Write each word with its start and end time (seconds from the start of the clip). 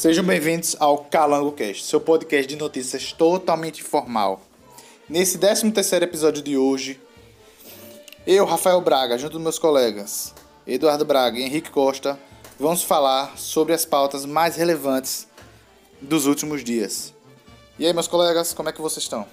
Sejam 0.00 0.24
bem-vindos 0.24 0.74
ao 0.80 0.96
Calango 0.96 1.52
Cast, 1.52 1.84
seu 1.84 2.00
podcast 2.00 2.46
de 2.46 2.56
notícias 2.56 3.12
totalmente 3.12 3.82
informal. 3.82 4.40
Nesse 5.06 5.36
13 5.36 5.70
terceiro 5.72 6.06
episódio 6.06 6.42
de 6.42 6.56
hoje, 6.56 6.98
eu, 8.26 8.46
Rafael 8.46 8.80
Braga, 8.80 9.18
junto 9.18 9.32
dos 9.32 9.42
meus 9.42 9.58
colegas 9.58 10.34
Eduardo 10.66 11.04
Braga 11.04 11.38
e 11.38 11.42
Henrique 11.42 11.70
Costa, 11.70 12.18
vamos 12.58 12.82
falar 12.82 13.36
sobre 13.36 13.74
as 13.74 13.84
pautas 13.84 14.24
mais 14.24 14.56
relevantes 14.56 15.28
dos 16.00 16.24
últimos 16.24 16.64
dias. 16.64 17.12
E 17.78 17.84
aí, 17.84 17.92
meus 17.92 18.08
colegas, 18.08 18.54
como 18.54 18.70
é 18.70 18.72
que 18.72 18.80
vocês 18.80 19.04
estão? 19.04 19.26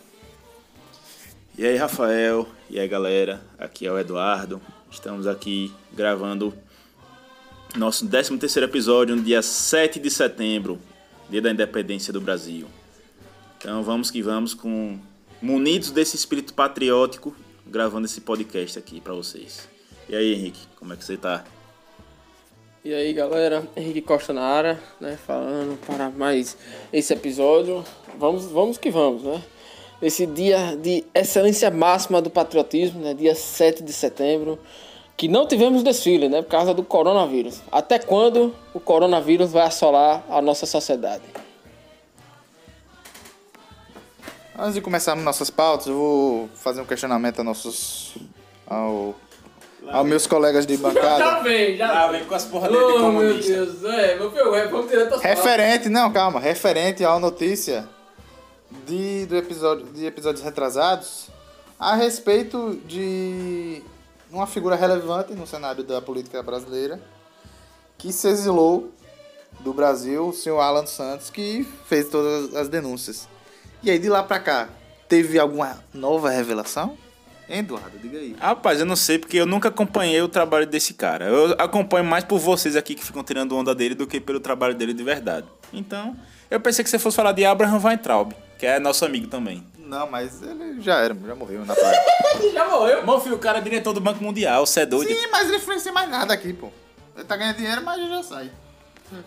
E 1.57 1.65
aí, 1.65 1.77
Rafael, 1.77 2.45
e 2.69 2.77
aí, 2.77 2.89
galera, 2.89 3.41
aqui 3.57 3.87
é 3.87 3.91
o 3.93 3.97
Eduardo. 3.97 4.61
Estamos 4.91 5.27
aqui 5.27 5.73
gravando 5.93 6.53
nosso 7.75 8.07
13 8.07 8.37
terceiro 8.37 8.67
episódio 8.67 9.15
no 9.15 9.21
dia 9.21 9.41
7 9.41 9.99
de 9.99 10.09
setembro, 10.09 10.79
dia 11.29 11.41
da 11.41 11.51
independência 11.51 12.13
do 12.13 12.21
Brasil. 12.21 12.67
Então 13.57 13.83
vamos 13.83 14.09
que 14.09 14.21
vamos 14.21 14.53
com 14.53 14.99
munidos 15.41 15.91
desse 15.91 16.15
espírito 16.15 16.53
patriótico, 16.53 17.35
gravando 17.65 18.05
esse 18.05 18.21
podcast 18.21 18.79
aqui 18.79 19.01
para 19.01 19.13
vocês. 19.13 19.67
E 20.07 20.15
aí, 20.15 20.33
Henrique, 20.33 20.59
como 20.77 20.93
é 20.93 20.95
que 20.95 21.03
você 21.03 21.17
tá? 21.17 21.43
E 22.83 22.93
aí, 22.93 23.11
galera, 23.11 23.67
Henrique 23.75 24.01
Costa 24.01 24.31
na 24.31 24.43
área, 24.43 24.79
né, 25.01 25.17
falando 25.27 25.77
para 25.85 26.09
mais 26.09 26.57
esse 26.93 27.11
episódio. 27.11 27.83
Vamos, 28.17 28.45
vamos 28.45 28.77
que 28.77 28.89
vamos, 28.89 29.23
né? 29.23 29.43
Esse 30.01 30.25
dia 30.25 30.77
de 30.77 31.03
excelência 31.13 31.69
máxima 31.69 32.21
do 32.21 32.29
patriotismo, 32.29 33.01
né, 33.01 33.13
dia 33.13 33.35
7 33.35 33.83
de 33.83 33.91
setembro, 33.91 34.57
que 35.17 35.27
não 35.27 35.47
tivemos 35.47 35.81
desfile, 35.81 36.29
né, 36.29 36.43
por 36.43 36.49
causa 36.49 36.75
do 36.75 36.83
coronavírus. 36.83 37.59
Até 37.71 37.97
quando 37.97 38.53
o 38.71 38.79
coronavírus 38.79 39.51
vai 39.51 39.63
assolar 39.65 40.23
a 40.29 40.39
nossa 40.41 40.67
sociedade? 40.67 41.23
Antes 44.57 44.75
de 44.75 44.81
começarmos 44.81 45.25
nossas 45.25 45.49
pautas, 45.49 45.87
eu 45.87 45.95
vou 45.95 46.49
fazer 46.55 46.81
um 46.81 46.85
questionamento 46.85 47.39
a 47.39 47.43
nossos 47.43 48.15
ao 48.65 49.15
aos 49.87 50.05
meus 50.05 50.27
colegas 50.27 50.65
de 50.65 50.75
bancada. 50.75 51.17
Já 51.19 51.39
vem, 51.43 51.77
já 51.77 52.03
Ah, 52.03 52.07
vem 52.11 52.25
com 52.25 52.35
as 52.35 52.43
porra 52.45 52.67
dele 52.67 52.79
de 52.79 52.85
Oh, 52.85 52.97
meu 52.97 53.01
comunista. 53.01 53.53
Deus, 53.53 53.83
é, 53.85 54.15
meu 54.15 54.31
filho, 54.31 54.53
é, 54.55 54.67
vamos 54.67 54.89
tirar 54.89 55.05
tuas 55.07 55.21
Referente, 55.21 55.87
não, 55.89 56.11
calma, 56.11 56.39
referente 56.39 57.05
à 57.05 57.17
notícia 57.19 57.87
de, 58.85 59.25
do 59.27 59.37
episódio, 59.37 59.85
de 59.85 60.05
episódios 60.05 60.43
retrasados 60.43 61.27
a 61.79 61.95
respeito 61.95 62.81
de 62.85 63.81
uma 64.31 64.47
figura 64.47 64.75
relevante 64.75 65.33
no 65.33 65.47
cenário 65.47 65.83
da 65.83 66.01
política 66.01 66.41
brasileira 66.43 66.99
que 67.97 68.11
se 68.13 68.27
exilou 68.27 68.91
do 69.59 69.73
Brasil, 69.73 70.27
o 70.27 70.33
senhor 70.33 70.59
Alan 70.59 70.85
Santos, 70.85 71.29
que 71.29 71.67
fez 71.85 72.09
todas 72.09 72.55
as 72.55 72.69
denúncias. 72.69 73.27
E 73.81 73.89
aí, 73.89 73.97
de 73.97 74.09
lá 74.09 74.23
pra 74.23 74.39
cá, 74.39 74.69
teve 75.07 75.39
alguma 75.39 75.83
nova 75.93 76.29
revelação? 76.29 76.97
Eduardo, 77.49 77.97
diga 77.97 78.17
aí. 78.17 78.35
Rapaz, 78.39 78.79
eu 78.79 78.85
não 78.85 78.95
sei 78.95 79.17
porque 79.17 79.37
eu 79.37 79.45
nunca 79.45 79.69
acompanhei 79.69 80.21
o 80.21 80.27
trabalho 80.27 80.67
desse 80.67 80.93
cara. 80.93 81.25
Eu 81.25 81.55
acompanho 81.57 82.03
mais 82.03 82.23
por 82.23 82.39
vocês 82.39 82.75
aqui 82.75 82.93
que 82.93 83.03
ficam 83.03 83.23
tirando 83.23 83.55
onda 83.55 83.73
dele 83.73 83.95
do 83.95 84.05
que 84.05 84.19
pelo 84.19 84.39
trabalho 84.39 84.75
dele 84.75 84.93
de 84.93 85.03
verdade. 85.03 85.47
Então, 85.71 86.15
eu 86.51 86.59
pensei 86.59 86.83
que 86.83 86.89
você 86.89 86.99
fosse 86.99 87.15
falar 87.15 87.31
de 87.31 87.45
Abraham 87.45 87.79
Weintraub, 87.81 88.33
que 88.59 88.65
é 88.65 88.79
nosso 88.79 89.05
amigo 89.05 89.27
também. 89.27 89.63
Não, 89.87 90.09
mas 90.09 90.41
ele 90.41 90.81
já 90.81 90.95
era, 90.99 91.15
já 91.25 91.35
morreu 91.35 91.65
na 91.65 91.73
praia. 91.73 91.97
Já 92.53 92.67
morreu. 92.69 93.03
Meu 93.05 93.19
filho, 93.19 93.35
o 93.35 93.39
cara 93.39 93.57
é 93.57 93.61
diretor 93.61 93.93
do 93.93 93.99
Banco 94.01 94.23
Mundial, 94.23 94.65
você 94.65 94.81
é 94.81 94.85
doido. 94.85 95.07
Sim, 95.09 95.27
mas 95.31 95.47
ele 95.47 95.57
influencia 95.57 95.91
mais 95.91 96.09
nada 96.09 96.33
aqui, 96.33 96.53
pô. 96.53 96.69
Ele 97.15 97.23
tá 97.25 97.35
ganhando 97.35 97.55
dinheiro, 97.55 97.81
mas 97.83 97.97
ele 97.99 98.09
já 98.09 98.21
sai. 98.21 98.51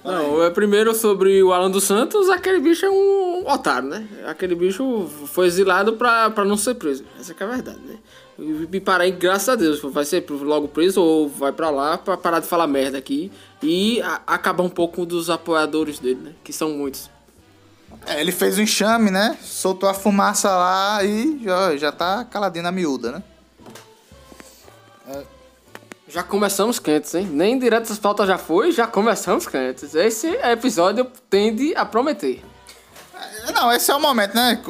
Não, 0.04 0.42
é 0.44 0.50
primeiro 0.50 0.94
sobre 0.94 1.42
o 1.42 1.52
Alan 1.52 1.70
dos 1.70 1.84
Santos, 1.84 2.28
aquele 2.28 2.60
bicho 2.60 2.84
é 2.84 2.90
um 2.90 3.44
otário, 3.50 3.88
né? 3.88 4.06
Aquele 4.26 4.54
bicho 4.54 5.08
foi 5.32 5.46
exilado 5.46 5.94
pra, 5.94 6.30
pra 6.30 6.44
não 6.44 6.56
ser 6.56 6.74
preso. 6.74 7.04
Essa 7.18 7.32
que 7.34 7.42
é 7.42 7.46
a 7.46 7.50
verdade, 7.50 7.80
né? 7.80 7.96
E 8.72 8.80
parar 8.80 9.04
aí, 9.04 9.10
graças 9.10 9.48
a 9.48 9.56
Deus, 9.56 9.80
vai 9.82 10.04
ser 10.04 10.24
logo 10.30 10.68
preso 10.68 11.00
ou 11.02 11.28
vai 11.28 11.50
pra 11.52 11.70
lá 11.70 11.96
pra 11.98 12.16
parar 12.16 12.40
de 12.40 12.46
falar 12.46 12.66
merda 12.66 12.98
aqui 12.98 13.32
e 13.62 14.00
a- 14.02 14.20
acabar 14.26 14.62
um 14.62 14.68
pouco 14.68 15.04
dos 15.06 15.28
apoiadores 15.30 15.98
dele, 15.98 16.20
né? 16.22 16.32
Que 16.44 16.52
são 16.52 16.70
muitos. 16.70 17.10
É, 18.06 18.20
ele 18.20 18.32
fez 18.32 18.56
o 18.58 18.62
enxame, 18.62 19.10
né? 19.10 19.36
Soltou 19.42 19.88
a 19.88 19.94
fumaça 19.94 20.50
lá 20.50 21.04
e 21.04 21.40
já, 21.44 21.76
já 21.76 21.92
tá 21.92 22.24
caladinho 22.24 22.62
na 22.64 22.72
miúda, 22.72 23.12
né? 23.12 23.22
Já 26.08 26.24
começamos 26.24 26.80
quentes, 26.80 27.14
hein? 27.14 27.28
Nem 27.30 27.56
direto 27.58 27.88
das 27.88 27.98
pautas 27.98 28.26
já 28.26 28.36
foi, 28.36 28.72
já 28.72 28.84
começamos 28.86 29.46
quentes. 29.46 29.94
Esse 29.94 30.26
episódio 30.26 31.04
tende 31.28 31.72
a 31.76 31.84
prometer. 31.84 32.42
É, 33.46 33.52
Não, 33.52 33.70
esse 33.70 33.92
é 33.92 33.94
o 33.94 34.00
momento, 34.00 34.34
né? 34.34 34.60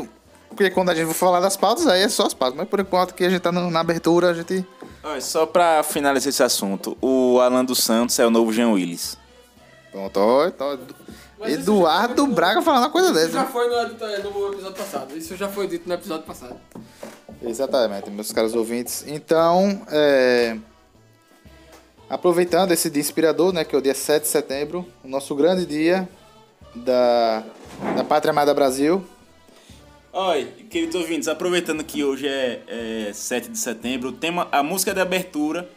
Porque 0.51 0.69
quando 0.71 0.91
a 0.91 0.95
gente 0.95 1.07
for 1.07 1.15
falar 1.15 1.41
das 1.41 1.57
pautas, 1.57 1.87
aí 1.87 2.03
é 2.03 2.09
só 2.11 2.27
as 2.27 2.35
pautas. 2.35 2.59
Mas 2.59 2.69
por 2.69 2.79
enquanto 2.81 3.15
que 3.15 3.25
a 3.25 3.31
gente 3.31 3.41
tá 3.41 3.51
no- 3.51 3.71
na 3.71 3.81
abertura, 3.81 4.31
a 4.31 4.35
gente. 4.35 4.67
Olha, 5.03 5.21
só 5.23 5.47
pra 5.47 5.83
finalizar 5.83 6.29
esse 6.29 6.43
assunto, 6.43 6.95
o 7.01 7.41
Alan 7.41 7.65
dos 7.65 7.79
Santos 7.83 8.19
é 8.19 8.27
o 8.27 8.31
novo 8.31 8.53
Jean 8.53 8.69
Willis. 8.73 9.17
Pronto, 9.91 10.21
ó, 10.21 10.47
ó, 10.59 10.77
Mas 11.41 11.53
isso 11.53 11.61
Eduardo 11.63 12.27
Braga 12.27 12.61
falando 12.61 12.83
uma 12.83 12.91
coisa 12.91 13.09
Isso 13.09 13.19
dessa. 13.19 13.33
já 13.33 13.43
né? 13.45 13.49
foi 13.51 13.67
no, 13.67 13.83
no 13.89 14.53
episódio 14.53 14.77
passado. 14.77 15.17
Isso 15.17 15.37
já 15.37 15.49
foi 15.49 15.67
dito 15.67 15.89
no 15.89 15.95
episódio 15.95 16.27
passado. 16.27 16.57
Exatamente, 17.43 18.11
meus 18.11 18.31
caros 18.31 18.55
ouvintes. 18.55 19.05
Então, 19.07 19.81
é, 19.91 20.59
aproveitando 22.11 22.73
esse 22.73 22.91
dia 22.91 23.01
inspirador, 23.01 23.55
né, 23.55 23.65
que 23.65 23.75
é 23.75 23.79
o 23.79 23.81
dia 23.81 23.95
7 23.95 24.25
de 24.25 24.29
setembro, 24.29 24.87
o 25.03 25.09
nosso 25.09 25.35
grande 25.35 25.65
dia 25.65 26.07
da, 26.75 27.43
da 27.97 28.05
Pátria 28.05 28.33
Amada 28.33 28.53
Brasil. 28.53 29.03
Oi, 30.13 30.45
queridos 30.69 30.97
ouvintes, 30.97 31.27
aproveitando 31.27 31.83
que 31.83 32.05
hoje 32.05 32.29
é, 32.29 32.61
é 33.09 33.13
7 33.15 33.49
de 33.49 33.59
setembro, 33.59 34.11
o 34.11 34.13
tema, 34.13 34.47
a 34.53 34.63
música 34.63 34.93
de 34.93 35.01
abertura, 35.01 35.71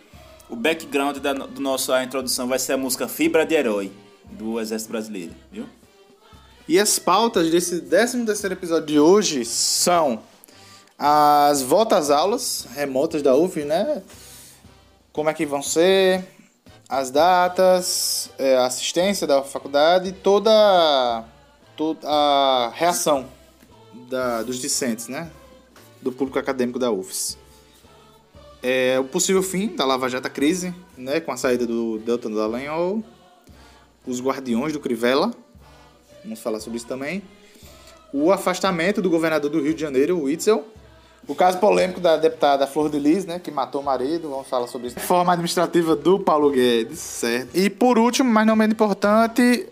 o 0.50 0.58
background 0.58 1.20
da, 1.20 1.32
do 1.32 1.62
nosso 1.62 1.94
a 1.94 2.04
introdução 2.04 2.50
vai 2.50 2.60
ser 2.60 2.74
a 2.74 2.78
música 2.78 3.08
Fibra 3.08 3.46
de 3.46 3.56
Herói, 3.56 3.92
do 4.32 4.60
Exército 4.60 4.92
Brasileiro, 4.92 5.34
viu? 5.52 5.66
E 6.68 6.80
as 6.80 6.98
pautas 6.98 7.52
desse 7.52 7.82
13 7.82 8.26
terceiro 8.26 8.56
episódio 8.56 8.88
de 8.88 9.00
hoje 9.00 9.44
são 9.44 10.22
as 10.98 11.62
voltas 11.62 12.10
às 12.10 12.18
aulas 12.18 12.68
remotas 12.74 13.22
da 13.22 13.36
UF, 13.36 13.64
né? 13.66 14.02
Como 15.12 15.30
é 15.30 15.34
que 15.34 15.46
vão 15.46 15.62
ser, 15.62 16.26
as 16.88 17.12
datas, 17.12 18.30
é, 18.38 18.56
a 18.56 18.66
assistência 18.66 19.28
da 19.28 19.44
faculdade 19.44 20.10
e 20.10 20.12
toda, 20.12 21.24
toda 21.76 22.08
a 22.08 22.72
reação 22.74 23.26
da, 24.10 24.44
dos 24.44 24.60
discentes, 24.60 25.08
né? 25.08 25.30
Do 26.02 26.12
público 26.12 26.40
acadêmico 26.40 26.80
da 26.80 26.92
UFES. 26.92 27.38
É, 28.62 28.98
o 29.00 29.04
possível 29.04 29.44
fim 29.44 29.76
da 29.76 29.84
Lava 29.84 30.08
Jato 30.08 30.30
crise, 30.30 30.74
né? 30.98 31.20
Com 31.20 31.32
a 31.32 31.38
saída 31.38 31.68
do 31.68 31.98
Deltan 32.00 32.32
Dallagnol, 32.32 33.04
os 34.06 34.22
Guardiões 34.22 34.74
do 34.74 34.80
Crivella, 34.80 35.32
vamos 36.24 36.40
falar 36.40 36.60
sobre 36.60 36.78
isso 36.78 36.88
também. 36.88 37.24
O 38.14 38.32
afastamento 38.32 39.02
do 39.02 39.10
governador 39.10 39.50
do 39.50 39.62
Rio 39.62 39.74
de 39.74 39.82
Janeiro, 39.82 40.18
o 40.18 40.24
Witzel. 40.24 40.66
O 41.26 41.34
caso 41.34 41.58
polêmico 41.58 42.02
da 42.02 42.18
deputada 42.18 42.68
Flor 42.68 42.90
de 42.90 43.00
Lis, 43.00 43.26
né, 43.26 43.40
que 43.40 43.50
matou 43.50 43.80
o 43.80 43.84
marido, 43.84 44.30
vamos 44.30 44.48
falar 44.48 44.68
sobre 44.68 44.88
isso. 44.88 45.00
Reforma 45.00 45.32
administrativa 45.32 45.96
do 45.96 46.20
Paulo 46.20 46.52
Guedes, 46.52 47.00
certo. 47.00 47.56
E 47.58 47.70
por 47.70 47.98
último, 47.98 48.30
mas 48.30 48.46
não 48.46 48.58
menos 48.58 48.74
importante, 48.74 49.66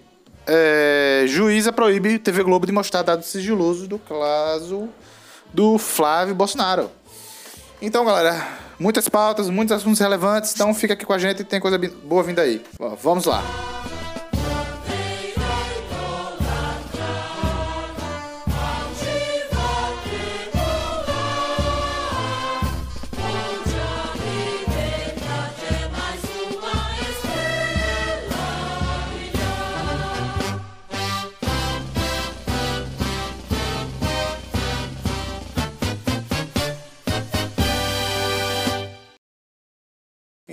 é, 0.48 1.26
juíza 1.28 1.74
proíbe 1.74 2.18
TV 2.20 2.42
Globo 2.44 2.66
de 2.66 2.72
mostrar 2.72 3.02
dados 3.02 3.28
sigilosos 3.28 3.88
do 3.88 4.00
caso 4.00 4.88
do 5.54 5.78
Flávio 5.78 6.34
Bolsonaro. 6.34 6.90
Então, 7.82 8.06
galera, 8.06 8.48
muitas 8.80 9.10
pautas, 9.10 9.50
muitos 9.50 9.76
assuntos 9.76 10.00
relevantes, 10.00 10.54
então 10.54 10.74
fica 10.74 10.94
aqui 10.94 11.06
com 11.06 11.14
a 11.14 11.18
gente, 11.18 11.44
tem 11.44 11.60
coisa 11.60 11.78
boa 11.78 12.24
vindo 12.24 12.40
aí. 12.40 12.62
Vamos 13.02 13.26
lá. 13.26 13.44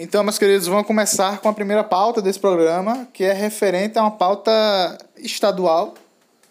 Então, 0.09 0.25
meus 0.25 0.39
queridos, 0.39 0.67
vamos 0.67 0.87
começar 0.87 1.39
com 1.39 1.51
a 1.51 1.53
primeira 1.53 1.85
pauta 1.85 2.23
desse 2.23 2.41
programa, 2.41 3.07
que 3.13 3.25
é 3.25 3.35
referente 3.35 3.99
a 3.99 4.01
uma 4.01 4.11
pauta 4.11 4.51
estadual, 5.19 5.93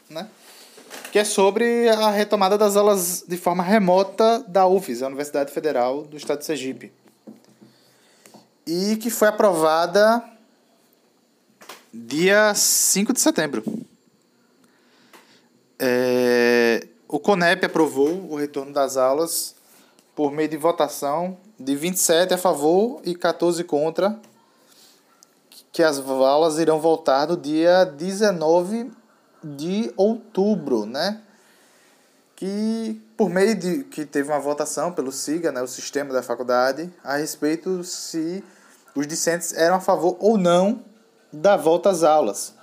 né? 0.08 0.30
Que 1.12 1.18
é 1.18 1.24
sobre 1.24 1.90
a 1.90 2.12
retomada 2.12 2.56
das 2.56 2.76
aulas 2.76 3.26
de 3.28 3.36
forma 3.36 3.64
remota 3.64 4.46
da 4.48 4.68
UFES, 4.68 5.02
a 5.02 5.08
Universidade 5.08 5.52
Federal 5.52 6.04
do 6.04 6.16
Estado 6.16 6.38
de 6.38 6.46
Sergipe. 6.46 6.92
E 8.68 8.96
que 8.98 9.10
foi 9.10 9.28
aprovada 9.28 10.24
dia 11.92 12.54
5 12.54 13.12
de 13.12 13.20
setembro. 13.20 13.64
é, 15.80 16.88
o 17.08 17.20
CONEP 17.20 17.66
aprovou 17.66 18.32
o 18.32 18.36
retorno 18.36 18.72
das 18.72 18.98
aulas 18.98 19.57
por 20.18 20.32
meio 20.32 20.50
de 20.50 20.58
votação 20.58 21.38
de 21.60 21.76
27 21.76 22.34
a 22.34 22.40
favor 22.40 23.00
e 23.04 23.14
14 23.14 23.64
contra, 23.64 24.20
que 25.72 25.84
as 25.84 26.00
aulas 26.00 26.58
irão 26.58 26.80
voltar 26.80 27.28
no 27.28 27.38
dia 27.38 27.86
19 27.86 28.92
de 29.44 29.94
outubro, 29.96 30.88
né? 30.88 31.22
Que 32.36 33.00
por 33.16 33.30
meio 33.30 33.54
de 33.54 33.84
que 33.84 34.08
teve 34.08 34.32
uma 34.32 34.40
votação 34.40 34.92
pelo 34.92 35.12
SIGA, 35.12 35.52
né, 35.52 35.62
o 35.62 35.68
sistema 35.68 36.12
da 36.12 36.24
faculdade, 36.24 36.92
a 37.04 37.18
respeito 37.18 37.84
se 37.84 38.44
os 38.96 39.06
discentes 39.06 39.54
eram 39.54 39.76
a 39.76 39.80
favor 39.80 40.18
ou 40.20 40.36
não 40.36 40.84
da 41.32 41.56
volta 41.56 41.92
às 41.92 42.02
aulas. 42.02 42.56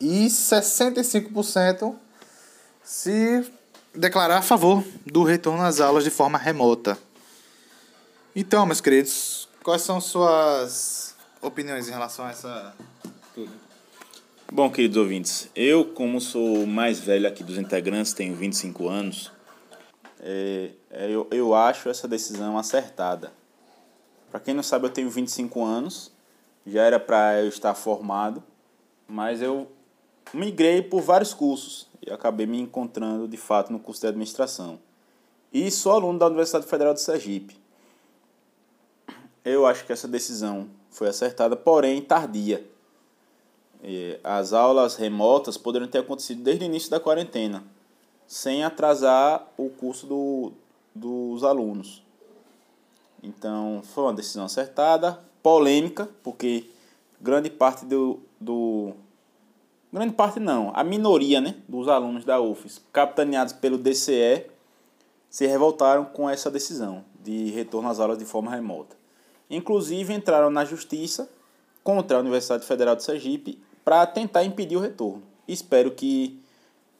E 0.00 0.26
65% 0.26 1.94
se 2.82 3.52
declarar 3.98 4.38
a 4.38 4.42
favor 4.42 4.84
do 5.04 5.24
retorno 5.24 5.62
às 5.62 5.80
aulas 5.80 6.04
de 6.04 6.10
forma 6.10 6.38
remota. 6.38 6.96
Então, 8.34 8.64
meus 8.64 8.80
queridos, 8.80 9.48
quais 9.62 9.82
são 9.82 10.00
suas 10.00 11.16
opiniões 11.42 11.88
em 11.88 11.90
relação 11.90 12.24
a 12.24 12.30
essa 12.30 12.74
tudo? 13.34 13.50
Bom, 14.50 14.70
queridos 14.70 14.96
ouvintes, 14.96 15.50
eu, 15.54 15.84
como 15.84 16.20
sou 16.20 16.64
mais 16.66 17.00
velho 17.00 17.28
aqui 17.28 17.42
dos 17.42 17.58
integrantes, 17.58 18.12
tenho 18.12 18.34
25 18.34 18.88
anos, 18.88 19.32
é, 20.20 20.70
é, 20.90 21.10
eu, 21.10 21.26
eu 21.30 21.54
acho 21.54 21.88
essa 21.88 22.06
decisão 22.06 22.56
acertada. 22.56 23.32
Para 24.30 24.40
quem 24.40 24.54
não 24.54 24.62
sabe, 24.62 24.86
eu 24.86 24.90
tenho 24.90 25.10
25 25.10 25.62
anos, 25.64 26.12
já 26.66 26.82
era 26.82 27.00
para 27.00 27.40
eu 27.40 27.48
estar 27.48 27.74
formado, 27.74 28.42
mas 29.08 29.42
eu 29.42 29.70
migrei 30.32 30.82
por 30.82 31.02
vários 31.02 31.34
cursos 31.34 31.87
acabei 32.10 32.46
me 32.46 32.60
encontrando 32.60 33.26
de 33.28 33.36
fato 33.36 33.72
no 33.72 33.78
curso 33.78 34.02
de 34.02 34.06
administração. 34.08 34.78
E 35.52 35.70
sou 35.70 35.92
aluno 35.92 36.18
da 36.18 36.26
Universidade 36.26 36.66
Federal 36.66 36.92
de 36.92 37.00
Sergipe. 37.00 37.56
Eu 39.44 39.66
acho 39.66 39.86
que 39.86 39.92
essa 39.92 40.06
decisão 40.06 40.68
foi 40.90 41.08
acertada, 41.08 41.56
porém 41.56 42.02
tardia. 42.02 42.64
As 44.22 44.52
aulas 44.52 44.96
remotas 44.96 45.56
poderiam 45.56 45.88
ter 45.88 45.98
acontecido 45.98 46.42
desde 46.42 46.64
o 46.64 46.66
início 46.66 46.90
da 46.90 47.00
quarentena, 47.00 47.62
sem 48.26 48.64
atrasar 48.64 49.46
o 49.56 49.70
curso 49.70 50.06
do, 50.06 50.52
dos 50.94 51.44
alunos. 51.44 52.02
Então, 53.22 53.82
foi 53.84 54.04
uma 54.04 54.14
decisão 54.14 54.44
acertada, 54.44 55.18
polêmica, 55.42 56.08
porque 56.22 56.68
grande 57.20 57.48
parte 57.48 57.84
do, 57.84 58.20
do 58.40 58.92
grande 59.92 60.14
parte 60.14 60.38
não, 60.38 60.70
a 60.74 60.84
minoria 60.84 61.40
né, 61.40 61.54
dos 61.68 61.88
alunos 61.88 62.24
da 62.24 62.40
UFES, 62.40 62.82
capitaneados 62.92 63.52
pelo 63.52 63.78
DCE, 63.78 64.46
se 65.30 65.46
revoltaram 65.46 66.04
com 66.04 66.28
essa 66.28 66.50
decisão 66.50 67.04
de 67.22 67.50
retorno 67.50 67.88
às 67.88 68.00
aulas 68.00 68.18
de 68.18 68.24
forma 68.24 68.50
remota. 68.50 68.96
Inclusive 69.50 70.12
entraram 70.12 70.50
na 70.50 70.64
justiça 70.64 71.30
contra 71.82 72.16
a 72.16 72.20
Universidade 72.20 72.66
Federal 72.66 72.96
de 72.96 73.02
Sergipe 73.02 73.58
para 73.84 74.06
tentar 74.06 74.44
impedir 74.44 74.76
o 74.76 74.80
retorno. 74.80 75.22
Espero 75.46 75.90
que 75.90 76.38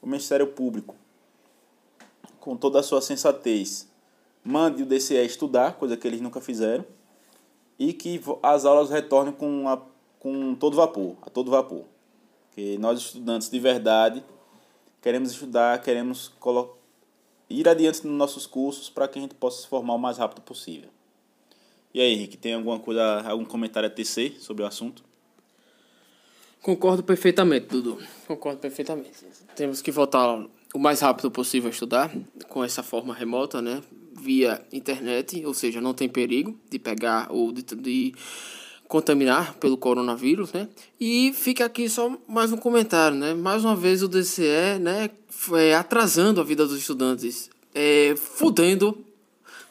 o 0.01 0.07
Ministério 0.07 0.47
Público, 0.47 0.95
com 2.39 2.55
toda 2.55 2.79
a 2.79 2.83
sua 2.83 3.01
sensatez, 3.01 3.87
mande 4.43 4.83
o 4.83 4.85
DCE 4.85 5.25
estudar, 5.25 5.73
coisa 5.73 5.95
que 5.95 6.07
eles 6.07 6.21
nunca 6.21 6.41
fizeram, 6.41 6.85
e 7.77 7.93
que 7.93 8.21
as 8.41 8.65
aulas 8.65 8.89
retornem 8.89 9.33
com, 9.33 9.67
a, 9.67 9.79
com 10.19 10.55
todo 10.55 10.75
vapor, 10.75 11.15
a 11.21 11.29
todo 11.29 11.51
vapor. 11.51 11.85
Que 12.59 12.77
nós 12.77 12.99
estudantes 12.99 13.49
de 13.49 13.57
verdade 13.57 14.21
queremos 15.01 15.31
estudar, 15.31 15.81
queremos 15.81 16.29
ir 17.49 17.69
adiante 17.69 18.05
nos 18.05 18.17
nossos 18.17 18.45
cursos 18.45 18.89
para 18.89 19.07
que 19.07 19.17
a 19.17 19.21
gente 19.21 19.33
possa 19.33 19.61
se 19.61 19.67
formar 19.69 19.93
o 19.93 19.97
mais 19.97 20.17
rápido 20.17 20.41
possível. 20.41 20.89
E 21.93 22.01
aí, 22.01 22.11
Henrique, 22.11 22.35
tem 22.35 22.53
alguma 22.53 22.77
coisa, 22.77 23.21
algum 23.21 23.45
comentário 23.45 23.87
a 23.87 23.89
tecer 23.89 24.41
sobre 24.41 24.61
o 24.63 24.65
assunto? 24.65 25.05
Concordo 26.61 27.01
perfeitamente, 27.01 27.67
Dudu. 27.67 27.97
Concordo 28.27 28.59
perfeitamente. 28.59 29.25
Temos 29.55 29.81
que 29.81 29.89
voltar 29.89 30.45
o 30.73 30.79
mais 30.79 30.99
rápido 30.99 31.31
possível 31.31 31.69
a 31.69 31.71
estudar 31.71 32.11
com 32.49 32.61
essa 32.61 32.83
forma 32.83 33.13
remota, 33.13 33.61
né? 33.61 33.81
Via 34.11 34.61
internet, 34.73 35.45
ou 35.45 35.53
seja, 35.53 35.79
não 35.79 35.93
tem 35.93 36.09
perigo 36.09 36.59
de 36.69 36.77
pegar 36.77 37.31
ou 37.31 37.53
de, 37.53 37.63
de 37.63 38.13
contaminar 38.89 39.53
pelo 39.53 39.77
coronavírus, 39.77 40.51
né? 40.51 40.67
E 40.99 41.31
fica 41.33 41.63
aqui 41.63 41.87
só 41.87 42.11
mais 42.27 42.51
um 42.51 42.57
comentário, 42.57 43.15
né? 43.15 43.35
Mais 43.35 43.63
uma 43.63 43.75
vez 43.75 44.01
o 44.01 44.07
DCE, 44.07 44.79
né, 44.81 45.11
é, 45.53 45.75
atrasando 45.75 46.41
a 46.41 46.43
vida 46.43 46.65
dos 46.65 46.79
estudantes, 46.79 47.51
é, 47.73 48.15
fudendo 48.17 48.97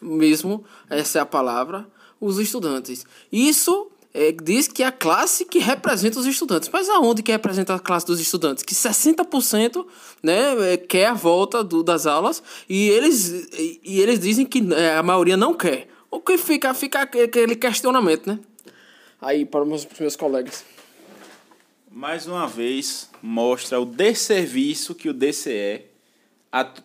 mesmo, 0.00 0.64
essa 0.88 1.18
é 1.18 1.20
a 1.20 1.26
palavra, 1.26 1.84
os 2.20 2.38
estudantes. 2.38 3.04
Isso 3.32 3.90
é, 4.14 4.30
diz 4.30 4.68
que 4.68 4.84
é 4.84 4.86
a 4.86 4.92
classe 4.92 5.44
que 5.44 5.58
representa 5.58 6.20
os 6.20 6.26
estudantes. 6.26 6.70
Mas 6.72 6.88
aonde 6.88 7.20
que 7.20 7.32
representa 7.32 7.74
a 7.74 7.80
classe 7.80 8.06
dos 8.06 8.20
estudantes? 8.20 8.62
Que 8.62 8.72
60% 8.72 9.84
né, 10.22 10.74
é, 10.74 10.76
quer 10.76 11.06
a 11.06 11.14
volta 11.14 11.64
do, 11.64 11.82
das 11.82 12.06
aulas 12.06 12.40
e 12.68 12.88
eles, 12.88 13.48
e, 13.52 14.00
eles 14.00 14.20
dizem 14.20 14.46
que 14.46 14.62
é, 14.72 14.96
a 14.96 15.02
maioria 15.02 15.36
não 15.36 15.54
quer. 15.54 15.88
O 16.08 16.20
que 16.20 16.38
fica, 16.38 16.72
fica 16.72 17.02
aquele 17.02 17.56
questionamento, 17.56 18.28
né? 18.28 18.38
Aí 19.20 19.44
para 19.44 19.62
os 19.62 19.68
meus, 19.68 19.84
para 19.84 19.94
os 19.94 20.00
meus 20.00 20.16
colegas. 20.16 20.64
Mais 21.90 22.26
uma 22.26 22.46
vez, 22.46 23.10
mostra 23.22 23.80
o 23.80 23.84
desserviço 23.84 24.94
que 24.94 25.08
o 25.08 25.14
DCE, 25.14 25.86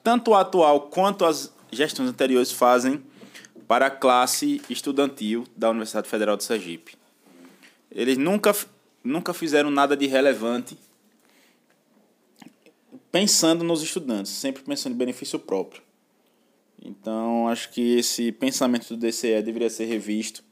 tanto 0.04 0.32
o 0.32 0.36
atual 0.36 0.88
quanto 0.88 1.26
as 1.26 1.54
gestões 1.72 2.10
anteriores, 2.10 2.52
fazem 2.52 3.04
para 3.68 3.88
a 3.88 3.92
classe 3.92 4.62
estudantil 4.70 5.46
da 5.56 5.70
Universidade 5.70 6.10
Federal 6.10 6.38
de 6.38 6.44
Sergipe. 6.44 6.96
Eles 7.92 8.18
nunca, 8.18 8.56
nunca 9.04 9.34
fizeram 9.34 9.70
nada 9.70 9.96
de 9.96 10.08
relevante 10.08 10.78
pensando 13.12 13.64
nos 13.64 13.84
estudantes, 13.84 14.32
sempre 14.32 14.64
pensando 14.64 14.94
em 14.94 14.98
benefício 14.98 15.38
próprio. 15.38 15.84
Então, 16.84 17.48
acho 17.48 17.70
que 17.70 18.00
esse 18.00 18.32
pensamento 18.32 18.96
do 18.96 18.98
DCE 18.98 19.42
deveria 19.44 19.70
ser 19.70 19.86
revisto. 19.86 20.44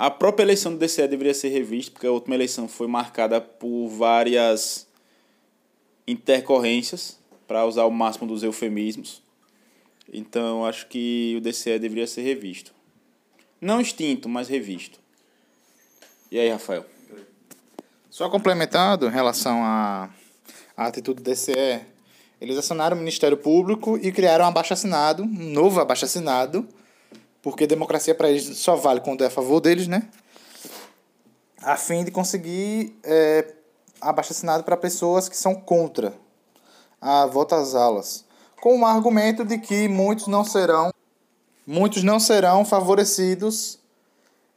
A 0.00 0.10
própria 0.10 0.44
eleição 0.44 0.72
do 0.72 0.78
DCE 0.78 1.06
deveria 1.06 1.34
ser 1.34 1.50
revista, 1.50 1.92
porque 1.92 2.06
a 2.06 2.10
última 2.10 2.34
eleição 2.34 2.66
foi 2.66 2.86
marcada 2.86 3.38
por 3.38 3.86
várias 3.86 4.86
intercorrências, 6.08 7.18
para 7.46 7.66
usar 7.66 7.84
o 7.84 7.90
máximo 7.90 8.26
dos 8.26 8.42
eufemismos. 8.42 9.22
Então, 10.10 10.64
acho 10.64 10.86
que 10.86 11.34
o 11.36 11.42
DCE 11.42 11.78
deveria 11.78 12.06
ser 12.06 12.22
revisto. 12.22 12.72
Não 13.60 13.78
extinto, 13.78 14.26
mas 14.26 14.48
revisto. 14.48 14.98
E 16.30 16.38
aí, 16.38 16.48
Rafael? 16.48 16.86
Só 18.08 18.30
complementando 18.30 19.06
em 19.06 19.10
relação 19.10 19.62
à, 19.62 20.08
atitude 20.78 21.22
do 21.22 21.30
DCE, 21.30 21.82
eles 22.40 22.56
acionaram 22.56 22.96
o 22.96 23.00
Ministério 23.00 23.36
Público 23.36 23.98
e 23.98 24.10
criaram 24.10 24.46
um 24.46 24.48
abaixo-assinado, 24.48 25.24
um 25.24 25.52
novo 25.52 25.78
abaixo-assinado, 25.78 26.66
porque 27.42 27.66
democracia 27.66 28.14
para 28.14 28.30
eles 28.30 28.58
só 28.58 28.76
vale 28.76 29.00
quando 29.00 29.22
é 29.22 29.26
a 29.26 29.30
favor 29.30 29.60
deles, 29.60 29.86
né? 29.86 30.08
A 31.62 31.76
fim 31.76 32.04
de 32.04 32.10
conseguir 32.10 32.98
é, 33.02 33.54
abaixo-assinado 34.00 34.64
para 34.64 34.76
pessoas 34.76 35.28
que 35.28 35.36
são 35.36 35.54
contra 35.54 36.14
a 37.00 37.26
volta 37.26 37.56
às 37.56 37.74
aulas 37.74 38.24
com 38.60 38.78
o 38.78 38.84
argumento 38.84 39.44
de 39.44 39.58
que 39.58 39.88
muitos 39.88 40.26
não 40.26 40.44
serão 40.44 40.92
muitos 41.66 42.02
não 42.02 42.20
serão 42.20 42.64
favorecidos 42.64 43.78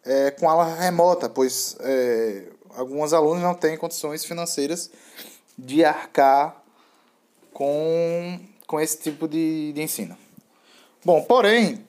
é, 0.05 0.31
com 0.31 0.49
aula 0.49 0.75
remota, 0.75 1.29
pois 1.29 1.77
é, 1.79 2.47
alguns 2.75 3.13
alunos 3.13 3.41
não 3.41 3.53
têm 3.53 3.77
condições 3.77 4.25
financeiras 4.25 4.91
de 5.57 5.85
arcar 5.85 6.61
com, 7.53 8.39
com 8.67 8.79
esse 8.79 8.97
tipo 8.97 9.27
de, 9.27 9.71
de 9.73 9.81
ensino. 9.81 10.17
Bom, 11.05 11.21
porém, 11.21 11.85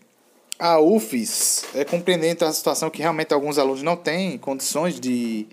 a 0.58 0.80
UFES, 0.80 1.66
é, 1.74 1.84
compreendendo 1.84 2.44
a 2.44 2.52
situação 2.52 2.90
que 2.90 3.02
realmente 3.02 3.34
alguns 3.34 3.58
alunos 3.58 3.82
não 3.82 3.96
têm 3.96 4.38
condições 4.38 5.00
de 5.00 5.46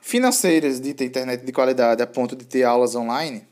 financeiras 0.00 0.80
de 0.80 0.94
ter 0.94 1.04
internet 1.04 1.44
de 1.44 1.52
qualidade 1.52 2.02
a 2.02 2.06
ponto 2.06 2.34
de 2.34 2.44
ter 2.44 2.64
aulas 2.64 2.94
online, 2.94 3.46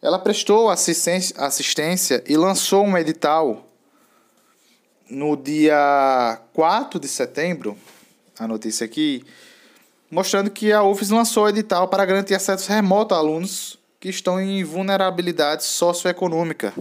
ela 0.00 0.18
prestou 0.18 0.70
assistência, 0.70 2.22
e 2.26 2.36
lançou 2.36 2.84
um 2.84 2.96
edital 2.96 3.66
no 5.10 5.36
dia 5.36 6.40
4 6.52 7.00
de 7.00 7.08
setembro, 7.08 7.76
a 8.38 8.46
notícia 8.46 8.84
aqui, 8.84 9.24
mostrando 10.10 10.50
que 10.50 10.72
a 10.72 10.82
UFES 10.82 11.10
lançou 11.10 11.44
o 11.44 11.48
edital 11.48 11.88
para 11.88 12.04
garantir 12.04 12.34
acesso 12.34 12.70
remoto 12.70 13.14
a 13.14 13.18
alunos 13.18 13.78
que 13.98 14.08
estão 14.08 14.40
em 14.40 14.62
vulnerabilidade 14.62 15.64
socioeconômica. 15.64 16.72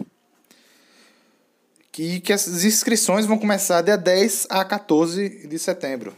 Que 1.96 2.34
as 2.34 2.46
inscrições 2.66 3.25
vão 3.25 3.38
começar 3.38 3.82
dia 3.82 3.96
10 3.96 4.48
a 4.50 4.66
14 4.66 5.48
de 5.48 5.58
setembro. 5.58 6.14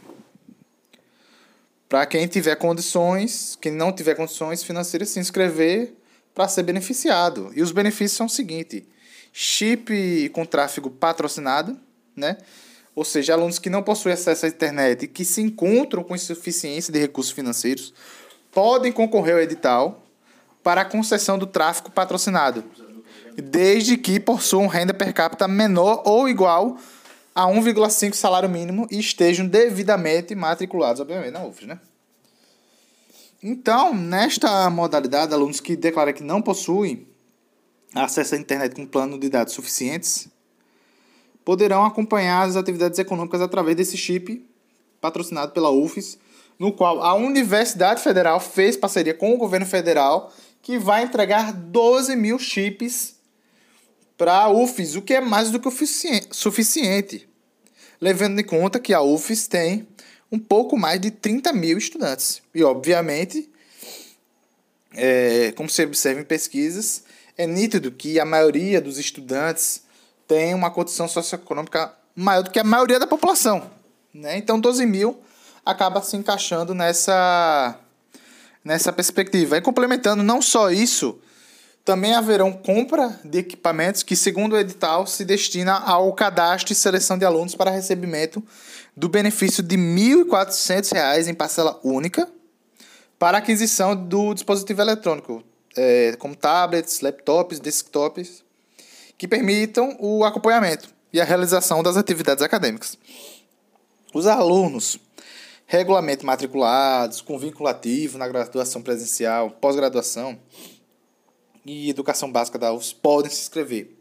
Para 1.88 2.04
quem 2.04 2.26
tiver 2.26 2.56
condições, 2.56 3.56
quem 3.60 3.70
não 3.70 3.92
tiver 3.92 4.16
condições 4.16 4.64
financeiras, 4.64 5.10
se 5.10 5.20
inscrever 5.20 5.94
para 6.34 6.48
ser 6.48 6.64
beneficiado. 6.64 7.52
E 7.54 7.62
os 7.62 7.70
benefícios 7.70 8.16
são 8.16 8.26
o 8.26 8.28
seguinte: 8.28 8.88
chip 9.32 10.28
com 10.30 10.44
tráfego 10.44 10.90
patrocinado, 10.90 11.78
né? 12.16 12.38
Ou 12.92 13.04
seja, 13.04 13.34
alunos 13.34 13.60
que 13.60 13.70
não 13.70 13.80
possuem 13.80 14.14
acesso 14.14 14.46
à 14.46 14.48
internet 14.48 15.04
e 15.04 15.06
que 15.06 15.24
se 15.24 15.40
encontram 15.40 16.02
com 16.02 16.16
insuficiência 16.16 16.92
de 16.92 16.98
recursos 16.98 17.32
financeiros 17.32 17.94
podem 18.50 18.90
concorrer 18.90 19.36
ao 19.36 19.40
edital 19.40 20.04
para 20.60 20.80
a 20.80 20.84
concessão 20.84 21.38
do 21.38 21.46
tráfego 21.46 21.92
patrocinado, 21.92 22.64
desde 23.42 23.96
que 23.96 24.18
possuam 24.18 24.66
renda 24.66 24.92
per 24.92 25.12
capita 25.12 25.46
menor 25.46 26.02
ou 26.04 26.28
igual 26.28 26.76
a 27.34 27.44
1,5 27.46 28.14
salário 28.14 28.48
mínimo 28.48 28.86
e 28.90 28.98
estejam 28.98 29.46
devidamente 29.46 30.34
matriculados, 30.34 31.00
obviamente, 31.00 31.30
na 31.30 31.44
UFRS, 31.44 31.66
né? 31.66 31.78
Então, 33.40 33.94
nesta 33.94 34.68
modalidade, 34.68 35.32
alunos 35.32 35.60
que 35.60 35.76
declaram 35.76 36.12
que 36.12 36.24
não 36.24 36.42
possuem 36.42 37.06
acesso 37.94 38.34
à 38.34 38.38
internet 38.38 38.74
com 38.74 38.84
plano 38.84 39.18
de 39.18 39.28
dados 39.28 39.54
suficientes 39.54 40.28
poderão 41.44 41.84
acompanhar 41.84 42.46
as 42.46 42.56
atividades 42.56 42.98
econômicas 42.98 43.40
através 43.40 43.76
desse 43.76 43.96
chip 43.96 44.44
patrocinado 45.00 45.52
pela 45.52 45.70
UFES, 45.70 46.18
no 46.58 46.72
qual 46.72 47.00
a 47.02 47.14
Universidade 47.14 48.02
Federal 48.02 48.40
fez 48.40 48.76
parceria 48.76 49.14
com 49.14 49.32
o 49.32 49.38
governo 49.38 49.64
federal 49.64 50.32
que 50.60 50.76
vai 50.76 51.04
entregar 51.04 51.52
12 51.52 52.16
mil 52.16 52.38
chips 52.38 53.17
para 54.18 54.34
a 54.34 54.50
UFES, 54.50 54.96
o 54.96 55.02
que 55.02 55.14
é 55.14 55.20
mais 55.20 55.52
do 55.52 55.60
que 55.60 55.70
suficiente, 56.32 57.28
levando 58.00 58.40
em 58.40 58.44
conta 58.44 58.80
que 58.80 58.92
a 58.92 59.00
UFES 59.00 59.46
tem 59.46 59.86
um 60.30 60.40
pouco 60.40 60.76
mais 60.76 61.00
de 61.00 61.12
30 61.12 61.52
mil 61.52 61.78
estudantes. 61.78 62.42
E, 62.52 62.64
obviamente, 62.64 63.48
é, 64.92 65.52
como 65.56 65.70
se 65.70 65.84
observa 65.84 66.20
em 66.20 66.24
pesquisas, 66.24 67.04
é 67.36 67.46
nítido 67.46 67.92
que 67.92 68.18
a 68.18 68.24
maioria 68.24 68.80
dos 68.80 68.98
estudantes 68.98 69.82
tem 70.26 70.52
uma 70.52 70.70
condição 70.70 71.06
socioeconômica 71.06 71.94
maior 72.14 72.42
do 72.42 72.50
que 72.50 72.58
a 72.58 72.64
maioria 72.64 72.98
da 72.98 73.06
população. 73.06 73.70
Né? 74.12 74.36
Então, 74.36 74.58
12 74.58 74.84
mil 74.84 75.22
acaba 75.64 76.02
se 76.02 76.16
encaixando 76.16 76.74
nessa, 76.74 77.78
nessa 78.64 78.92
perspectiva. 78.92 79.56
E 79.56 79.60
complementando 79.60 80.24
não 80.24 80.42
só 80.42 80.70
isso, 80.72 81.20
também 81.88 82.12
haverão 82.12 82.52
compra 82.52 83.18
de 83.24 83.38
equipamentos 83.38 84.02
que, 84.02 84.14
segundo 84.14 84.52
o 84.52 84.58
edital, 84.58 85.06
se 85.06 85.24
destina 85.24 85.72
ao 85.72 86.12
cadastro 86.12 86.70
e 86.70 86.76
seleção 86.76 87.16
de 87.16 87.24
alunos 87.24 87.54
para 87.54 87.70
recebimento 87.70 88.44
do 88.94 89.08
benefício 89.08 89.62
de 89.62 89.74
R$ 89.74 90.26
1.400 90.26 91.28
em 91.28 91.32
parcela 91.32 91.80
única 91.82 92.28
para 93.18 93.38
aquisição 93.38 93.96
do 93.96 94.34
dispositivo 94.34 94.82
eletrônico, 94.82 95.42
é, 95.74 96.14
como 96.18 96.36
tablets, 96.36 97.00
laptops, 97.00 97.58
desktops, 97.58 98.44
que 99.16 99.26
permitam 99.26 99.96
o 99.98 100.26
acompanhamento 100.26 100.90
e 101.10 101.18
a 101.22 101.24
realização 101.24 101.82
das 101.82 101.96
atividades 101.96 102.44
acadêmicas. 102.44 102.98
Os 104.12 104.26
alunos 104.26 105.00
regularmente 105.64 106.22
matriculados, 106.26 107.22
com 107.22 107.38
vinculativo 107.38 108.18
na 108.18 108.28
graduação 108.28 108.82
presencial, 108.82 109.50
pós-graduação 109.52 110.38
e 111.68 111.90
educação 111.90 112.30
básica 112.30 112.58
da 112.58 112.72
UFS 112.72 112.92
podem 112.92 113.30
se 113.30 113.42
inscrever. 113.42 113.96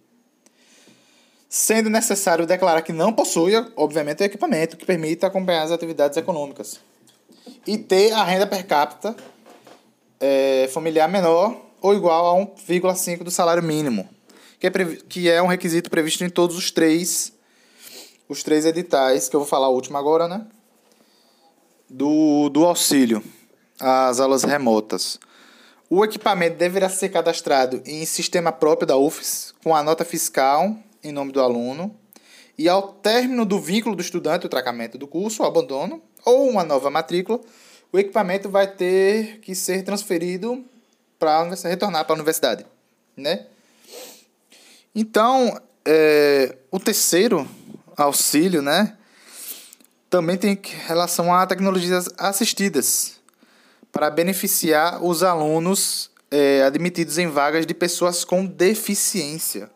Sendo 1.50 1.90
necessário 1.90 2.46
declarar 2.46 2.82
que 2.82 2.92
não 2.92 3.14
possui, 3.14 3.54
obviamente, 3.76 4.22
o 4.22 4.26
equipamento 4.26 4.78
que 4.78 4.86
permita 4.86 5.28
acompanhar 5.28 5.64
as 5.64 5.72
atividades 5.72 6.18
econômicas. 6.18 6.80
E 7.66 7.78
ter 7.78 8.12
a 8.12 8.24
renda 8.24 8.46
per 8.46 8.66
capita 8.66 9.16
é, 10.20 10.70
familiar 10.74 11.08
menor 11.08 11.60
ou 11.82 11.94
igual 11.94 12.38
a 12.38 12.46
1,5 12.46 13.24
do 13.24 13.32
salário 13.32 13.64
mínimo 13.64 14.10
que 14.60 14.68
é, 14.68 14.72
que 15.08 15.30
é 15.30 15.42
um 15.42 15.48
requisito 15.48 15.90
previsto 15.90 16.24
em 16.24 16.30
todos 16.30 16.58
os 16.58 16.72
três 16.72 17.34
os 18.30 18.44
três 18.44 18.66
editais, 18.66 19.30
que 19.30 19.36
eu 19.38 19.40
vou 19.40 19.48
falar 19.48 19.70
o 19.70 19.74
último 19.74 19.98
agora, 19.98 20.28
né? 20.28 20.46
Do, 21.90 22.50
do 22.50 22.66
auxílio 22.66 23.24
às 23.80 24.20
aulas 24.20 24.44
remotas. 24.44 25.18
O 25.90 26.04
equipamento 26.04 26.58
deverá 26.58 26.90
ser 26.90 27.10
cadastrado 27.10 27.82
em 27.86 28.06
sistema 28.06 28.52
próprio 28.52 28.86
da 28.86 28.98
UFES, 28.98 29.54
com 29.64 29.74
a 29.74 29.82
nota 29.82 30.04
fiscal 30.04 30.76
em 31.02 31.14
nome 31.14 31.32
do 31.32 31.42
aluno, 31.42 31.96
e 32.58 32.68
ao 32.68 32.90
término 32.90 33.46
do 33.46 33.60
vínculo 33.60 33.96
do 33.96 34.02
estudante, 34.02 34.46
o 34.46 34.50
tracamento 34.50 34.98
do 34.98 35.08
curso, 35.08 35.44
o 35.44 35.46
abandono, 35.46 36.02
ou 36.26 36.50
uma 36.50 36.64
nova 36.64 36.90
matrícula, 36.90 37.40
o 37.92 37.98
equipamento 37.98 38.50
vai 38.50 38.68
ter 38.68 39.40
que 39.40 39.56
ser 39.56 39.84
transferido 39.84 40.66
para 41.18 41.44
retornar 41.64 42.04
para 42.04 42.14
a 42.14 42.18
universidade, 42.18 42.66
né? 43.16 43.46
Então, 44.94 45.58
é, 45.86 46.58
o 46.70 46.80
terceiro 46.80 47.48
auxílio, 47.96 48.62
né, 48.62 48.98
também 50.10 50.38
tem 50.38 50.60
relação 50.86 51.34
a 51.34 51.46
tecnologias 51.46 52.10
assistidas 52.18 53.17
para 53.98 54.12
beneficiar 54.12 55.04
os 55.04 55.24
alunos 55.24 56.12
é, 56.30 56.62
admitidos 56.62 57.18
em 57.18 57.28
vagas 57.28 57.66
de 57.66 57.74
pessoas 57.74 58.24
com 58.24 58.46
deficiência 58.46 59.72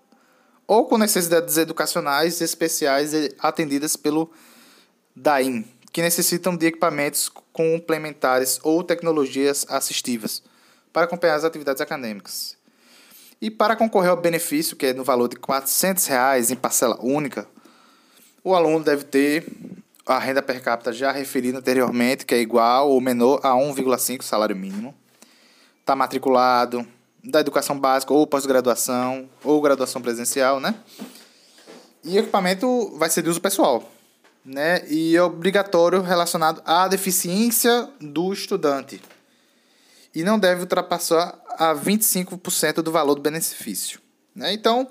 ou 0.67 0.85
com 0.85 0.95
necessidades 0.95 1.57
educacionais 1.57 2.39
especiais 2.39 3.13
atendidas 3.39 3.95
pelo 3.95 4.31
DAIM, 5.15 5.65
que 5.91 6.03
necessitam 6.03 6.55
de 6.55 6.67
equipamentos 6.67 7.31
complementares 7.51 8.59
ou 8.61 8.83
tecnologias 8.83 9.65
assistivas 9.67 10.43
para 10.93 11.05
acompanhar 11.05 11.37
as 11.37 11.43
atividades 11.43 11.81
acadêmicas. 11.81 12.55
E 13.41 13.49
para 13.49 13.75
concorrer 13.75 14.11
ao 14.11 14.17
benefício, 14.17 14.77
que 14.77 14.85
é 14.85 14.93
no 14.93 15.03
valor 15.03 15.29
de 15.29 15.35
400 15.37 16.05
reais 16.05 16.51
em 16.51 16.55
parcela 16.55 16.99
única, 17.01 17.47
o 18.43 18.53
aluno 18.53 18.83
deve 18.83 19.03
ter 19.03 19.47
a 20.05 20.17
renda 20.19 20.41
per 20.41 20.61
capita 20.61 20.91
já 20.91 21.11
referida 21.11 21.59
anteriormente, 21.59 22.25
que 22.25 22.33
é 22.33 22.39
igual 22.39 22.89
ou 22.89 22.99
menor 22.99 23.39
a 23.43 23.51
1,5 23.51 24.23
salário 24.23 24.55
mínimo. 24.55 24.93
Está 25.79 25.95
matriculado 25.95 26.85
da 27.23 27.39
educação 27.39 27.79
básica 27.79 28.13
ou 28.13 28.25
pós-graduação 28.25 29.29
ou 29.43 29.61
graduação 29.61 30.01
presencial, 30.01 30.59
né? 30.59 30.75
E 32.03 32.17
o 32.17 32.19
equipamento 32.19 32.97
vai 32.97 33.09
ser 33.09 33.21
de 33.21 33.29
uso 33.29 33.39
pessoal, 33.39 33.89
né? 34.43 34.83
E 34.87 35.15
é 35.15 35.21
obrigatório 35.21 36.01
relacionado 36.01 36.61
à 36.65 36.87
deficiência 36.87 37.87
do 37.99 38.33
estudante. 38.33 39.01
E 40.13 40.23
não 40.23 40.39
deve 40.39 40.61
ultrapassar 40.61 41.39
a 41.57 41.73
25% 41.75 42.81
do 42.81 42.91
valor 42.91 43.15
do 43.15 43.21
benefício. 43.21 44.01
Né? 44.35 44.51
Então, 44.53 44.87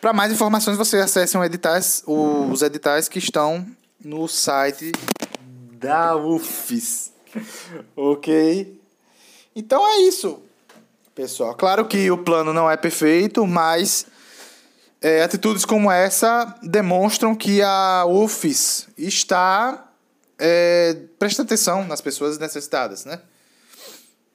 para 0.00 0.12
mais 0.12 0.32
informações, 0.32 0.76
você 0.76 0.98
acesse 0.98 1.36
editais, 1.36 2.02
os 2.06 2.62
editais 2.62 3.08
que 3.08 3.18
estão 3.18 3.66
no 4.04 4.28
site 4.28 4.92
da 5.72 6.16
UFES. 6.16 7.12
ok? 7.96 8.80
Então 9.56 9.86
é 9.88 10.02
isso, 10.02 10.42
pessoal. 11.14 11.54
Claro 11.54 11.86
que 11.86 12.10
o 12.10 12.18
plano 12.18 12.52
não 12.52 12.70
é 12.70 12.76
perfeito, 12.76 13.46
mas 13.46 14.06
é, 15.00 15.22
atitudes 15.22 15.64
como 15.64 15.90
essa 15.90 16.54
demonstram 16.62 17.34
que 17.34 17.62
a 17.62 18.04
UFES 18.06 18.88
está 18.96 19.92
é, 20.38 20.96
prestando 21.18 21.46
atenção 21.46 21.84
nas 21.86 22.00
pessoas 22.00 22.38
necessitadas, 22.38 23.04
né? 23.04 23.20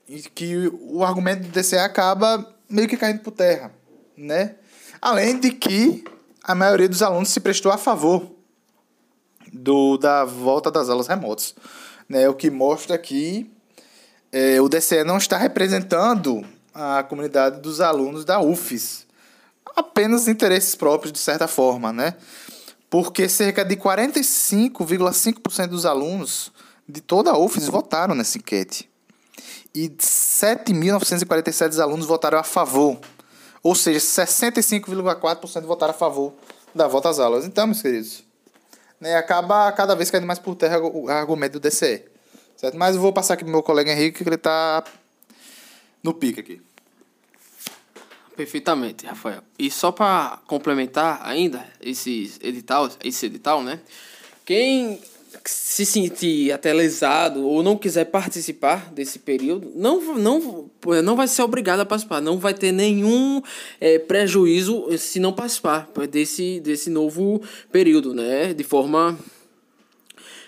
e 0.09 0.23
que 0.23 0.67
o 0.81 1.03
argumento 1.03 1.43
do 1.43 1.49
DCE 1.49 1.77
acaba 1.77 2.43
meio 2.67 2.87
que 2.87 2.97
caindo 2.97 3.19
por 3.19 3.31
terra, 3.31 3.71
né? 4.17 4.55
Além 4.99 5.39
de 5.39 5.51
que 5.51 6.03
a 6.43 6.55
maioria 6.55 6.89
dos 6.89 7.03
alunos 7.03 7.29
se 7.29 7.39
prestou 7.39 7.71
a 7.71 7.77
favor 7.77 8.38
do, 9.51 9.97
da 9.97 10.25
volta 10.25 10.71
das 10.71 10.89
aulas 10.89 11.07
remotas, 11.07 11.55
né? 12.07 12.27
O 12.29 12.33
que 12.33 12.49
mostra 12.49 12.97
que 12.97 13.49
é, 14.31 14.61
o 14.61 14.69
DCE 14.69 15.03
não 15.03 15.17
está 15.17 15.37
representando 15.37 16.45
a 16.73 17.03
comunidade 17.03 17.59
dos 17.61 17.81
alunos 17.81 18.23
da 18.23 18.39
UFES, 18.39 19.05
apenas 19.75 20.27
interesses 20.27 20.75
próprios 20.75 21.11
de 21.11 21.19
certa 21.19 21.47
forma, 21.47 21.91
né? 21.91 22.15
Porque 22.89 23.29
cerca 23.29 23.63
de 23.65 23.75
45,5% 23.75 25.67
dos 25.67 25.85
alunos 25.85 26.51
de 26.87 27.01
toda 27.01 27.31
a 27.31 27.37
UFES 27.37 27.67
votaram 27.67 28.15
nessa 28.15 28.37
enquete 28.37 28.89
e 29.73 29.89
7.947 29.89 31.79
alunos 31.79 32.05
votaram 32.05 32.39
a 32.39 32.43
favor. 32.43 32.97
Ou 33.61 33.75
seja, 33.75 33.99
65,4% 33.99 35.61
votaram 35.63 35.93
a 35.93 35.97
favor 35.97 36.33
da 36.73 36.87
volta 36.87 37.09
às 37.09 37.19
aulas. 37.19 37.45
Então, 37.45 37.67
meus 37.67 37.81
queridos, 37.81 38.23
né, 38.99 39.15
acaba 39.15 39.71
cada 39.71 39.95
vez 39.95 40.11
caindo 40.11 40.27
mais 40.27 40.39
por 40.39 40.55
terra 40.55 40.79
o 40.79 41.09
argumento 41.09 41.53
do 41.53 41.59
DCE. 41.59 42.03
Certo? 42.57 42.77
Mas 42.77 42.95
eu 42.95 43.01
vou 43.01 43.13
passar 43.13 43.35
aqui 43.35 43.43
pro 43.43 43.51
meu 43.51 43.63
colega 43.63 43.91
Henrique, 43.91 44.23
que 44.23 44.29
ele 44.29 44.35
está 44.35 44.83
no 46.03 46.13
pique 46.13 46.39
aqui. 46.39 46.61
Perfeitamente, 48.35 49.05
Rafael. 49.05 49.41
E 49.57 49.69
só 49.69 49.91
para 49.91 50.39
complementar 50.47 51.19
ainda 51.23 51.65
esses 51.81 52.39
edital, 52.41 52.89
esse 53.03 53.25
edital, 53.25 53.63
né? 53.63 53.79
Quem 54.45 55.01
se 55.45 55.85
sentir 55.85 56.51
até 56.51 56.73
lesado 56.73 57.45
ou 57.45 57.61
não 57.63 57.77
quiser 57.77 58.05
participar 58.05 58.91
desse 58.91 59.19
período, 59.19 59.71
não, 59.75 60.15
não, 60.17 60.69
não 61.03 61.15
vai 61.15 61.27
ser 61.27 61.43
obrigado 61.43 61.79
a 61.79 61.85
participar. 61.85 62.21
Não 62.21 62.37
vai 62.37 62.53
ter 62.53 62.71
nenhum 62.71 63.41
é, 63.79 63.99
prejuízo 63.99 64.85
se 64.97 65.19
não 65.19 65.31
participar 65.31 65.89
desse, 66.09 66.59
desse 66.59 66.89
novo 66.89 67.41
período, 67.71 68.13
né? 68.13 68.53
De 68.53 68.63
forma 68.63 69.17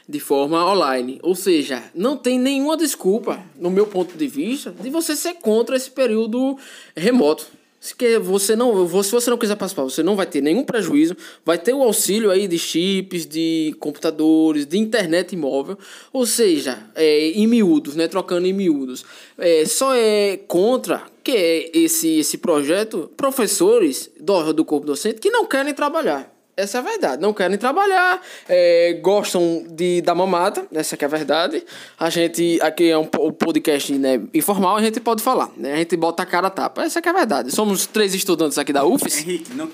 de 0.08 0.20
forma 0.20 0.70
online. 0.70 1.20
Ou 1.24 1.34
seja, 1.34 1.84
não 1.96 2.18
tem 2.18 2.38
nenhuma 2.38 2.76
desculpa, 2.76 3.42
no 3.56 3.70
meu 3.70 3.88
ponto 3.88 4.18
de 4.18 4.28
vista, 4.28 4.72
de 4.72 4.90
você 4.90 5.16
ser 5.16 5.36
contra 5.36 5.76
esse 5.76 5.90
período 5.90 6.58
remoto. 6.96 7.48
Se 7.82 7.96
você 8.20 8.56
não, 8.56 8.88
se 9.02 9.12
você 9.12 9.28
não 9.32 9.40
quiser 9.40 9.56
participar, 9.56 9.82
você 9.82 10.04
não 10.04 10.16
vai 10.16 10.28
ter 10.28 10.40
nenhum 10.40 10.64
prejuízo, 10.64 11.18
vai 11.44 11.58
ter 11.58 11.74
o 11.74 11.82
auxílio 11.82 12.30
aí 12.30 12.48
de 12.48 12.60
chips, 12.60 13.26
de 13.26 13.76
computadores, 13.80 14.68
de 14.68 14.78
internet 14.78 15.36
móvel, 15.36 15.76
ou 16.14 16.28
seja, 16.28 16.78
é, 16.94 17.30
em 17.32 17.48
miúdos, 17.48 17.96
né, 17.96 18.08
trocando 18.08 18.46
em 18.46 18.54
miúdos. 18.54 19.04
É, 19.36 19.66
só 19.66 19.96
é 19.96 20.38
contra 20.48 21.02
que 21.24 21.32
é 21.32 21.72
esse 21.76 22.20
esse 22.20 22.38
projeto 22.38 23.10
professores 23.18 24.12
do, 24.20 24.54
do 24.54 24.64
corpo 24.64 24.86
docente 24.86 25.20
que 25.20 25.32
não 25.32 25.48
querem 25.48 25.74
trabalhar. 25.74 26.31
Essa 26.62 26.78
é 26.78 26.82
a 26.82 26.84
verdade. 26.84 27.22
Não 27.22 27.34
querem 27.34 27.58
trabalhar, 27.58 28.22
é, 28.48 29.00
gostam 29.02 29.66
de 29.70 30.02
dar 30.02 30.14
mamata, 30.16 30.66
essa 30.74 30.96
é 31.00 31.06
a 31.06 31.08
verdade. 31.08 31.64
A 32.00 32.10
gente, 32.10 32.60
aqui 32.62 32.90
é 32.90 32.98
um 32.98 33.06
podcast 33.06 33.94
né, 33.94 34.22
informal, 34.34 34.78
a 34.78 34.82
gente 34.82 35.00
pode 35.00 35.24
falar, 35.24 35.50
né? 35.58 35.74
A 35.74 35.78
gente 35.78 35.98
bota 35.98 36.24
a 36.24 36.26
cara 36.26 36.48
a 36.48 36.52
tapa. 36.52 36.84
Essa 36.84 37.00
é 37.00 37.10
a 37.10 37.14
verdade. 37.14 37.52
Somos 37.52 37.86
três 37.88 38.14
estudantes 38.14 38.58
aqui 38.58 38.72
da 38.72 38.86
UFES. 38.86 39.20
Henrique, 39.20 39.54
não, 39.54 39.70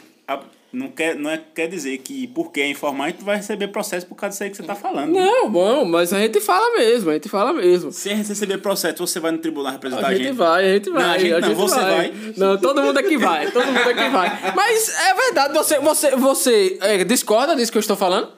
não 0.77 0.89
quer, 0.89 1.15
não 1.15 1.29
é, 1.29 1.41
quer 1.55 1.67
dizer 1.67 1.98
que 1.98 2.27
porque 2.27 2.62
é 2.62 2.69
informal 2.69 3.12
tu 3.12 3.25
vai 3.25 3.38
receber 3.38 3.67
processo 3.69 4.05
por 4.05 4.13
causa 4.13 4.34
disso 4.34 4.43
aí 4.43 4.50
que 4.51 4.57
você 4.57 4.63
tá 4.63 4.75
falando. 4.75 5.12
Não, 5.12 5.50
bom, 5.50 5.84
mas 5.84 6.13
a 6.13 6.19
gente 6.19 6.39
fala 6.39 6.77
mesmo, 6.77 7.10
a 7.10 7.13
gente 7.13 7.27
fala 7.27 7.51
mesmo. 7.51 7.91
Se 7.91 8.13
receber 8.13 8.60
processo, 8.60 9.05
você 9.05 9.19
vai 9.19 9.31
no 9.31 9.39
tribunal 9.39 9.72
representar 9.72 10.07
a 10.07 10.13
gente? 10.13 10.22
A 10.22 10.25
gente 10.25 10.36
vai, 10.36 10.69
a 10.69 10.74
gente 10.74 10.89
vai. 10.91 11.03
Não, 11.03 11.10
a 11.10 11.17
gente, 11.17 11.34
a 11.34 11.39
não, 11.39 11.48
gente 11.48 11.57
você 11.57 11.75
vai. 11.79 12.12
vai. 12.12 12.34
Não, 12.38 12.57
todo 12.57 12.84
mundo 12.84 12.98
aqui 12.98 13.17
vai, 13.17 13.50
todo 13.50 13.65
mundo 13.65 13.89
aqui 13.89 14.10
vai. 14.10 14.53
Mas 14.55 14.89
é 14.89 15.13
verdade, 15.15 15.53
você, 15.55 15.79
você, 15.79 16.15
você 16.15 16.77
é, 16.81 17.03
discorda 17.03 17.55
disso 17.55 17.72
que 17.72 17.77
eu 17.77 17.81
estou 17.81 17.98
falando? 17.98 18.29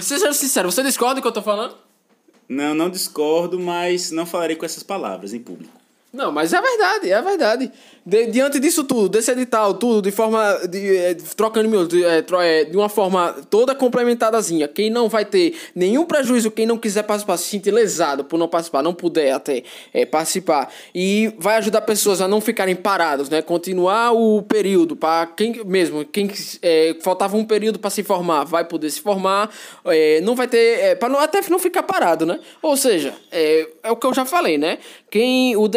Seja 0.00 0.32
sincero, 0.32 0.72
você 0.72 0.82
discorda 0.82 1.16
do 1.16 1.20
que 1.20 1.26
eu 1.28 1.30
estou 1.30 1.42
falando? 1.42 1.76
Não, 2.48 2.74
não 2.74 2.90
discordo, 2.90 3.60
mas 3.60 4.10
não 4.10 4.26
falarei 4.26 4.56
com 4.56 4.66
essas 4.66 4.82
palavras 4.82 5.32
em 5.32 5.38
público. 5.38 5.81
Não, 6.12 6.30
mas 6.30 6.52
é 6.52 6.60
verdade, 6.60 7.10
é 7.10 7.22
verdade. 7.22 7.72
De, 8.04 8.26
diante 8.26 8.60
disso 8.60 8.84
tudo, 8.84 9.08
desse 9.08 9.30
edital, 9.30 9.72
tudo 9.74 10.02
de 10.02 10.10
forma. 10.10 10.58
De, 10.68 10.96
é, 10.96 11.14
trocando 11.14 11.68
mil, 11.70 11.86
de, 11.86 12.04
é, 12.04 12.64
de 12.64 12.76
uma 12.76 12.88
forma 12.90 13.34
toda 13.48 13.74
complementadazinha. 13.74 14.68
Quem 14.68 14.90
não 14.90 15.08
vai 15.08 15.24
ter 15.24 15.56
nenhum 15.74 16.04
prejuízo, 16.04 16.50
quem 16.50 16.66
não 16.66 16.76
quiser 16.76 17.04
participar, 17.04 17.38
se 17.38 17.44
sentir 17.44 17.70
lesado 17.70 18.24
por 18.24 18.38
não 18.38 18.46
participar, 18.46 18.82
não 18.82 18.92
puder 18.92 19.32
até 19.32 19.62
é, 19.94 20.04
participar. 20.04 20.70
E 20.94 21.32
vai 21.38 21.56
ajudar 21.56 21.80
pessoas 21.80 22.20
a 22.20 22.28
não 22.28 22.42
ficarem 22.42 22.76
parados, 22.76 23.30
né? 23.30 23.40
Continuar 23.40 24.12
o 24.12 24.42
período 24.42 24.94
para 24.94 25.26
quem 25.28 25.64
mesmo, 25.64 26.04
quem 26.04 26.30
é, 26.60 26.94
faltava 27.00 27.38
um 27.38 27.44
período 27.44 27.78
para 27.78 27.88
se 27.88 28.02
formar, 28.02 28.44
vai 28.44 28.66
poder 28.66 28.90
se 28.90 29.00
formar. 29.00 29.50
Não 30.22 30.34
vai 30.34 30.46
ter. 30.46 30.98
Para 30.98 31.22
até 31.22 31.40
não 31.48 31.58
ficar 31.58 31.84
parado, 31.84 32.26
né? 32.26 32.38
Ou 32.60 32.76
seja, 32.76 33.14
é, 33.30 33.66
é 33.82 33.90
o 33.90 33.96
que 33.96 34.06
eu 34.06 34.12
já 34.12 34.26
falei, 34.26 34.58
né? 34.58 34.78
Quem 35.10 35.56
o 35.56 35.68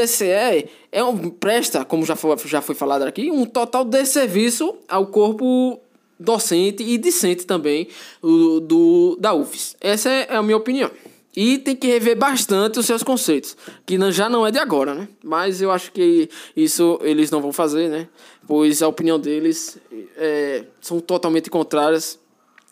É 0.91 1.03
um, 1.03 1.29
presta, 1.29 1.84
como 1.86 2.05
já 2.05 2.15
foi, 2.15 2.38
já 2.46 2.61
foi 2.61 2.75
falado 2.75 3.03
aqui, 3.03 3.31
um 3.31 3.46
total 3.46 3.85
desserviço 3.85 4.75
ao 4.88 5.07
corpo 5.07 5.79
docente 6.20 6.83
e 6.83 6.98
discente 6.98 7.46
também 7.46 7.88
do, 8.22 8.59
do, 8.59 9.18
da 9.20 9.33
UFES. 9.33 9.75
Essa 9.81 10.09
é 10.09 10.35
a 10.35 10.42
minha 10.42 10.57
opinião. 10.57 10.90
E 11.35 11.57
tem 11.57 11.75
que 11.75 11.88
rever 11.88 12.18
bastante 12.18 12.79
os 12.79 12.85
seus 12.85 13.03
conceitos, 13.03 13.57
que 13.85 14.00
já 14.11 14.29
não 14.29 14.48
é 14.48 14.51
de 14.51 14.57
agora, 14.57 14.96
né? 14.96 15.09
Mas 15.22 15.61
eu 15.61 15.70
acho 15.70 15.92
que 15.92 16.29
isso 16.55 16.98
eles 17.01 17.29
não 17.29 17.42
vão 17.42 17.51
fazer, 17.51 17.90
né? 17.90 18.07
Pois 18.48 18.81
a 18.81 18.88
opinião 18.88 19.20
deles 19.20 19.77
é, 20.16 20.64
são 20.79 21.01
totalmente 21.01 21.50
contrárias 21.50 22.18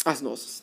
às 0.06 0.22
nossas. 0.22 0.63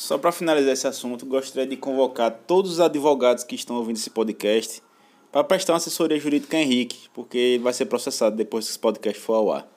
Só 0.00 0.16
para 0.16 0.32
finalizar 0.32 0.72
esse 0.72 0.86
assunto, 0.86 1.26
gostaria 1.26 1.66
de 1.66 1.76
convocar 1.76 2.30
todos 2.46 2.72
os 2.72 2.80
advogados 2.80 3.44
que 3.44 3.54
estão 3.54 3.76
ouvindo 3.76 3.98
esse 3.98 4.08
podcast 4.08 4.82
para 5.30 5.44
prestar 5.44 5.74
uma 5.74 5.76
assessoria 5.76 6.18
jurídica 6.18 6.56
a 6.56 6.60
Henrique, 6.60 7.10
porque 7.12 7.36
ele 7.36 7.62
vai 7.62 7.74
ser 7.74 7.84
processado 7.84 8.34
depois 8.34 8.64
que 8.64 8.70
esse 8.70 8.78
podcast 8.78 9.20
for 9.20 9.34
ao 9.34 9.52
ar. 9.52 9.68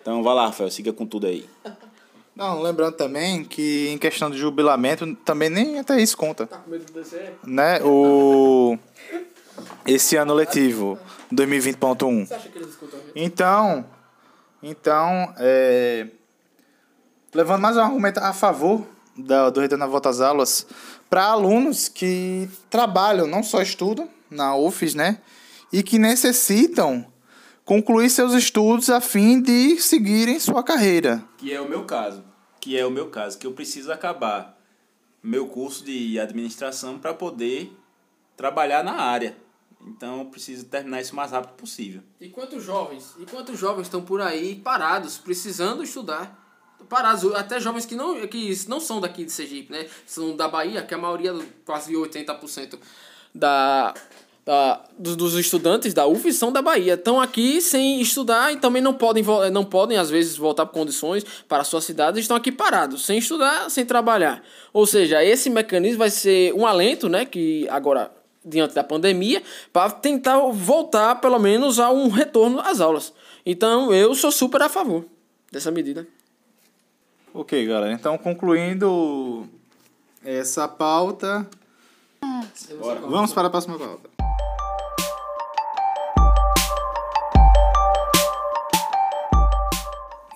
Então 0.00 0.22
vai 0.22 0.32
lá, 0.32 0.46
Rafael, 0.46 0.70
siga 0.70 0.92
com 0.92 1.04
tudo 1.04 1.26
aí. 1.26 1.44
Não, 2.36 2.62
lembrando 2.62 2.94
também 2.94 3.42
que 3.42 3.88
em 3.88 3.98
questão 3.98 4.30
de 4.30 4.38
jubilamento, 4.38 5.12
também 5.24 5.50
nem 5.50 5.80
até 5.80 6.00
isso 6.00 6.16
conta. 6.16 6.46
Tá 6.46 6.58
com 6.58 6.70
medo 6.70 6.84
de 6.84 6.92
descer? 6.92 7.34
Né? 7.44 7.82
O... 7.82 8.78
Esse 9.84 10.14
ano 10.14 10.34
letivo, 10.34 10.96
2020.1. 11.34 12.26
Você 12.28 12.34
acha 12.34 12.48
que 12.48 12.58
eles 12.58 12.68
escutam? 12.68 13.00
Então, 13.16 13.84
então 14.62 15.34
é... 15.36 16.06
levando 17.34 17.60
mais 17.60 17.76
um 17.76 17.80
argumento 17.80 18.18
a 18.18 18.32
favor 18.32 18.86
da, 19.16 19.50
do 19.50 19.60
retorno 19.60 19.84
à 19.84 19.86
volta 19.86 20.08
às 20.08 20.20
aulas, 20.20 20.66
para 21.08 21.24
alunos 21.24 21.88
que 21.88 22.48
trabalham, 22.70 23.26
não 23.26 23.42
só 23.42 23.60
estudam, 23.60 24.08
na 24.30 24.56
UFES, 24.56 24.94
né? 24.94 25.18
E 25.72 25.82
que 25.82 25.98
necessitam 25.98 27.06
concluir 27.64 28.10
seus 28.10 28.32
estudos 28.32 28.90
a 28.90 29.00
fim 29.00 29.40
de 29.40 29.78
seguirem 29.80 30.40
sua 30.40 30.62
carreira. 30.62 31.22
Que 31.38 31.52
é 31.52 31.60
o 31.60 31.68
meu 31.68 31.84
caso. 31.84 32.24
Que 32.60 32.78
é 32.78 32.86
o 32.86 32.90
meu 32.90 33.08
caso, 33.08 33.38
que 33.38 33.46
eu 33.46 33.52
preciso 33.52 33.92
acabar 33.92 34.58
meu 35.22 35.46
curso 35.46 35.84
de 35.84 36.18
administração 36.18 36.98
para 36.98 37.14
poder 37.14 37.72
trabalhar 38.36 38.82
na 38.82 38.94
área. 38.94 39.36
Então 39.86 40.20
eu 40.20 40.24
preciso 40.26 40.64
terminar 40.66 41.00
isso 41.00 41.12
o 41.12 41.16
mais 41.16 41.30
rápido 41.30 41.54
possível. 41.54 42.02
E 42.20 42.28
quantos 42.28 42.62
jovens, 42.62 43.14
e 43.18 43.26
quantos 43.26 43.58
jovens 43.58 43.84
estão 43.84 44.02
por 44.02 44.20
aí 44.20 44.56
parados, 44.56 45.18
precisando 45.18 45.82
estudar? 45.82 46.41
Parados, 46.88 47.34
até 47.34 47.60
jovens 47.60 47.86
que 47.86 47.94
não, 47.94 48.26
que 48.26 48.56
não 48.68 48.80
são 48.80 49.00
daqui 49.00 49.24
de 49.24 49.32
Sergipe, 49.32 49.72
né? 49.72 49.86
São 50.06 50.36
da 50.36 50.48
Bahia, 50.48 50.82
que 50.82 50.94
a 50.94 50.98
maioria, 50.98 51.34
quase 51.64 51.92
80% 51.92 52.78
da, 53.34 53.94
da, 54.44 54.84
dos, 54.98 55.16
dos 55.16 55.34
estudantes 55.34 55.94
da 55.94 56.06
UF 56.06 56.32
são 56.32 56.52
da 56.52 56.60
Bahia. 56.60 56.94
Estão 56.94 57.20
aqui 57.20 57.60
sem 57.60 58.00
estudar 58.00 58.52
e 58.52 58.56
também 58.56 58.82
não 58.82 58.94
podem, 58.94 59.24
não 59.52 59.64
podem, 59.64 59.98
às 59.98 60.10
vezes, 60.10 60.36
voltar 60.36 60.66
por 60.66 60.74
condições 60.74 61.24
para 61.48 61.64
suas 61.64 61.84
cidades. 61.84 62.20
Estão 62.20 62.36
aqui 62.36 62.50
parados, 62.50 63.04
sem 63.04 63.18
estudar, 63.18 63.70
sem 63.70 63.84
trabalhar. 63.84 64.42
Ou 64.72 64.86
seja, 64.86 65.24
esse 65.24 65.48
mecanismo 65.48 65.98
vai 65.98 66.10
ser 66.10 66.52
um 66.54 66.66
alento, 66.66 67.08
né? 67.08 67.24
Que 67.24 67.66
agora, 67.68 68.10
diante 68.44 68.74
da 68.74 68.82
pandemia, 68.82 69.42
para 69.72 69.90
tentar 69.90 70.38
voltar, 70.50 71.16
pelo 71.16 71.38
menos, 71.38 71.78
a 71.78 71.90
um 71.90 72.08
retorno 72.08 72.60
às 72.60 72.80
aulas. 72.80 73.12
Então, 73.46 73.92
eu 73.92 74.14
sou 74.14 74.30
super 74.30 74.62
a 74.62 74.68
favor 74.68 75.04
dessa 75.50 75.70
medida. 75.70 76.06
Ok, 77.34 77.66
galera. 77.66 77.92
Então, 77.94 78.18
concluindo 78.18 79.46
essa 80.24 80.68
pauta, 80.68 81.48
Bora. 82.78 83.00
Vamos 83.00 83.32
para 83.32 83.48
a 83.48 83.50
próxima 83.50 83.78
pauta. 83.78 84.10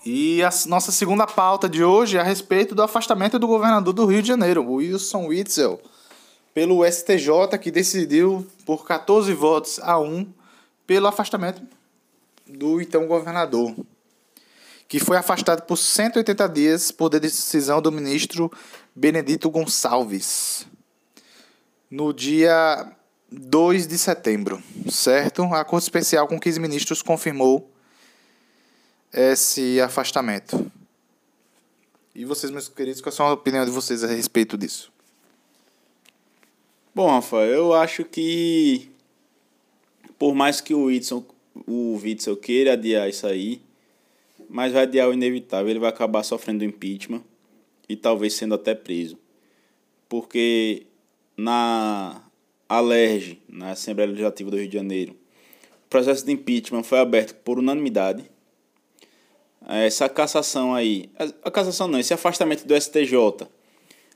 E 0.05 0.43
a 0.43 0.51
nossa 0.67 0.93
segunda 0.93 1.27
pauta 1.27 1.69
de 1.69 1.83
hoje 1.83 2.17
é 2.17 2.21
a 2.21 2.23
respeito 2.23 2.75
do 2.75 2.83
afastamento 2.83 3.39
do 3.39 3.47
governador 3.47 3.93
do 3.93 4.07
Rio 4.07 4.23
de 4.23 4.29
Janeiro, 4.29 4.65
Wilson 4.65 5.27
Witzel, 5.27 5.81
pelo 6.55 6.85
STJ, 6.85 7.59
que 7.61 7.71
decidiu 7.71 8.47
por 8.65 8.87
14 8.87 9.33
votos 9.35 9.81
a 9.83 9.99
1 9.99 10.33
pelo 10.87 11.09
afastamento 11.09 11.61
do 12.47 12.81
então 12.81 13.07
governador, 13.07 13.75
que 14.89 15.01
foi 15.01 15.17
afastado 15.17 15.63
por 15.63 15.77
180 15.77 16.49
dias 16.49 16.91
por 16.91 17.09
decisão 17.09 17.83
do 17.83 17.91
ministro 17.91 18.51
Benedito 18.95 19.51
Gonçalves 19.51 20.67
no 21.91 22.13
dia 22.13 22.93
2 23.31 23.87
de 23.87 23.99
setembro, 23.99 24.63
certo? 24.91 25.43
A 25.45 25.65
Corte 25.65 25.85
Especial 25.85 26.29
com 26.29 26.39
15 26.39 26.61
ministros 26.61 27.03
confirmou 27.03 27.71
esse 29.13 29.81
afastamento. 29.81 30.71
E 32.15 32.25
vocês, 32.25 32.51
meus 32.51 32.69
queridos, 32.69 33.01
qual 33.01 33.29
é 33.29 33.31
a 33.31 33.35
opinião 33.35 33.65
de 33.65 33.71
vocês 33.71 34.03
a 34.03 34.07
respeito 34.07 34.57
disso? 34.57 34.93
Bom, 36.95 37.11
Rafael, 37.11 37.51
eu 37.51 37.75
acho 37.75 38.05
que 38.05 38.91
por 40.19 40.35
mais 40.35 40.61
que 40.61 40.75
o 40.75 40.85
Whitson, 40.85 41.25
o 41.67 41.99
Witzel 42.03 42.37
queira 42.37 42.73
adiar 42.73 43.09
isso 43.09 43.27
aí, 43.27 43.61
mas 44.49 44.73
vai 44.73 44.83
adiar 44.83 45.09
o 45.09 45.13
inevitável, 45.13 45.71
ele 45.71 45.79
vai 45.79 45.89
acabar 45.89 46.23
sofrendo 46.23 46.65
impeachment 46.65 47.23
e 47.89 47.97
talvez 47.97 48.35
sendo 48.35 48.55
até 48.55 48.75
preso. 48.75 49.19
Porque 50.09 50.87
na 51.37 52.23
Alerj, 52.69 53.41
na 53.49 53.73
Assembleia 53.73 54.09
Legislativa 54.09 54.51
do 54.51 54.57
Rio 54.57 54.69
de 54.69 54.75
Janeiro, 54.75 55.17
o 55.87 55.89
processo 55.89 56.25
de 56.25 56.33
impeachment 56.33 56.83
foi 56.83 56.99
aberto 56.99 57.35
por 57.37 57.59
unanimidade. 57.59 58.31
essa 59.67 60.09
cassação 60.09 60.75
aí, 60.75 61.11
a 61.43 61.51
cassação 61.51 61.89
não, 61.89 61.99
esse 61.99 62.15
afastamento 62.15 62.67
do 62.67 62.81
STJ 62.81 63.47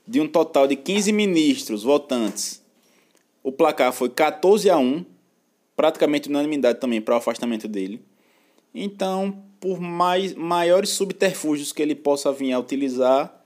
de 0.07 0.19
um 0.19 0.27
total 0.27 0.67
de 0.67 0.75
15 0.75 1.11
ministros 1.11 1.83
votantes, 1.83 2.61
o 3.43 3.51
placar 3.51 3.93
foi 3.93 4.09
14 4.09 4.69
a 4.69 4.77
1, 4.77 5.05
praticamente 5.75 6.29
unanimidade 6.29 6.79
também 6.79 7.01
para 7.01 7.15
o 7.15 7.17
afastamento 7.17 7.67
dele. 7.67 8.01
Então, 8.73 9.43
por 9.61 9.79
mais 9.79 10.33
maiores 10.33 10.89
subterfúgios 10.89 11.71
que 11.71 11.83
ele 11.83 11.93
possa 11.93 12.33
vir 12.33 12.51
a 12.51 12.59
utilizar, 12.59 13.45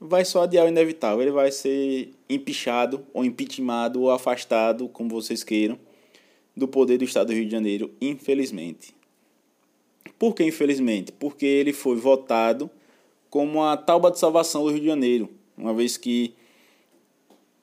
vai 0.00 0.24
só 0.24 0.44
adiar 0.44 0.64
o 0.64 0.68
inevitável. 0.68 1.20
Ele 1.20 1.30
vai 1.30 1.52
ser 1.52 2.10
empichado, 2.28 3.06
ou 3.12 3.22
impeachmentado, 3.22 4.00
ou 4.00 4.10
afastado, 4.10 4.88
como 4.88 5.10
vocês 5.10 5.44
queiram, 5.44 5.78
do 6.56 6.66
poder 6.66 6.96
do 6.96 7.04
Estado 7.04 7.26
do 7.26 7.34
Rio 7.34 7.44
de 7.44 7.52
Janeiro, 7.52 7.90
infelizmente. 8.00 8.94
Por 10.18 10.34
que 10.34 10.42
infelizmente? 10.42 11.12
Porque 11.12 11.44
ele 11.44 11.74
foi 11.74 11.96
votado 11.96 12.70
como 13.28 13.62
a 13.62 13.76
talba 13.76 14.10
de 14.10 14.18
salvação 14.18 14.64
do 14.64 14.70
Rio 14.70 14.80
de 14.80 14.86
Janeiro, 14.86 15.28
uma 15.56 15.74
vez 15.74 15.98
que 15.98 16.34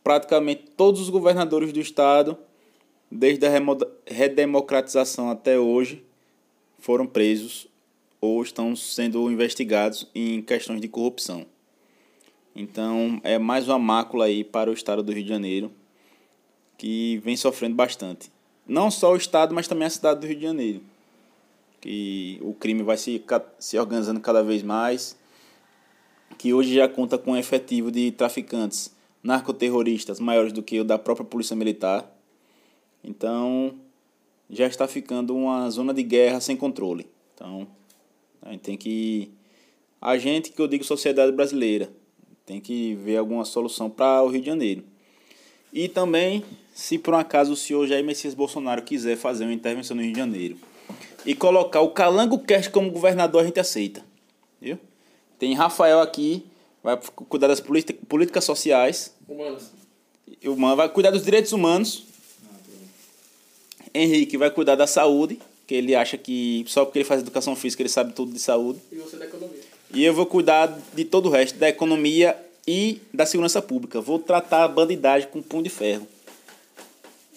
praticamente 0.04 0.63
todos 0.78 1.02
os 1.02 1.10
governadores 1.10 1.73
do 1.73 1.80
estado, 1.80 2.38
desde 3.12 3.47
a 3.47 3.52
redemocratização 4.06 5.32
até 5.32 5.60
hoje, 5.60 6.04
foram 6.78 7.08
presos 7.08 7.68
ou 8.21 8.41
estão 8.43 8.75
sendo 8.75 9.32
investigados 9.32 10.08
em 10.13 10.41
questões 10.41 10.82
de 10.82 10.88
corrupção. 10.88 11.45
Então, 12.55 13.21
é 13.23 13.38
mais 13.38 13.67
uma 13.67 13.79
mácula 13.79 14.25
aí 14.25 14.43
para 14.43 14.69
o 14.69 14.73
estado 14.73 15.01
do 15.01 15.12
Rio 15.12 15.23
de 15.23 15.29
Janeiro, 15.29 15.71
que 16.77 17.17
vem 17.23 17.38
sofrendo 17.38 17.75
bastante. 17.75 18.32
Não 18.67 18.91
só 18.91 19.13
o 19.13 19.17
estado, 19.17 19.55
mas 19.55 19.67
também 19.67 19.88
a 19.88 19.89
cidade 19.89 20.19
do 20.19 20.27
Rio 20.27 20.36
de 20.36 20.43
Janeiro. 20.43 20.82
Que 21.79 22.38
o 22.41 22.53
crime 22.53 22.84
vai 22.84 22.97
se, 22.97 23.23
se 23.58 23.79
organizando 23.79 24.19
cada 24.19 24.43
vez 24.43 24.62
mais, 24.62 25.17
que 26.38 26.53
hoje 26.53 26.73
já 26.73 26.88
conta 26.88 27.17
com 27.17 27.32
um 27.32 27.38
efetivo 27.38 27.91
de 27.91 28.12
traficantes 28.12 28.93
narcoterroristas 29.23 30.19
maiores 30.19 30.51
do 30.51 30.63
que 30.63 30.79
o 30.79 30.84
da 30.84 30.97
própria 30.97 31.25
Polícia 31.25 31.55
Militar. 31.55 32.10
Então, 33.03 33.75
já 34.49 34.67
está 34.67 34.88
ficando 34.88 35.36
uma 35.36 35.69
zona 35.69 35.93
de 35.93 36.03
guerra 36.03 36.41
sem 36.41 36.58
controle. 36.58 37.08
Então, 37.34 37.67
a 38.41 38.52
gente 38.52 38.62
tem 38.62 38.78
que. 38.78 39.32
A 40.02 40.17
gente, 40.17 40.52
que 40.52 40.62
eu 40.62 40.67
digo 40.67 40.84
sociedade 40.84 41.32
brasileira, 41.32 41.89
tem 42.45 42.60
que 42.60 42.95
ver 42.95 43.17
alguma 43.17 43.45
solução 43.45 43.89
para 43.89 44.23
o 44.23 44.30
Rio 44.30 44.41
de 44.41 44.47
Janeiro. 44.47 44.84
E 45.71 45.88
também, 45.88 46.43
se 46.73 46.97
por 46.97 47.13
um 47.13 47.17
acaso 47.17 47.54
o 47.54 47.56
senhor 47.56 47.86
Jair 47.86 48.04
Messias 48.04 48.34
Bolsonaro 48.34 48.82
quiser 48.82 49.17
fazer 49.17 49.43
uma 49.43 49.54
intervenção 49.54 49.95
no 49.95 50.02
Rio 50.02 50.13
de 50.13 50.19
Janeiro 50.19 50.58
e 51.25 51.36
colocar 51.36 51.82
o 51.82 51.91
Calango 51.91 52.39
Cast 52.39 52.71
como 52.71 52.89
governador, 52.89 53.41
a 53.41 53.45
gente 53.45 53.60
aceita. 53.60 54.04
Viu? 54.62 54.80
Tem 55.38 55.54
Rafael 55.54 55.99
aqui, 55.99 56.45
vai 56.84 56.97
cuidar 57.30 57.47
das 57.47 57.60
políticas 57.62 58.43
sociais. 58.43 59.13
Humanas. 59.28 59.71
Humano, 60.43 60.75
vai 60.75 60.89
cuidar 60.89 61.12
dos 61.12 61.23
direitos 61.23 61.52
humanos. 61.52 62.06
Henrique 63.93 64.38
vai 64.38 64.52
cuidar 64.52 64.75
da 64.75 64.88
saúde, 64.88 65.39
que 65.69 65.75
ele 65.75 65.93
acha 65.93 66.17
que 66.17 66.65
só 66.67 66.84
porque 66.84 66.97
ele 66.97 67.05
faz 67.05 67.21
educação 67.21 67.55
física 67.55 67.84
ele 67.84 67.89
sabe 67.89 68.12
tudo 68.12 68.34
de 68.34 68.39
saúde. 68.39 68.79
E 68.91 68.95
você 68.95 69.17
da 69.17 69.25
economia. 69.25 69.60
E 69.93 70.03
eu 70.03 70.15
vou 70.15 70.25
cuidar 70.25 70.75
de 70.95 71.05
todo 71.05 71.27
o 71.27 71.29
resto, 71.29 71.60
da 71.60 71.69
economia 71.69 72.36
e 72.67 72.99
da 73.13 73.23
segurança 73.23 73.62
pública. 73.62 74.01
Vou 74.01 74.17
tratar 74.17 74.63
a 74.63 74.67
bandidagem 74.67 75.29
com 75.29 75.43
punho 75.43 75.62
de 75.62 75.69
ferro. 75.69 76.08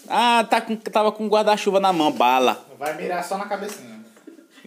Ah, 0.08 0.46
tá 0.48 0.62
com, 0.62 0.74
tava 0.76 1.12
com 1.12 1.28
guarda-chuva 1.28 1.78
na 1.78 1.92
mão, 1.92 2.10
bala. 2.10 2.66
Vai 2.78 2.96
mirar 2.96 3.22
só 3.22 3.36
na 3.36 3.44
cabecinha. 3.44 4.02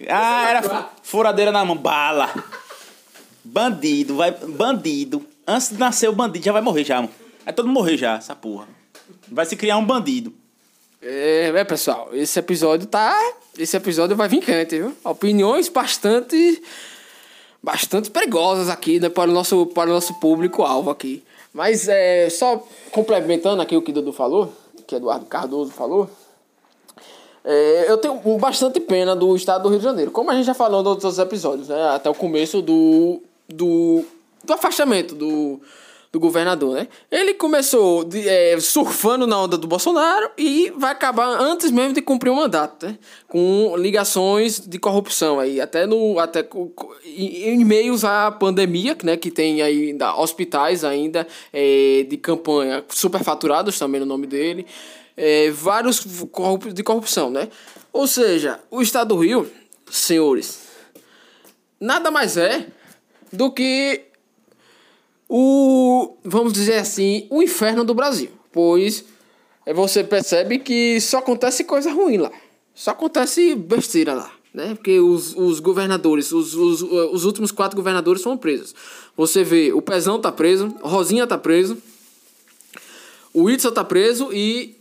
Ah, 0.08 0.48
era 0.48 0.92
furadeira 1.02 1.52
na 1.52 1.66
mão, 1.66 1.76
bala. 1.76 2.32
Bandido, 3.44 4.16
vai. 4.16 4.30
Bandido. 4.30 5.26
Antes 5.48 5.70
de 5.70 5.80
nascer 5.80 6.08
o 6.08 6.14
bandido, 6.14 6.46
já 6.46 6.52
vai 6.52 6.62
morrer 6.62 6.84
já, 6.84 7.02
mano. 7.02 7.14
Vai 7.44 7.52
todo 7.52 7.66
mundo 7.66 7.78
morrer 7.78 7.98
já, 7.98 8.18
essa 8.18 8.36
porra. 8.36 8.68
Vai 9.28 9.48
se 9.48 9.56
criar 9.56 9.78
um 9.78 9.86
bandido. 9.86 10.32
É, 11.08 11.52
é, 11.56 11.64
pessoal, 11.64 12.10
esse 12.14 12.40
episódio 12.40 12.88
tá. 12.88 13.16
Esse 13.60 13.78
episódio 13.78 14.16
vai 14.16 14.28
vir 14.28 14.44
quente, 14.44 14.80
viu? 14.80 14.92
Opiniões 15.04 15.70
bastante. 15.70 16.64
Bastante 17.62 18.10
perigosas 18.10 18.70
aqui, 18.70 19.00
né? 19.00 19.08
Para 19.08 19.30
o 19.30 19.34
nosso, 19.34 19.68
para 19.68 19.88
o 19.88 19.94
nosso 19.94 20.16
público-alvo 20.16 20.90
aqui. 20.90 21.24
Mas 21.54 21.88
é, 21.88 22.28
só 22.32 22.68
complementando 22.92 23.62
aqui 23.62 23.78
o 23.78 23.84
que 23.84 23.92
Dudu 23.92 24.12
falou, 24.12 24.52
que 24.88 24.96
Eduardo 24.96 25.28
Cardoso 25.28 25.72
falou. 25.72 26.10
É, 27.44 27.86
eu 27.88 28.00
tenho 28.00 28.20
bastante 28.40 28.80
pena 28.80 29.16
do 29.16 29.36
estado 29.36 29.62
do 29.62 29.70
Rio 29.70 29.78
de 29.78 29.84
Janeiro. 29.86 30.10
Como 30.10 30.32
a 30.32 30.34
gente 30.34 30.46
já 30.46 30.56
falou 30.56 30.82
nos 30.82 30.90
outros 30.90 31.20
episódios, 31.20 31.68
né? 31.68 31.90
Até 31.90 32.10
o 32.10 32.16
começo 32.16 32.64
do, 32.64 33.22
do, 33.48 34.04
do 34.44 34.54
afastamento 34.54 35.14
do, 35.14 35.62
do 36.16 36.20
governador, 36.20 36.76
né? 36.76 36.88
Ele 37.12 37.34
começou 37.34 38.06
de, 38.06 38.26
é, 38.26 38.58
surfando 38.58 39.28
na 39.28 39.38
onda 39.38 39.58
do 39.58 39.68
Bolsonaro 39.68 40.32
e 40.38 40.72
vai 40.78 40.94
acabar 40.94 41.28
antes 41.28 41.70
mesmo 41.72 41.92
de 41.92 42.02
cumprir 42.02 42.30
o 42.30 42.36
mandato, 42.38 42.86
né? 42.86 42.98
Com 43.28 43.76
ligações 43.76 44.62
de 44.66 44.80
corrupção 44.80 45.42
aí, 45.42 45.60
até 45.60 45.86
no 45.86 46.18
até 46.18 46.48
em 47.04 47.66
meios 47.66 48.06
à 48.06 48.32
pandemia, 48.32 48.98
né? 49.04 49.18
Que 49.18 49.30
tem 49.30 49.62
aí 49.62 49.92
da, 49.92 50.16
hospitais 50.16 50.86
ainda 50.86 51.28
é, 51.52 52.06
de 52.10 52.16
campanha 52.16 52.82
superfaturados 52.88 53.78
também 53.78 54.00
no 54.00 54.06
nome 54.06 54.26
dele, 54.26 54.66
é, 55.18 55.52
vários 55.52 56.00
de 56.74 56.82
corrupção, 56.82 57.30
né? 57.30 57.50
Ou 57.92 58.08
seja, 58.08 58.62
o 58.72 58.82
Estado 58.82 59.14
do 59.14 59.20
Rio, 59.20 59.52
senhores, 59.92 60.66
nada 61.78 62.10
mais 62.10 62.38
é 62.38 62.68
do 63.34 63.52
que 63.52 64.15
o, 65.28 66.16
vamos 66.24 66.54
dizer 66.54 66.76
assim, 66.76 67.28
o 67.30 67.42
inferno 67.42 67.84
do 67.84 67.94
Brasil. 67.94 68.30
Pois 68.52 69.04
é, 69.66 69.74
você 69.74 70.04
percebe 70.04 70.60
que 70.60 71.02
só 71.02 71.18
acontece 71.18 71.64
coisa 71.64 71.92
ruim 71.92 72.18
lá. 72.18 72.32
Só 72.74 72.92
acontece 72.92 73.56
besteira 73.56 74.14
lá. 74.14 74.32
Né? 74.54 74.74
Porque 74.76 75.00
os, 75.00 75.36
os 75.36 75.60
governadores, 75.60 76.32
os, 76.32 76.54
os, 76.54 76.82
os 76.82 77.26
últimos 77.26 77.52
quatro 77.52 77.76
governadores 77.76 78.22
foram 78.22 78.38
presos. 78.38 78.74
Você 79.18 79.44
vê, 79.44 79.74
o 79.74 79.82
Pezão 79.82 80.20
tá 80.20 80.32
preso, 80.32 80.74
Rosinha 80.82 81.28
tá 81.28 81.38
preso, 81.38 81.78
o 83.34 83.44
Whitson 83.44 83.72
tá 83.72 83.84
preso 83.84 84.30
e. 84.32 84.78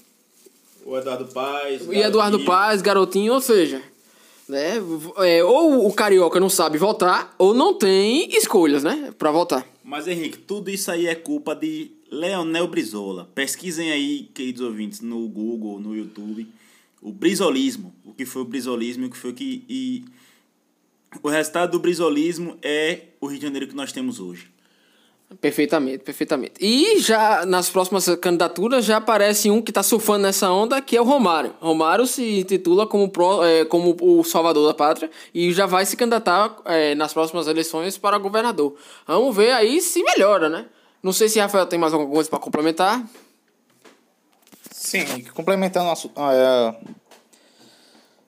O 0.87 0.97
Eduardo 0.97 1.25
Paz. 1.27 1.83
E 1.91 1.99
Eduardo 1.99 2.45
Paz, 2.45 2.83
garotinho, 2.83 3.33
ou 3.33 3.41
seja, 3.41 3.83
né? 4.49 4.75
É, 5.19 5.43
ou 5.43 5.89
o 5.89 5.93
carioca 5.93 6.39
não 6.39 6.49
sabe 6.49 6.79
votar, 6.79 7.35
ou 7.37 7.53
não 7.53 7.75
tem 7.75 8.29
escolhas, 8.37 8.85
né? 8.85 9.13
Pra 9.19 9.33
votar. 9.33 9.67
Mas, 9.85 10.09
Henrique, 10.09 10.39
tudo 10.39 10.71
isso 10.71 10.91
aí 10.91 11.07
é 11.07 11.15
culpa 11.15 11.55
de 11.55 11.91
Leonel 12.11 12.67
Brizola. 12.67 13.31
Pesquisem 13.35 13.93
aí, 13.93 14.31
queridos 14.33 14.63
ouvintes, 14.63 15.03
no 15.03 15.29
Google, 15.29 15.79
no 15.79 15.95
YouTube, 15.95 16.49
o 17.03 17.13
brizolismo. 17.13 17.95
O 18.03 18.15
que 18.15 18.25
foi 18.25 18.41
o 18.41 18.47
brizolismo 18.47 19.07
o 19.07 19.11
que 19.11 19.17
foi 19.19 19.35
que. 19.35 19.63
E 19.69 20.05
o 21.23 21.29
resultado 21.29 21.73
do 21.73 21.79
brizolismo 21.79 22.57
é 22.63 23.09
o 23.21 23.27
Rio 23.27 23.39
de 23.39 23.45
Janeiro 23.45 23.69
que 23.69 23.77
nós 23.77 23.93
temos 23.93 24.19
hoje. 24.19 24.54
Perfeitamente, 25.41 25.99
perfeitamente. 25.99 26.55
E 26.61 26.99
já 27.01 27.45
nas 27.45 27.69
próximas 27.69 28.07
candidaturas 28.17 28.85
já 28.85 28.99
aparece 28.99 29.51
um 29.51 29.61
que 29.61 29.71
está 29.71 29.83
surfando 29.83 30.21
nessa 30.21 30.51
onda, 30.51 30.81
que 30.81 30.97
é 30.97 31.01
o 31.01 31.05
Romário. 31.05 31.55
Romário 31.61 32.07
se 32.07 32.41
intitula 32.41 32.87
como, 32.87 33.09
pro, 33.09 33.45
é, 33.45 33.65
como 33.65 33.97
o 34.01 34.23
salvador 34.23 34.67
da 34.67 34.75
pátria 34.75 35.11
e 35.35 35.53
já 35.53 35.67
vai 35.67 35.85
se 35.87 35.97
candidatar 35.97 36.57
é, 36.67 36.95
nas 36.95 37.13
próximas 37.13 37.47
eleições 37.47 37.99
para 37.99 38.19
governador. 38.19 38.77
Vamos 39.07 39.35
ver 39.35 39.53
aí 39.53 39.81
se 39.81 40.03
melhora, 40.03 40.49
né? 40.49 40.67
Não 41.03 41.13
sei 41.13 41.29
se 41.29 41.39
Rafael 41.41 41.67
tem 41.67 41.79
mais 41.79 41.93
alguma 41.93 42.11
coisa 42.11 42.31
para 42.31 42.39
complementar. 42.39 43.05
Sim, 44.71 45.05
complementando 45.35 45.87
nosso, 45.87 46.11
é, 46.17 46.75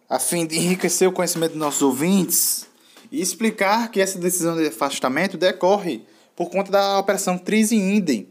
a 0.08 0.18
fim 0.18 0.46
de 0.46 0.56
enriquecer 0.56 1.08
o 1.08 1.12
conhecimento 1.12 1.52
dos 1.52 1.60
nossos 1.60 1.82
ouvintes 1.82 2.66
e 3.12 3.20
explicar 3.20 3.90
que 3.90 4.00
essa 4.00 4.18
decisão 4.18 4.56
de 4.56 4.66
afastamento 4.66 5.36
decorre 5.36 6.04
por 6.36 6.50
conta 6.50 6.70
da 6.70 6.98
Operação 6.98 7.38
Trise 7.38 7.74
Indem, 7.74 8.28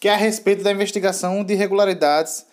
que 0.00 0.08
é 0.08 0.12
a 0.12 0.16
respeito 0.16 0.64
da 0.64 0.72
investigação 0.72 1.44
de 1.44 1.54
irregularidades 1.54 2.44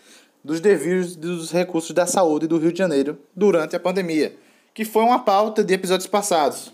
dos 0.44 0.62
desvios 0.62 1.16
dos 1.16 1.52
recursos 1.52 1.92
da 1.92 2.06
saúde 2.06 2.48
do 2.48 2.60
Rio 2.60 2.72
de 2.72 2.78
Janeiro 2.78 3.18
durante 3.36 3.76
a 3.76 3.80
pandemia, 3.80 4.36
que 4.74 4.86
foi 4.86 5.04
uma 5.04 5.20
pauta 5.20 5.64
de 5.64 5.74
episódios 5.74 6.08
passados, 6.08 6.72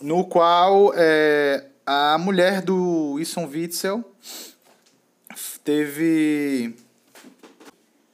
no 0.00 0.24
qual 0.24 0.92
é, 0.96 1.66
a 1.84 2.16
mulher 2.18 2.62
do 2.62 3.12
Wilson 3.12 3.46
Witzel 3.46 4.02
teve 5.62 6.74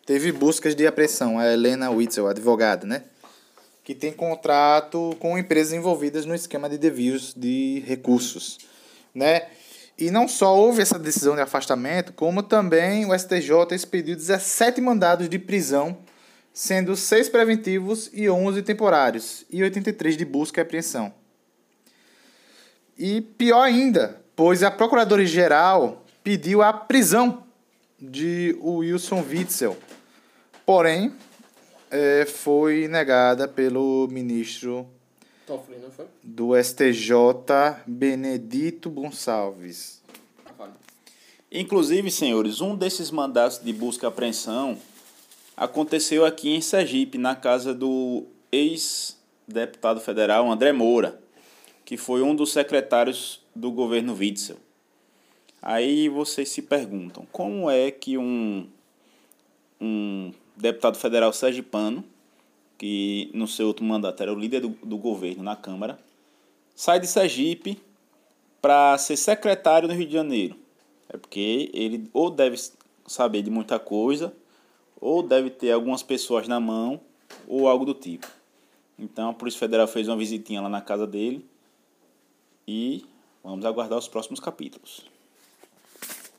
teve 0.05 0.33
buscas 0.33 0.75
de 0.75 0.87
apreensão, 0.87 1.39
a 1.39 1.51
Helena 1.51 1.91
Witzel, 1.91 2.27
advogada, 2.27 2.87
né? 2.87 3.05
Que 3.83 3.95
tem 3.95 4.13
contrato 4.13 5.17
com 5.19 5.39
empresas 5.39 5.73
envolvidas 5.73 6.27
no 6.27 6.35
esquema 6.35 6.69
de 6.69 6.77
desvios 6.77 7.33
de 7.35 7.83
recursos 7.87 8.59
né? 9.15 9.47
E 9.97 10.11
não 10.11 10.27
só 10.27 10.57
houve 10.57 10.83
essa 10.83 10.99
decisão 10.99 11.37
de 11.37 11.41
afastamento, 11.41 12.13
como 12.13 12.43
também 12.43 13.07
o 13.07 13.17
STJ 13.17 13.73
expediu 13.73 14.17
17 14.17 14.81
mandados 14.81 15.29
de 15.29 15.39
prisão, 15.39 15.97
sendo 16.53 16.97
6 16.97 17.29
preventivos 17.29 18.11
e 18.13 18.29
11 18.29 18.63
temporários, 18.63 19.45
e 19.49 19.63
83 19.63 20.17
de 20.17 20.25
busca 20.25 20.61
e 20.61 20.63
apreensão. 20.63 21.15
E 22.99 23.21
pior 23.21 23.63
ainda, 23.63 24.21
pois 24.35 24.63
a 24.63 24.71
Procuradora-Geral 24.71 26.05
pediu 26.23 26.63
a 26.63 26.73
prisão 26.73 27.45
de 28.01 28.57
Wilson 28.61 29.25
Witzel. 29.29 29.77
Porém, 30.67 31.13
é, 31.91 32.25
foi 32.25 32.89
negada 32.89 33.47
pelo 33.47 34.09
ministro 34.11 34.89
Toffoli, 35.47 35.79
não 35.79 35.91
foi? 35.91 36.07
do 36.23 36.53
STJ, 36.61 37.15
Benedito 37.87 38.91
Gonçalves. 38.91 40.03
Inclusive, 41.53 42.11
senhores, 42.11 42.61
um 42.61 42.75
desses 42.75 43.11
mandatos 43.11 43.61
de 43.63 43.73
busca 43.73 44.07
e 44.07 44.09
apreensão 44.09 44.77
aconteceu 45.57 46.25
aqui 46.25 46.51
em 46.51 46.61
Sergipe, 46.61 47.17
na 47.17 47.37
casa 47.37 47.73
do 47.73 48.27
ex-deputado 48.51 50.01
federal 50.01 50.51
André 50.51 50.73
Moura, 50.73 51.21
que 51.85 51.97
foi 51.97 52.23
um 52.23 52.35
dos 52.35 52.53
secretários 52.53 53.41
do 53.55 53.71
governo 53.71 54.15
Witzel. 54.15 54.57
Aí 55.63 56.09
vocês 56.09 56.49
se 56.49 56.61
perguntam, 56.61 57.27
como 57.31 57.71
é 57.71 57.91
que 57.91 58.19
um, 58.19 58.69
um 59.81 60.33
deputado 60.57 60.99
federal 60.99 61.33
sergipano, 61.33 62.05
que 62.79 63.31
no 63.33 63.47
seu 63.47 63.69
último 63.69 63.89
mandato 63.89 64.23
era 64.23 64.33
o 64.33 64.39
líder 64.39 64.61
do, 64.61 64.71
do 64.83 64.97
governo 64.97 65.43
na 65.43 65.57
Câmara, 65.57 65.99
sai 66.75 67.01
de 67.01 67.07
Sergipe 67.07 67.81
para 68.61 68.97
ser 68.99 69.17
secretário 69.17 69.89
no 69.89 69.95
Rio 69.95 70.07
de 70.07 70.13
Janeiro? 70.13 70.57
É 71.09 71.17
porque 71.17 71.71
ele 71.73 72.09
ou 72.13 72.31
deve 72.31 72.57
saber 73.07 73.43
de 73.43 73.51
muita 73.51 73.79
coisa, 73.79 74.33
ou 75.01 75.23
deve 75.23 75.51
ter 75.51 75.71
algumas 75.71 76.03
pessoas 76.03 76.49
na 76.49 76.59
mão, 76.59 77.01
ou 77.47 77.69
algo 77.69 77.85
do 77.85 77.95
tipo. 77.95 78.27
Então 78.99 79.31
a 79.31 79.35
Polícia 79.35 79.61
Federal 79.61 79.87
fez 79.87 80.09
uma 80.09 80.17
visitinha 80.17 80.61
lá 80.61 80.69
na 80.69 80.81
casa 80.81 81.07
dele 81.07 81.45
e 82.67 83.05
vamos 83.43 83.65
aguardar 83.65 83.99
os 83.99 84.09
próximos 84.09 84.41
capítulos. 84.41 85.05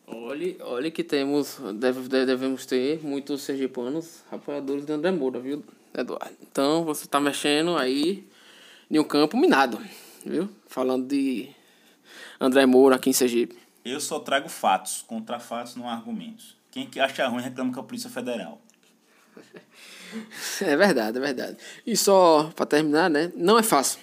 Olhe, 0.07 0.57
olhe 0.61 0.91
que 0.91 1.03
temos, 1.03 1.57
deve, 1.75 2.07
devemos 2.07 2.65
ter 2.65 3.03
muitos 3.03 3.41
sergipanos 3.41 4.23
apoiadores 4.31 4.85
de 4.85 4.93
André 4.93 5.11
Moura, 5.11 5.39
viu, 5.39 5.63
Eduardo? 6.01 6.35
Então 6.41 6.83
você 6.83 7.07
tá 7.07 7.19
mexendo 7.19 7.75
aí 7.77 8.27
em 8.89 8.99
um 8.99 9.03
campo 9.03 9.37
minado, 9.37 9.79
viu? 10.25 10.49
Falando 10.67 11.07
de 11.07 11.49
André 12.39 12.65
Moura 12.65 12.95
aqui 12.95 13.09
em 13.09 13.13
Sergipe. 13.13 13.55
Eu 13.83 13.99
só 13.99 14.19
trago 14.19 14.49
fatos, 14.49 15.03
contra 15.07 15.39
fatos 15.39 15.75
não 15.75 15.87
há 15.87 15.93
argumentos. 15.93 16.55
Quem 16.71 16.87
que 16.87 16.99
acha 16.99 17.27
ruim 17.27 17.41
reclama 17.41 17.73
com 17.73 17.79
a 17.79 17.83
Polícia 17.83 18.09
Federal. 18.09 18.61
É 20.61 20.77
verdade, 20.77 21.17
é 21.17 21.21
verdade. 21.21 21.57
E 21.85 21.97
só 21.97 22.49
para 22.55 22.65
terminar, 22.65 23.09
né? 23.09 23.31
Não 23.35 23.57
é 23.57 23.63
fácil. 23.63 23.99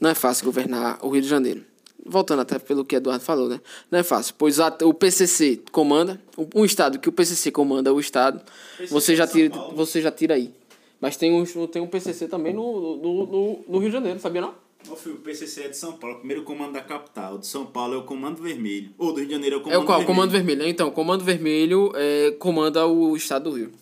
Não 0.00 0.10
é 0.10 0.14
fácil 0.14 0.44
governar 0.44 0.98
o 1.02 1.08
Rio 1.08 1.22
de 1.22 1.28
Janeiro. 1.28 1.64
Voltando 2.04 2.42
até 2.42 2.58
pelo 2.58 2.84
que 2.84 2.96
Eduardo 2.96 3.24
falou, 3.24 3.48
né? 3.48 3.60
Não 3.90 3.98
é 3.98 4.02
fácil, 4.02 4.34
pois 4.36 4.60
a- 4.60 4.76
o 4.82 4.92
PCC 4.92 5.62
comanda, 5.72 6.20
um- 6.54 6.64
estado 6.64 6.98
que 6.98 7.08
o 7.08 7.12
PCC 7.12 7.50
comanda 7.50 7.92
o 7.94 8.00
estado, 8.00 8.42
você 8.90 9.16
já 9.16 9.26
tira, 9.26 9.54
você 9.74 10.02
já 10.02 10.10
tira 10.10 10.34
aí. 10.34 10.52
Mas 11.00 11.16
tem 11.16 11.32
um, 11.32 11.44
tem 11.66 11.80
um 11.82 11.86
PCC 11.86 12.26
também 12.28 12.52
no, 12.52 12.96
no, 12.96 13.26
no, 13.26 13.64
no 13.68 13.78
Rio 13.78 13.88
de 13.88 13.92
Janeiro, 13.92 14.18
sabia 14.18 14.40
não? 14.40 14.54
Ô 14.88 14.96
filho, 14.96 15.16
o 15.16 15.18
PCC 15.18 15.62
é 15.64 15.68
de 15.68 15.76
São 15.76 15.92
Paulo, 15.92 16.16
o 16.16 16.18
primeiro 16.20 16.44
comando 16.44 16.72
da 16.72 16.80
capital. 16.80 17.38
De 17.38 17.46
São 17.46 17.66
Paulo 17.66 17.94
é 17.94 17.98
o 17.98 18.04
Comando 18.04 18.42
Vermelho. 18.42 18.90
Ou 18.96 19.12
do 19.12 19.18
Rio 19.18 19.26
de 19.26 19.32
Janeiro 19.34 19.56
é 19.56 19.58
o 19.58 19.60
É 19.60 19.62
Comando 19.64 19.82
o 19.82 19.86
qual? 19.86 19.98
Vermelho. 19.98 20.06
Comando 20.06 20.30
Vermelho. 20.30 20.62
né? 20.62 20.68
Então, 20.68 20.90
Comando 20.90 21.24
Vermelho 21.24 21.92
é, 21.94 22.30
comanda 22.38 22.86
o 22.86 23.16
estado 23.16 23.50
do 23.50 23.56
Rio. 23.56 23.72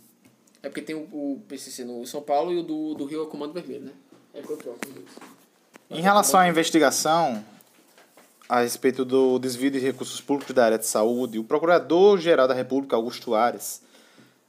É 0.62 0.68
porque 0.68 0.82
tem 0.82 0.96
o, 0.96 1.00
o 1.12 1.40
PCC 1.46 1.84
no 1.84 2.04
São 2.06 2.22
Paulo 2.22 2.52
e 2.52 2.58
o 2.58 2.62
do, 2.62 2.94
do 2.94 3.04
Rio 3.04 3.20
é 3.20 3.22
o 3.22 3.26
Comando 3.26 3.52
Vermelho, 3.52 3.84
né? 3.84 3.92
É 4.34 4.40
próprio. 4.40 4.76
Em 5.90 6.00
relação 6.00 6.40
à 6.40 6.48
investigação 6.48 7.44
a 8.48 8.60
respeito 8.60 9.04
do 9.04 9.38
desvio 9.38 9.70
de 9.70 9.78
recursos 9.78 10.20
públicos 10.20 10.54
da 10.54 10.64
área 10.64 10.78
de 10.78 10.86
saúde, 10.86 11.38
o 11.38 11.44
Procurador-Geral 11.44 12.46
da 12.48 12.54
República, 12.54 12.96
Augusto 12.96 13.34
Ares, 13.34 13.82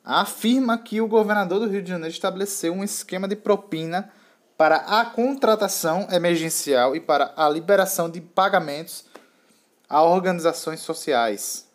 afirma 0.08 0.78
que 0.78 1.02
o 1.02 1.08
governador 1.08 1.60
do 1.60 1.68
Rio 1.68 1.84
de 1.84 1.90
Janeiro 1.90 2.14
estabeleceu 2.14 2.72
um 2.72 2.82
esquema 2.82 3.28
de 3.28 3.36
propina 3.36 4.10
para 4.58 4.78
a 4.78 5.04
contratação 5.04 6.08
emergencial 6.10 6.96
e 6.96 7.02
para 7.02 7.34
a 7.36 7.50
liberação 7.50 8.10
de 8.10 8.22
pagamentos 8.22 9.04
a 9.90 10.02
organizações 10.02 10.80
sociais 10.80 11.68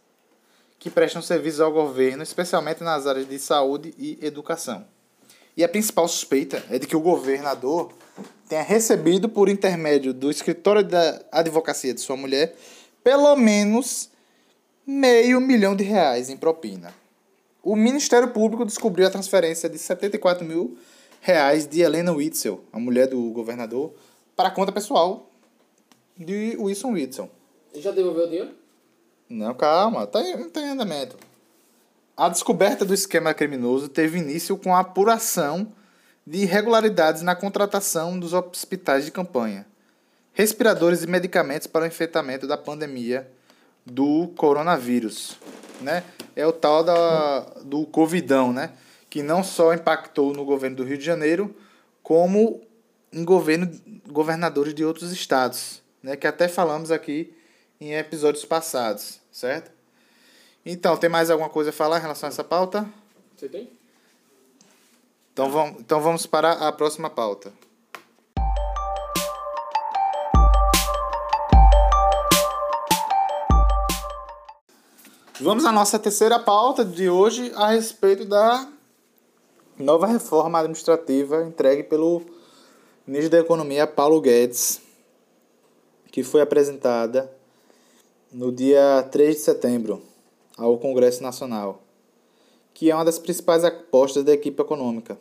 que 0.79 0.89
prestam 0.89 1.21
serviços 1.21 1.61
ao 1.61 1.71
governo, 1.71 2.23
especialmente 2.23 2.83
nas 2.83 3.07
áreas 3.07 3.29
de 3.29 3.39
saúde 3.39 3.95
e 3.99 4.19
educação. 4.23 4.85
E 5.55 5.63
a 5.63 5.69
principal 5.69 6.09
suspeita 6.09 6.65
é 6.71 6.79
de 6.79 6.87
que 6.87 6.97
o 6.97 7.01
governador 7.01 7.93
tenha 8.49 8.63
recebido, 8.63 9.29
por 9.29 9.49
intermédio 9.49 10.15
do 10.15 10.31
escritório 10.31 10.83
da 10.83 11.21
advocacia 11.31 11.93
de 11.93 12.01
sua 12.01 12.17
mulher, 12.17 12.57
pelo 13.05 13.37
menos 13.37 14.11
meio 14.87 15.41
milhão 15.41 15.77
de 15.77 15.85
reais 15.85 16.31
em 16.31 16.37
propina. 16.37 17.02
O 17.63 17.77
Ministério 17.77 18.29
Público 18.29 18.65
descobriu 18.65 19.07
a 19.07 19.11
transferência 19.11 19.69
de 19.69 19.79
74 19.79 20.45
mil 20.45 20.77
reais 21.21 21.65
de 21.65 21.81
Helena 21.81 22.11
Witzel, 22.11 22.65
a 22.73 22.79
mulher 22.81 23.07
do 23.07 23.31
governador, 23.31 23.95
para 24.35 24.49
a 24.49 24.51
conta 24.51 24.73
pessoal 24.73 25.31
de 26.19 26.57
Wilson 26.59 26.93
Witzel. 26.93 27.31
Já 27.77 27.93
devolveu 27.93 28.25
o 28.25 28.27
dinheiro? 28.27 28.51
Não, 29.29 29.55
calma, 29.55 30.07
tá 30.09 30.21
em, 30.21 30.49
tá 30.49 30.61
em 30.61 30.71
andamento. 30.71 31.17
A 32.17 32.29
descoberta 32.29 32.85
do 32.85 32.93
esquema 32.93 33.33
criminoso 33.33 33.89
teve 33.89 34.19
início 34.19 34.57
com 34.57 34.75
a 34.75 34.81
apuração 34.81 35.73
de 36.27 36.39
irregularidades 36.39 37.23
na 37.23 37.37
contratação 37.37 38.19
dos 38.19 38.33
hospitais 38.33 39.05
de 39.05 39.13
campanha, 39.13 39.65
respiradores 40.33 41.05
e 41.05 41.07
medicamentos 41.07 41.69
para 41.69 41.85
o 41.85 41.87
enfrentamento 41.87 42.47
da 42.47 42.59
pandemia 42.59 43.31
do 43.87 44.29
coronavírus, 44.37 45.37
né? 45.81 46.03
É 46.35 46.47
o 46.47 46.53
tal 46.53 46.83
da, 46.83 47.41
do 47.65 47.87
covidão, 47.87 48.53
né? 48.53 48.73
Que 49.11 49.23
não 49.23 49.45
só 49.45 49.73
impactou 49.75 50.33
no 50.33 50.45
governo 50.45 50.77
do 50.77 50.85
Rio 50.85 50.99
de 50.99 51.05
Janeiro, 51.05 51.55
como 52.03 52.61
em 53.13 53.25
governo, 53.25 53.71
governadores 54.09 54.75
de 54.75 54.85
outros 54.85 55.13
estados, 55.13 55.83
né? 56.03 56.17
Que 56.17 56.27
até 56.27 56.49
falamos 56.49 56.91
aqui 56.91 57.35
em 57.81 57.95
episódios 57.95 58.45
passados, 58.45 59.21
certo? 59.31 59.71
Então, 60.65 60.97
tem 60.97 61.11
mais 61.11 61.31
alguma 61.31 61.51
coisa 61.51 61.71
a 61.71 61.73
falar 61.73 61.99
em 61.99 62.03
relação 62.03 62.29
a 62.29 62.33
essa 62.33 62.45
pauta? 62.45 62.89
Você 63.37 63.49
tem? 63.49 63.69
Então 65.33 65.51
vamos, 65.51 65.81
então 65.81 66.01
vamos 66.01 66.27
para 66.27 66.53
a 66.53 66.71
próxima 66.71 67.09
pauta. 67.09 67.53
Vamos 75.43 75.65
à 75.65 75.73
nossa 75.73 75.99
terceira 75.99 76.39
pauta 76.39 76.85
de 76.85 77.11
hoje 77.11 77.51
a 77.57 77.73
respeito 77.73 78.25
da 78.25 78.71
nova 79.77 80.07
reforma 80.07 80.61
administrativa 80.61 81.43
entregue 81.43 81.83
pelo 81.83 82.23
ministro 83.05 83.31
da 83.31 83.41
Economia, 83.41 83.85
Paulo 83.85 84.21
Guedes, 84.21 84.81
que 86.13 86.23
foi 86.23 86.43
apresentada 86.43 87.29
no 88.33 88.53
dia 88.53 89.03
3 89.11 89.35
de 89.35 89.41
setembro 89.43 90.01
ao 90.57 90.79
Congresso 90.79 91.21
Nacional 91.25 91.83
que 92.73 92.89
é 92.89 92.95
uma 92.95 93.05
das 93.05 93.19
principais 93.19 93.65
apostas 93.65 94.23
da 94.23 94.33
equipe 94.33 94.63
econômica 94.63 95.19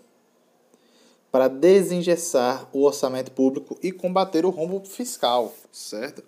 para 1.31 1.47
desengessar 1.47 2.69
o 2.71 2.83
orçamento 2.83 3.31
público 3.31 3.75
e 3.81 3.91
combater 3.91 4.45
o 4.45 4.51
rombo 4.51 4.85
fiscal, 4.85 5.51
certo? 5.71 6.23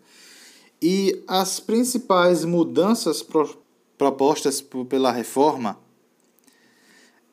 E 0.82 1.24
as 1.28 1.60
principais 1.60 2.44
mudanças 2.44 3.22
propostas 3.98 4.62
pela 4.90 5.12
reforma, 5.12 5.78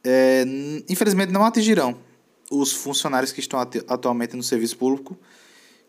é, 0.04 0.44
infelizmente, 0.88 1.32
não 1.32 1.44
atingirão 1.44 1.96
os 2.50 2.72
funcionários 2.72 3.32
que 3.32 3.40
estão 3.40 3.60
atu- 3.60 3.84
atualmente 3.88 4.36
no 4.36 4.42
serviço 4.42 4.76
público, 4.76 5.16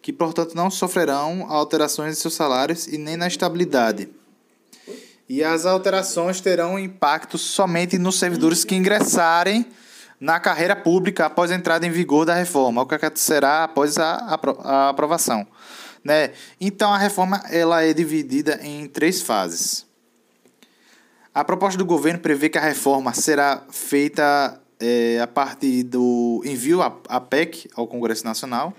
que, 0.02 0.12
portanto, 0.12 0.54
não 0.56 0.70
sofrerão 0.70 1.46
alterações 1.50 2.18
em 2.18 2.20
seus 2.22 2.34
salários 2.34 2.88
e 2.88 2.98
nem 2.98 3.16
na 3.16 3.28
estabilidade. 3.28 4.10
E 5.30 5.44
as 5.44 5.66
alterações 5.66 6.42
terão 6.42 6.78
impacto 6.78 7.38
somente 7.38 7.98
nos 7.98 8.20
servidores 8.20 8.66
que 8.66 8.76
ingressarem 8.76 9.66
na 10.20 10.40
carreira 10.40 10.76
pública 10.76 11.26
após 11.26 11.50
a 11.50 11.56
entrada 11.56 11.86
em 11.86 11.90
vigor 11.90 12.26
da 12.26 12.36
reforma, 12.36 12.82
o 12.82 12.86
que 12.86 12.96
acontecerá 12.96 13.64
após 13.64 13.98
a, 13.98 14.16
apro- 14.16 14.60
a 14.62 14.90
aprovação. 14.90 15.48
Né? 16.04 16.32
Então, 16.60 16.94
a 16.94 16.98
reforma 16.98 17.42
ela 17.50 17.84
é 17.84 17.94
dividida 17.94 18.60
em 18.62 18.88
três 18.88 19.22
fases. 19.22 19.86
A 21.34 21.46
proposta 21.46 21.78
do 21.78 21.86
governo 21.86 22.20
prevê 22.20 22.50
que 22.50 22.58
a 22.58 22.62
reforma 22.62 23.14
será 23.14 23.64
feita 23.70 24.62
eh, 24.82 25.18
a 25.22 25.28
partir 25.28 25.84
do 25.84 26.42
envio 26.46 26.82
à 26.82 27.22
PEC 27.22 27.70
ao 27.74 27.88
Congresso 27.88 28.26
Nacional, 28.26 28.74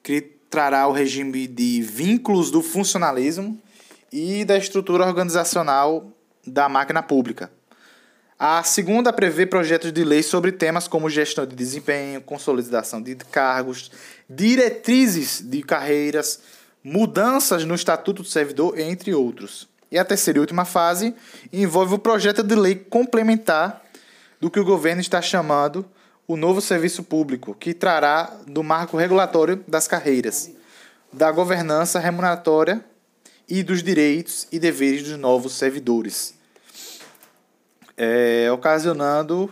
que 0.00 0.20
trará 0.48 0.86
o 0.86 0.92
regime 0.92 1.48
de 1.48 1.82
vínculos 1.82 2.52
do 2.52 2.62
funcionalismo 2.62 3.60
e 4.12 4.44
da 4.44 4.56
estrutura 4.56 5.04
organizacional 5.04 6.12
da 6.46 6.68
máquina 6.68 7.02
pública. 7.02 7.50
A 8.38 8.62
segunda 8.62 9.12
prevê 9.12 9.44
projetos 9.44 9.92
de 9.92 10.04
lei 10.04 10.22
sobre 10.22 10.52
temas 10.52 10.86
como 10.86 11.10
gestão 11.10 11.44
de 11.44 11.56
desempenho, 11.56 12.20
consolidação 12.20 13.02
de 13.02 13.16
cargos, 13.16 13.90
diretrizes 14.30 15.40
de 15.40 15.60
carreiras, 15.60 16.38
mudanças 16.84 17.64
no 17.64 17.74
Estatuto 17.74 18.22
do 18.22 18.28
Servidor, 18.28 18.78
entre 18.78 19.12
outros. 19.12 19.73
E 19.94 19.98
a 19.98 20.04
terceira 20.04 20.38
e 20.38 20.40
última 20.40 20.64
fase 20.64 21.14
envolve 21.52 21.94
o 21.94 21.98
projeto 22.00 22.42
de 22.42 22.56
lei 22.56 22.74
complementar 22.74 23.80
do 24.40 24.50
que 24.50 24.58
o 24.58 24.64
governo 24.64 25.00
está 25.00 25.22
chamando 25.22 25.88
o 26.26 26.36
novo 26.36 26.60
serviço 26.60 27.04
público, 27.04 27.54
que 27.54 27.72
trará 27.72 28.24
do 28.44 28.64
marco 28.64 28.96
regulatório 28.96 29.62
das 29.68 29.86
carreiras, 29.86 30.50
da 31.12 31.30
governança 31.30 32.00
remuneratória 32.00 32.84
e 33.48 33.62
dos 33.62 33.84
direitos 33.84 34.48
e 34.50 34.58
deveres 34.58 35.04
dos 35.04 35.16
novos 35.16 35.52
servidores, 35.52 36.34
é, 37.96 38.50
ocasionando 38.50 39.48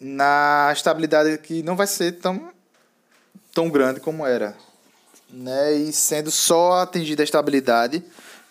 na 0.00 0.70
estabilidade 0.72 1.36
que 1.36 1.62
não 1.62 1.76
vai 1.76 1.86
ser 1.86 2.12
tão, 2.12 2.50
tão 3.52 3.68
grande 3.68 4.00
como 4.00 4.24
era, 4.24 4.56
né? 5.28 5.74
E 5.74 5.92
sendo 5.92 6.30
só 6.30 6.80
atingida 6.80 7.22
a 7.22 7.24
estabilidade 7.24 8.02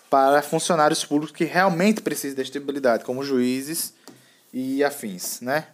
para 0.10 0.42
funcionários 0.42 1.04
públicos 1.04 1.36
que 1.36 1.44
realmente 1.44 2.02
precisam 2.02 2.36
da 2.36 2.44
estabilidade, 2.44 3.04
como 3.04 3.24
juízes 3.24 3.94
e 4.54 4.84
afins, 4.84 5.42
né? 5.42 5.68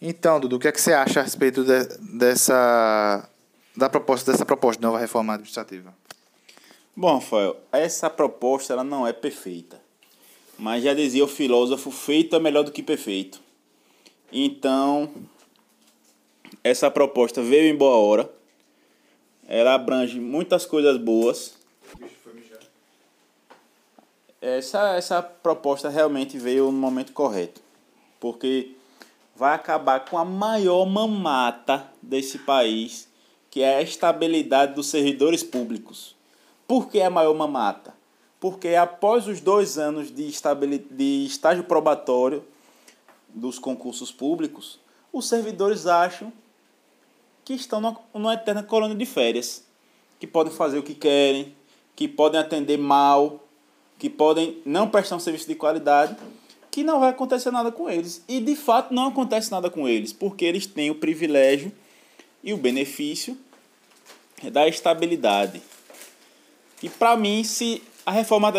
Então, 0.00 0.38
Dudu, 0.38 0.56
o 0.56 0.58
que 0.58 0.68
é 0.68 0.72
que 0.72 0.80
você 0.80 0.92
acha 0.92 1.20
a 1.20 1.22
respeito 1.22 1.64
de, 1.64 1.84
dessa 2.16 3.28
da 3.76 3.88
proposta 3.88 4.32
dessa 4.32 4.44
proposta 4.44 4.80
de 4.80 4.86
nova 4.86 4.98
reforma 4.98 5.34
administrativa? 5.34 5.94
Bom, 6.94 7.14
Rafael, 7.14 7.56
essa 7.70 8.10
proposta 8.10 8.72
ela 8.72 8.84
não 8.84 9.06
é 9.06 9.12
perfeita. 9.12 9.80
Mas 10.58 10.82
já 10.82 10.92
dizia 10.92 11.24
o 11.24 11.28
filósofo, 11.28 11.90
feito 11.90 12.34
é 12.34 12.40
melhor 12.40 12.64
do 12.64 12.72
que 12.72 12.82
perfeito. 12.82 13.40
Então, 14.32 15.10
essa 16.62 16.90
proposta 16.90 17.40
veio 17.40 17.72
em 17.72 17.76
boa 17.76 17.96
hora. 17.96 18.30
Ela 19.46 19.74
abrange 19.74 20.18
muitas 20.18 20.66
coisas 20.66 20.96
boas. 20.96 21.57
Essa, 24.40 24.94
essa 24.94 25.22
proposta 25.22 25.88
realmente 25.88 26.38
veio 26.38 26.66
no 26.66 26.78
momento 26.78 27.12
correto. 27.12 27.60
Porque 28.20 28.76
vai 29.34 29.54
acabar 29.54 30.04
com 30.04 30.18
a 30.18 30.24
maior 30.24 30.84
mamata 30.84 31.90
desse 32.02 32.38
país, 32.38 33.08
que 33.50 33.62
é 33.62 33.76
a 33.76 33.82
estabilidade 33.82 34.74
dos 34.74 34.86
servidores 34.88 35.42
públicos. 35.42 36.16
Por 36.66 36.88
que 36.88 37.00
a 37.00 37.10
maior 37.10 37.34
mamata? 37.34 37.94
Porque 38.40 38.74
após 38.74 39.26
os 39.26 39.40
dois 39.40 39.78
anos 39.78 40.12
de, 40.12 40.30
de 40.90 41.24
estágio 41.24 41.64
probatório 41.64 42.44
dos 43.28 43.58
concursos 43.58 44.12
públicos, 44.12 44.78
os 45.12 45.28
servidores 45.28 45.86
acham 45.86 46.32
que 47.44 47.54
estão 47.54 47.80
numa 48.12 48.34
eterna 48.34 48.62
colônia 48.62 48.96
de 48.96 49.06
férias, 49.06 49.64
que 50.20 50.26
podem 50.26 50.52
fazer 50.52 50.78
o 50.78 50.82
que 50.82 50.94
querem, 50.94 51.56
que 51.96 52.06
podem 52.06 52.40
atender 52.40 52.76
mal, 52.76 53.47
que 53.98 54.08
podem 54.08 54.58
não 54.64 54.88
prestar 54.88 55.16
um 55.16 55.20
serviço 55.20 55.48
de 55.48 55.54
qualidade, 55.54 56.16
que 56.70 56.84
não 56.84 57.00
vai 57.00 57.10
acontecer 57.10 57.50
nada 57.50 57.72
com 57.72 57.90
eles. 57.90 58.22
E 58.28 58.40
de 58.40 58.54
fato 58.54 58.94
não 58.94 59.08
acontece 59.08 59.50
nada 59.50 59.68
com 59.68 59.88
eles, 59.88 60.12
porque 60.12 60.44
eles 60.44 60.66
têm 60.66 60.90
o 60.90 60.94
privilégio 60.94 61.72
e 62.42 62.52
o 62.52 62.56
benefício 62.56 63.36
da 64.52 64.68
estabilidade. 64.68 65.60
E 66.82 66.88
para 66.88 67.16
mim, 67.16 67.42
se 67.42 67.82
a 68.06 68.10
reforma 68.10 68.50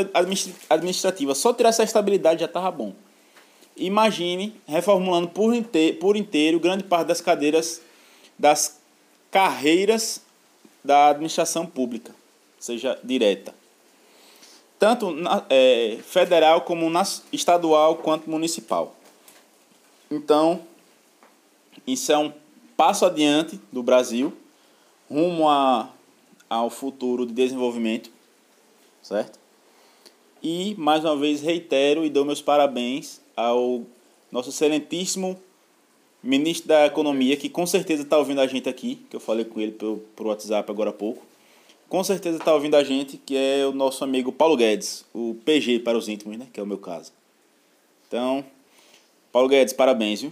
administrativa 0.69 1.33
só 1.33 1.51
tirar 1.53 1.69
essa 1.69 1.83
estabilidade 1.83 2.41
já 2.41 2.45
estava 2.45 2.69
bom. 2.69 2.93
Imagine 3.75 4.53
reformulando 4.67 5.29
por 5.29 5.55
inteiro, 5.55 5.97
por 5.97 6.15
inteiro 6.15 6.59
grande 6.59 6.83
parte 6.83 7.07
das 7.07 7.21
cadeiras 7.21 7.81
das 8.37 8.79
carreiras 9.31 10.21
da 10.83 11.09
administração 11.09 11.65
pública, 11.65 12.13
seja 12.59 12.99
direta. 13.03 13.58
Tanto 14.79 15.11
na, 15.11 15.45
é, 15.49 15.99
federal 16.03 16.61
como 16.61 16.89
na, 16.89 17.03
estadual 17.31 17.97
quanto 17.97 18.29
municipal. 18.29 18.95
Então, 20.09 20.61
isso 21.85 22.11
é 22.11 22.17
um 22.17 22.33
passo 22.75 23.05
adiante 23.05 23.59
do 23.71 23.83
Brasil 23.83 24.33
rumo 25.09 25.49
a 25.49 25.89
ao 26.49 26.69
futuro 26.69 27.25
de 27.25 27.33
desenvolvimento, 27.33 28.09
certo? 29.03 29.37
E 30.41 30.73
mais 30.77 31.05
uma 31.05 31.15
vez 31.15 31.41
reitero 31.41 32.03
e 32.03 32.09
dou 32.09 32.25
meus 32.25 32.41
parabéns 32.41 33.21
ao 33.35 33.83
nosso 34.31 34.49
excelentíssimo 34.49 35.39
ministro 36.23 36.67
da 36.67 36.85
Economia, 36.87 37.37
que 37.37 37.49
com 37.49 37.65
certeza 37.67 38.03
está 38.03 38.17
ouvindo 38.17 38.41
a 38.41 38.47
gente 38.47 38.67
aqui, 38.67 38.95
que 39.09 39.15
eu 39.15 39.19
falei 39.19 39.45
com 39.45 39.59
ele 39.59 39.73
por, 39.73 39.99
por 40.15 40.27
WhatsApp 40.27 40.69
agora 40.71 40.89
há 40.89 40.93
pouco. 40.93 41.23
Com 41.89 42.03
certeza 42.03 42.37
está 42.37 42.53
ouvindo 42.53 42.75
a 42.75 42.83
gente, 42.83 43.17
que 43.17 43.35
é 43.35 43.65
o 43.65 43.71
nosso 43.71 44.03
amigo 44.03 44.31
Paulo 44.31 44.55
Guedes, 44.55 45.03
o 45.11 45.35
PG 45.43 45.79
para 45.79 45.97
os 45.97 46.07
íntimos, 46.07 46.37
né? 46.37 46.47
Que 46.53 46.59
é 46.59 46.63
o 46.63 46.67
meu 46.67 46.77
caso. 46.77 47.11
Então, 48.07 48.45
Paulo 49.31 49.49
Guedes, 49.49 49.73
parabéns, 49.73 50.21
viu? 50.21 50.31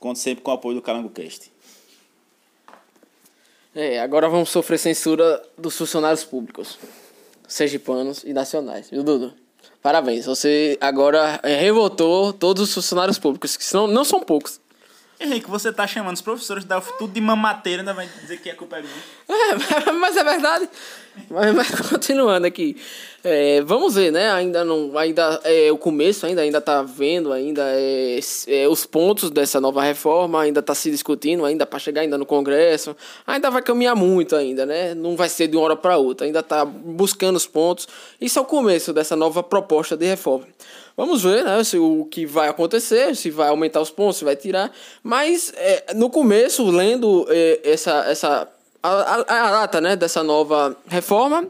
Conto 0.00 0.18
sempre 0.18 0.42
com 0.42 0.50
o 0.50 0.54
apoio 0.54 0.76
do 0.76 0.82
Calango 0.82 1.10
Cast. 1.10 1.52
É, 3.74 4.00
agora 4.00 4.28
vamos 4.28 4.48
sofrer 4.48 4.78
censura 4.78 5.42
dos 5.56 5.76
funcionários 5.76 6.24
públicos, 6.24 6.78
sergipanos 7.46 8.24
e 8.24 8.32
nacionais, 8.32 8.90
viu, 8.90 9.04
Dudu? 9.04 9.34
Parabéns, 9.82 10.26
você 10.26 10.76
agora 10.80 11.38
é, 11.42 11.54
revoltou 11.54 12.32
todos 12.32 12.62
os 12.62 12.74
funcionários 12.74 13.18
públicos, 13.18 13.56
que 13.56 13.64
são, 13.64 13.86
não 13.86 14.04
são 14.04 14.20
poucos. 14.20 14.58
Henrique, 15.20 15.50
você 15.50 15.72
tá 15.72 15.84
chamando 15.84 16.14
os 16.14 16.22
professores 16.22 16.64
da 16.64 16.78
UF 16.78 16.92
tudo 16.96 17.12
de 17.12 17.20
mamateira, 17.20 17.82
ainda 17.82 17.92
vai 17.92 18.08
dizer 18.20 18.40
que 18.40 18.48
a 18.48 18.54
culpa 18.54 18.78
é 18.78 18.82
minha. 18.82 18.94
É, 19.28 19.90
mas 19.92 20.16
é 20.16 20.22
verdade. 20.22 20.68
Mas, 21.28 21.54
mas 21.54 21.70
continuando 21.90 22.46
aqui. 22.46 22.76
É, 23.24 23.60
vamos 23.62 23.96
ver, 23.96 24.12
né? 24.12 24.30
Ainda 24.30 24.64
não. 24.64 24.96
Ainda 24.96 25.40
é 25.42 25.72
o 25.72 25.76
começo, 25.76 26.24
ainda, 26.24 26.42
ainda 26.42 26.60
tá 26.60 26.82
vendo, 26.82 27.32
ainda 27.32 27.62
é, 27.64 28.20
é 28.46 28.68
os 28.68 28.86
pontos 28.86 29.28
dessa 29.28 29.60
nova 29.60 29.82
reforma, 29.82 30.40
ainda 30.40 30.62
tá 30.62 30.72
se 30.72 30.88
discutindo, 30.88 31.44
ainda 31.44 31.66
para 31.66 31.80
chegar 31.80 32.02
ainda 32.02 32.16
no 32.16 32.24
Congresso. 32.24 32.96
Ainda 33.26 33.50
vai 33.50 33.60
caminhar 33.60 33.96
muito 33.96 34.36
ainda, 34.36 34.64
né? 34.64 34.94
Não 34.94 35.16
vai 35.16 35.28
ser 35.28 35.48
de 35.48 35.56
uma 35.56 35.64
hora 35.64 35.76
para 35.76 35.96
outra. 35.96 36.26
Ainda 36.26 36.44
tá 36.44 36.64
buscando 36.64 37.34
os 37.34 37.46
pontos. 37.46 37.88
Isso 38.20 38.38
é 38.38 38.42
o 38.42 38.44
começo 38.44 38.92
dessa 38.92 39.16
nova 39.16 39.42
proposta 39.42 39.96
de 39.96 40.06
reforma. 40.06 40.46
Vamos 40.98 41.22
ver 41.22 41.44
né, 41.44 41.62
se, 41.62 41.78
o 41.78 42.04
que 42.06 42.26
vai 42.26 42.48
acontecer, 42.48 43.14
se 43.14 43.30
vai 43.30 43.50
aumentar 43.50 43.80
os 43.80 43.88
pontos, 43.88 44.16
se 44.16 44.24
vai 44.24 44.34
tirar. 44.34 44.72
Mas 45.00 45.52
é, 45.54 45.94
no 45.94 46.10
começo, 46.10 46.68
lendo 46.68 47.24
é, 47.28 47.60
essa, 47.62 48.04
essa 48.08 48.48
a, 48.82 49.14
a, 49.14 49.50
data 49.52 49.80
né, 49.80 49.94
dessa 49.94 50.24
nova 50.24 50.76
reforma, 50.88 51.46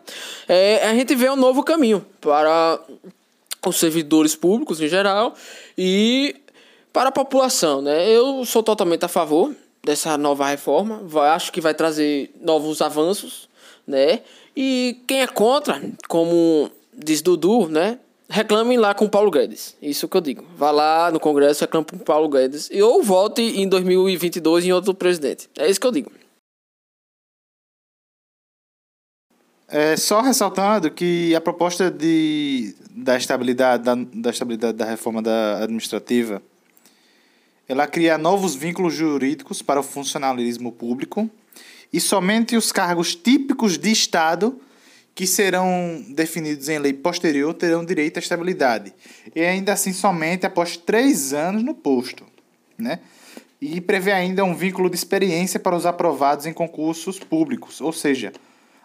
é, 0.46 0.86
a 0.86 0.92
gente 0.92 1.14
vê 1.14 1.30
um 1.30 1.36
novo 1.36 1.62
caminho 1.62 2.04
para 2.20 2.78
os 3.66 3.76
servidores 3.76 4.36
públicos 4.36 4.82
em 4.82 4.88
geral 4.88 5.32
e 5.78 6.36
para 6.92 7.08
a 7.08 7.12
população. 7.12 7.80
Né? 7.80 8.06
Eu 8.06 8.44
sou 8.44 8.62
totalmente 8.62 9.06
a 9.06 9.08
favor 9.08 9.56
dessa 9.82 10.18
nova 10.18 10.46
reforma, 10.46 11.00
vai, 11.04 11.30
acho 11.30 11.50
que 11.50 11.62
vai 11.62 11.72
trazer 11.72 12.30
novos 12.38 12.82
avanços. 12.82 13.48
Né? 13.86 14.20
E 14.54 15.00
quem 15.06 15.22
é 15.22 15.26
contra, 15.26 15.80
como 16.06 16.70
diz 16.92 17.22
Dudu, 17.22 17.66
né? 17.70 17.98
Reclamem 18.28 18.76
lá 18.76 18.94
com 18.94 19.08
Paulo 19.08 19.30
Guedes. 19.30 19.76
Isso 19.80 20.06
que 20.08 20.16
eu 20.16 20.20
digo. 20.20 20.44
Vá 20.56 20.70
lá 20.70 21.10
no 21.10 21.18
Congresso, 21.18 21.62
reclame 21.62 21.86
com 21.86 21.98
Paulo 21.98 22.28
Guedes. 22.28 22.68
E 22.70 22.82
ou 22.82 23.02
vote 23.02 23.40
em 23.42 23.68
2022 23.68 24.66
em 24.66 24.72
outro 24.72 24.94
presidente. 24.94 25.48
É 25.56 25.68
isso 25.68 25.80
que 25.80 25.86
eu 25.86 25.92
digo. 25.92 26.12
É, 29.70 29.96
só 29.96 30.20
ressaltando 30.20 30.90
que 30.90 31.34
a 31.34 31.40
proposta 31.40 31.90
de, 31.90 32.74
da, 32.90 33.16
estabilidade, 33.16 33.84
da, 33.84 33.94
da 33.94 34.30
estabilidade 34.30 34.78
da 34.78 34.86
reforma 34.86 35.20
da 35.20 35.62
administrativa 35.62 36.42
ela 37.68 37.86
cria 37.86 38.16
novos 38.16 38.54
vínculos 38.54 38.94
jurídicos 38.94 39.60
para 39.60 39.78
o 39.78 39.82
funcionalismo 39.82 40.72
público 40.72 41.30
e 41.92 42.00
somente 42.00 42.56
os 42.56 42.72
cargos 42.72 43.14
típicos 43.14 43.76
de 43.76 43.92
Estado 43.92 44.58
que 45.18 45.26
serão 45.26 46.00
definidos 46.10 46.68
em 46.68 46.78
lei 46.78 46.92
posterior 46.92 47.52
terão 47.52 47.84
direito 47.84 48.18
à 48.18 48.20
estabilidade. 48.20 48.94
E 49.34 49.40
ainda 49.40 49.72
assim 49.72 49.92
somente 49.92 50.46
após 50.46 50.76
três 50.76 51.32
anos 51.32 51.64
no 51.64 51.74
posto. 51.74 52.24
Né? 52.78 53.00
E 53.60 53.80
prevê 53.80 54.12
ainda 54.12 54.44
um 54.44 54.54
vínculo 54.54 54.88
de 54.88 54.94
experiência 54.94 55.58
para 55.58 55.74
os 55.74 55.84
aprovados 55.84 56.46
em 56.46 56.52
concursos 56.52 57.18
públicos. 57.18 57.80
Ou 57.80 57.92
seja, 57.92 58.32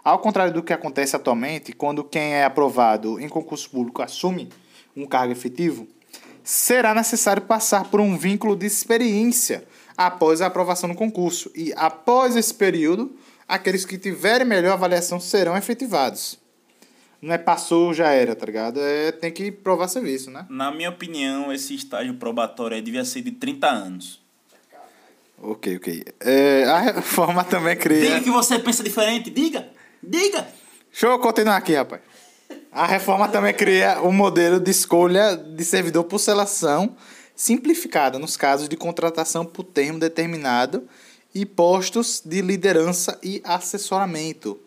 ao 0.04 0.18
contrário 0.18 0.52
do 0.52 0.64
que 0.64 0.74
acontece 0.74 1.16
atualmente, 1.16 1.72
quando 1.72 2.04
quem 2.04 2.34
é 2.34 2.46
aprovado 2.46 3.20
em 3.20 3.30
concurso 3.30 3.70
público 3.70 4.02
assume 4.02 4.50
um 4.98 5.06
cargo 5.06 5.34
efetivo, 5.34 5.88
será 6.44 6.96
necessário 6.96 7.44
passar 7.44 7.92
por 7.92 8.02
um 8.02 8.18
vínculo 8.18 8.56
de 8.56 8.66
experiência 8.66 9.64
após 9.96 10.42
a 10.42 10.48
aprovação 10.48 10.90
no 10.90 10.96
concurso. 10.96 11.52
E 11.54 11.72
após 11.76 12.36
esse 12.36 12.56
período, 12.56 13.16
aqueles 13.54 13.86
que 13.86 13.98
tiverem 13.98 14.48
melhor 14.48 14.74
avaliação 14.74 15.20
serão 15.20 15.56
efetivados. 15.56 16.40
Não 17.22 17.34
é 17.34 17.38
passou, 17.38 17.94
já 17.94 18.12
era, 18.12 18.36
tá 18.36 18.46
ligado? 18.46 18.80
É, 18.82 19.12
tem 19.12 19.32
que 19.32 19.52
provar 19.52 19.88
serviço, 19.88 20.30
né? 20.30 20.46
Na 20.50 20.72
minha 20.72 20.90
opinião, 20.90 21.54
esse 21.54 21.74
estágio 21.74 22.16
probatório 22.16 22.82
devia 22.82 23.06
ser 23.06 23.22
de 23.22 23.32
30 23.32 23.68
anos. 23.68 24.22
Ok, 25.42 25.78
ok. 25.78 26.04
É, 26.20 26.64
a 26.66 26.80
reforma 26.80 27.44
também 27.46 27.78
cria. 27.78 28.02
Diga 28.02 28.22
que 28.22 28.32
você 28.32 28.60
pensa 28.60 28.84
diferente, 28.84 29.30
diga! 29.30 29.70
Diga! 30.02 30.48
Deixa 30.92 31.08
eu 31.08 31.20
continuar 31.20 31.58
aqui, 31.58 31.76
rapaz. 31.76 32.02
A 32.72 32.86
reforma 32.86 33.30
também 33.30 33.54
cria 33.54 34.02
o 34.02 34.10
um 34.10 34.12
modelo 34.12 34.60
de 34.60 34.72
escolha 34.72 35.38
de 35.38 35.64
servidor 35.64 36.04
por 36.06 36.20
seleção 36.20 36.96
simplificada 37.36 38.20
nos 38.20 38.36
casos 38.36 38.68
de 38.68 38.76
contratação 38.76 39.46
por 39.46 39.64
termo 39.64 40.00
determinado 40.00 40.88
e 41.34 41.46
postos 41.46 42.22
de 42.24 42.42
liderança 42.42 43.18
e 43.24 43.42
assessoramento. 43.44 44.60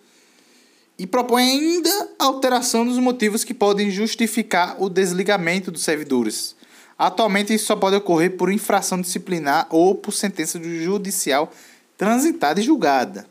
E 0.98 1.06
propõe 1.06 1.42
ainda 1.42 2.10
alteração 2.18 2.86
dos 2.86 2.98
motivos 2.98 3.44
que 3.44 3.52
podem 3.52 3.90
justificar 3.90 4.80
o 4.82 4.88
desligamento 4.88 5.70
dos 5.70 5.82
servidores. 5.82 6.56
Atualmente, 6.98 7.52
isso 7.52 7.66
só 7.66 7.76
pode 7.76 7.96
ocorrer 7.96 8.36
por 8.36 8.50
infração 8.50 9.00
disciplinar 9.00 9.66
ou 9.70 9.94
por 9.94 10.12
sentença 10.12 10.58
judicial 10.62 11.52
transitada 11.98 12.60
e 12.60 12.62
julgada. 12.62 13.26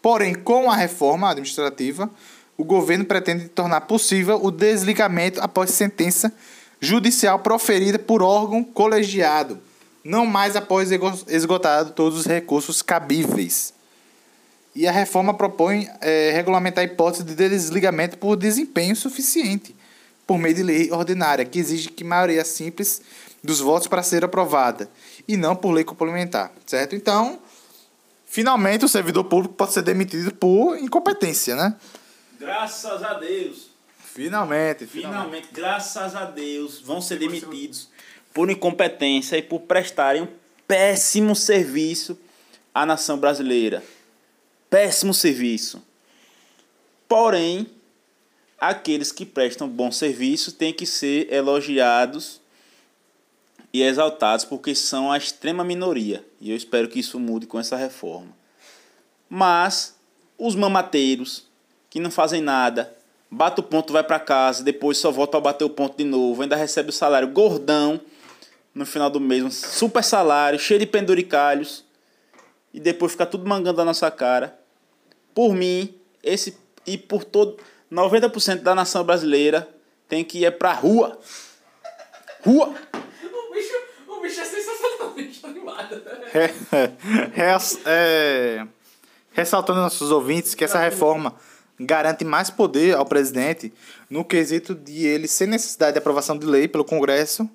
Porém, 0.00 0.34
com 0.34 0.70
a 0.70 0.76
reforma 0.76 1.28
administrativa, 1.28 2.08
o 2.56 2.64
governo 2.64 3.04
pretende 3.04 3.48
tornar 3.48 3.82
possível 3.82 4.40
o 4.42 4.50
desligamento 4.50 5.40
após 5.40 5.70
sentença 5.70 6.32
judicial 6.80 7.40
proferida 7.40 7.98
por 7.98 8.22
órgão 8.22 8.62
colegiado, 8.62 9.60
não 10.06 10.24
mais 10.24 10.54
após 10.54 10.90
esgotado 11.26 11.90
todos 11.90 12.20
os 12.20 12.26
recursos 12.26 12.80
cabíveis. 12.80 13.74
E 14.74 14.86
a 14.86 14.92
reforma 14.92 15.34
propõe 15.34 15.88
é, 16.00 16.30
regulamentar 16.30 16.82
a 16.82 16.86
hipótese 16.86 17.24
de 17.24 17.34
desligamento 17.34 18.16
por 18.18 18.36
desempenho 18.36 18.94
suficiente, 18.94 19.74
por 20.26 20.38
meio 20.38 20.54
de 20.54 20.62
lei 20.62 20.92
ordinária, 20.92 21.44
que 21.44 21.58
exige 21.58 21.88
que 21.88 22.04
maioria 22.04 22.44
simples 22.44 23.02
dos 23.42 23.58
votos 23.58 23.88
para 23.88 24.02
ser 24.02 24.24
aprovada, 24.24 24.88
e 25.26 25.36
não 25.36 25.56
por 25.56 25.72
lei 25.72 25.82
complementar, 25.82 26.52
certo? 26.66 26.94
Então, 26.94 27.40
finalmente 28.26 28.84
o 28.84 28.88
servidor 28.88 29.24
público 29.24 29.54
pode 29.54 29.72
ser 29.72 29.82
demitido 29.82 30.32
por 30.34 30.76
incompetência, 30.78 31.56
né? 31.56 31.74
Graças 32.38 33.02
a 33.02 33.14
Deus. 33.14 33.70
Finalmente, 33.98 34.86
finalmente, 34.86 34.86
finalmente, 34.86 35.48
graças 35.52 36.14
a 36.14 36.24
Deus, 36.24 36.80
vão 36.80 37.00
ser 37.00 37.18
demitidos 37.18 37.88
por 38.36 38.50
incompetência 38.50 39.38
e 39.38 39.42
por 39.42 39.60
prestarem 39.60 40.20
um 40.20 40.28
péssimo 40.68 41.34
serviço 41.34 42.18
à 42.74 42.84
nação 42.84 43.16
brasileira. 43.16 43.82
Péssimo 44.68 45.14
serviço. 45.14 45.82
Porém, 47.08 47.66
aqueles 48.60 49.10
que 49.10 49.24
prestam 49.24 49.66
bom 49.66 49.90
serviço 49.90 50.52
têm 50.52 50.70
que 50.70 50.84
ser 50.84 51.32
elogiados 51.32 52.38
e 53.72 53.82
exaltados 53.82 54.44
porque 54.44 54.74
são 54.74 55.10
a 55.10 55.16
extrema 55.16 55.64
minoria. 55.64 56.22
E 56.38 56.50
eu 56.50 56.56
espero 56.58 56.88
que 56.88 57.00
isso 57.00 57.18
mude 57.18 57.46
com 57.46 57.58
essa 57.58 57.74
reforma. 57.74 58.36
Mas 59.30 59.96
os 60.36 60.54
mamateiros 60.54 61.46
que 61.88 61.98
não 61.98 62.10
fazem 62.10 62.42
nada, 62.42 62.94
bate 63.30 63.60
o 63.60 63.62
ponto, 63.62 63.94
vai 63.94 64.04
para 64.04 64.20
casa, 64.20 64.62
depois 64.62 64.98
só 64.98 65.10
volta 65.10 65.40
para 65.40 65.52
bater 65.52 65.64
o 65.64 65.70
ponto 65.70 65.96
de 65.96 66.04
novo, 66.04 66.42
ainda 66.42 66.54
recebe 66.54 66.90
o 66.90 66.92
salário 66.92 67.28
gordão 67.28 67.98
no 68.76 68.84
final 68.84 69.08
do 69.08 69.18
mês, 69.18 69.42
um 69.42 69.50
super 69.50 70.04
salário, 70.04 70.58
cheio 70.58 70.78
de 70.78 70.84
penduricalhos, 70.84 71.82
e 72.74 72.78
depois 72.78 73.12
fica 73.12 73.24
tudo 73.24 73.48
mangando 73.48 73.80
a 73.80 73.84
nossa 73.86 74.10
cara. 74.10 74.60
Por 75.34 75.54
mim, 75.54 75.98
esse 76.22 76.58
e 76.86 76.98
por 76.98 77.24
todo 77.24 77.56
90% 77.90 78.60
da 78.60 78.74
nação 78.74 79.02
brasileira 79.02 79.66
tem 80.06 80.22
que 80.22 80.44
ir 80.44 80.58
pra 80.58 80.74
rua. 80.74 81.18
Rua! 82.44 82.74
O 83.24 83.54
bicho, 83.54 83.74
o 84.08 84.20
bicho 84.20 84.40
é 84.42 84.44
sensacionalmente 84.44 85.46
animado. 85.46 86.02
É, 86.34 86.44
é, 87.34 87.56
é, 87.86 88.66
ressaltando 89.32 89.80
aos 89.80 89.94
nossos 89.94 90.10
ouvintes 90.10 90.54
que 90.54 90.64
essa 90.64 90.78
reforma 90.78 91.34
garante 91.80 92.26
mais 92.26 92.50
poder 92.50 92.94
ao 92.94 93.06
presidente 93.06 93.72
no 94.10 94.22
quesito 94.22 94.74
de 94.74 95.06
ele, 95.06 95.26
sem 95.26 95.46
necessidade 95.46 95.92
de 95.92 95.98
aprovação 95.98 96.36
de 96.36 96.44
lei 96.44 96.68
pelo 96.68 96.84
Congresso, 96.84 97.48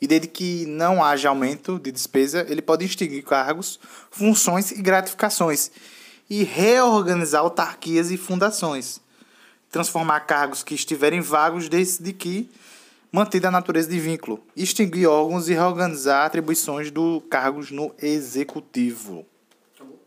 e 0.00 0.06
desde 0.06 0.28
que 0.28 0.66
não 0.66 1.02
haja 1.02 1.28
aumento 1.28 1.78
de 1.78 1.90
despesa, 1.90 2.44
ele 2.48 2.62
pode 2.62 2.84
extinguir 2.84 3.22
cargos, 3.22 3.78
funções 4.10 4.70
e 4.70 4.82
gratificações 4.82 5.70
e 6.28 6.42
reorganizar 6.42 7.42
autarquias 7.42 8.10
e 8.10 8.16
fundações, 8.16 9.00
transformar 9.70 10.20
cargos 10.20 10.62
que 10.62 10.74
estiverem 10.74 11.20
vagos 11.20 11.68
desde 11.68 12.12
que 12.12 12.50
mantida 13.14 13.46
a 13.46 13.50
natureza 13.50 13.88
de 13.88 14.00
vínculo, 14.00 14.40
extinguir 14.56 15.06
órgãos 15.06 15.48
e 15.48 15.52
reorganizar 15.52 16.26
atribuições 16.26 16.90
do 16.90 17.20
cargos 17.30 17.70
no 17.70 17.94
executivo. 18.02 19.24
Acabou. 19.74 20.00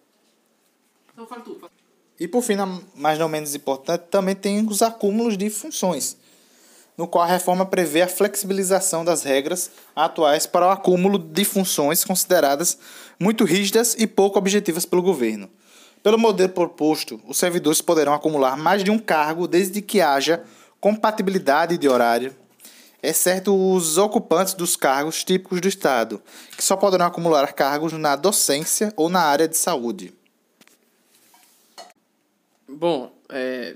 Então 1.14 1.26
fala 1.26 1.42
tudo. 1.42 1.72
E 2.20 2.28
por 2.28 2.42
fim, 2.42 2.56
mas 2.96 3.18
não 3.18 3.30
menos 3.30 3.54
importante, 3.56 4.06
também 4.10 4.36
tem 4.36 4.66
os 4.68 4.82
acúmulos 4.82 5.38
de 5.38 5.50
funções, 5.50 6.18
no 6.98 7.08
qual 7.08 7.24
a 7.24 7.28
reforma 7.28 7.66
prevê 7.66 8.02
a 8.02 8.08
flexibilização 8.08 9.06
das 9.06 9.22
regras 9.22 9.70
atuais 9.96 10.48
para 10.48 10.66
o 10.66 10.72
acúmulo 10.72 11.20
de 11.20 11.46
funções 11.46 12.04
consideradas 12.04 12.78
muito 13.20 13.44
rígidas 13.44 13.96
e 14.00 14.08
pouco 14.08 14.40
objetivas 14.40 14.86
pelo 14.86 15.04
governo. 15.04 15.48
Pelo 16.02 16.18
modelo 16.18 16.50
proposto, 16.50 17.22
os 17.28 17.38
servidores 17.38 17.82
poderão 17.82 18.14
acumular 18.14 18.58
mais 18.58 18.84
de 18.84 18.90
um 18.90 18.98
cargo 18.98 19.48
desde 19.48 19.82
que 19.82 20.02
haja 20.02 20.44
compatibilidade 20.80 21.78
de 21.78 21.88
horário, 21.88 22.36
exceto 23.02 23.54
os 23.54 23.98
ocupantes 23.98 24.54
dos 24.54 24.76
cargos 24.76 25.24
típicos 25.24 25.62
do 25.62 25.68
Estado, 25.68 26.22
que 26.56 26.64
só 26.64 26.76
poderão 26.76 27.06
acumular 27.06 27.52
cargos 27.54 27.94
na 27.94 28.16
docência 28.16 28.94
ou 28.96 29.10
na 29.10 29.22
área 29.22 29.48
de 29.48 29.58
saúde. 29.58 30.14
Bom, 32.68 33.12
é, 33.30 33.76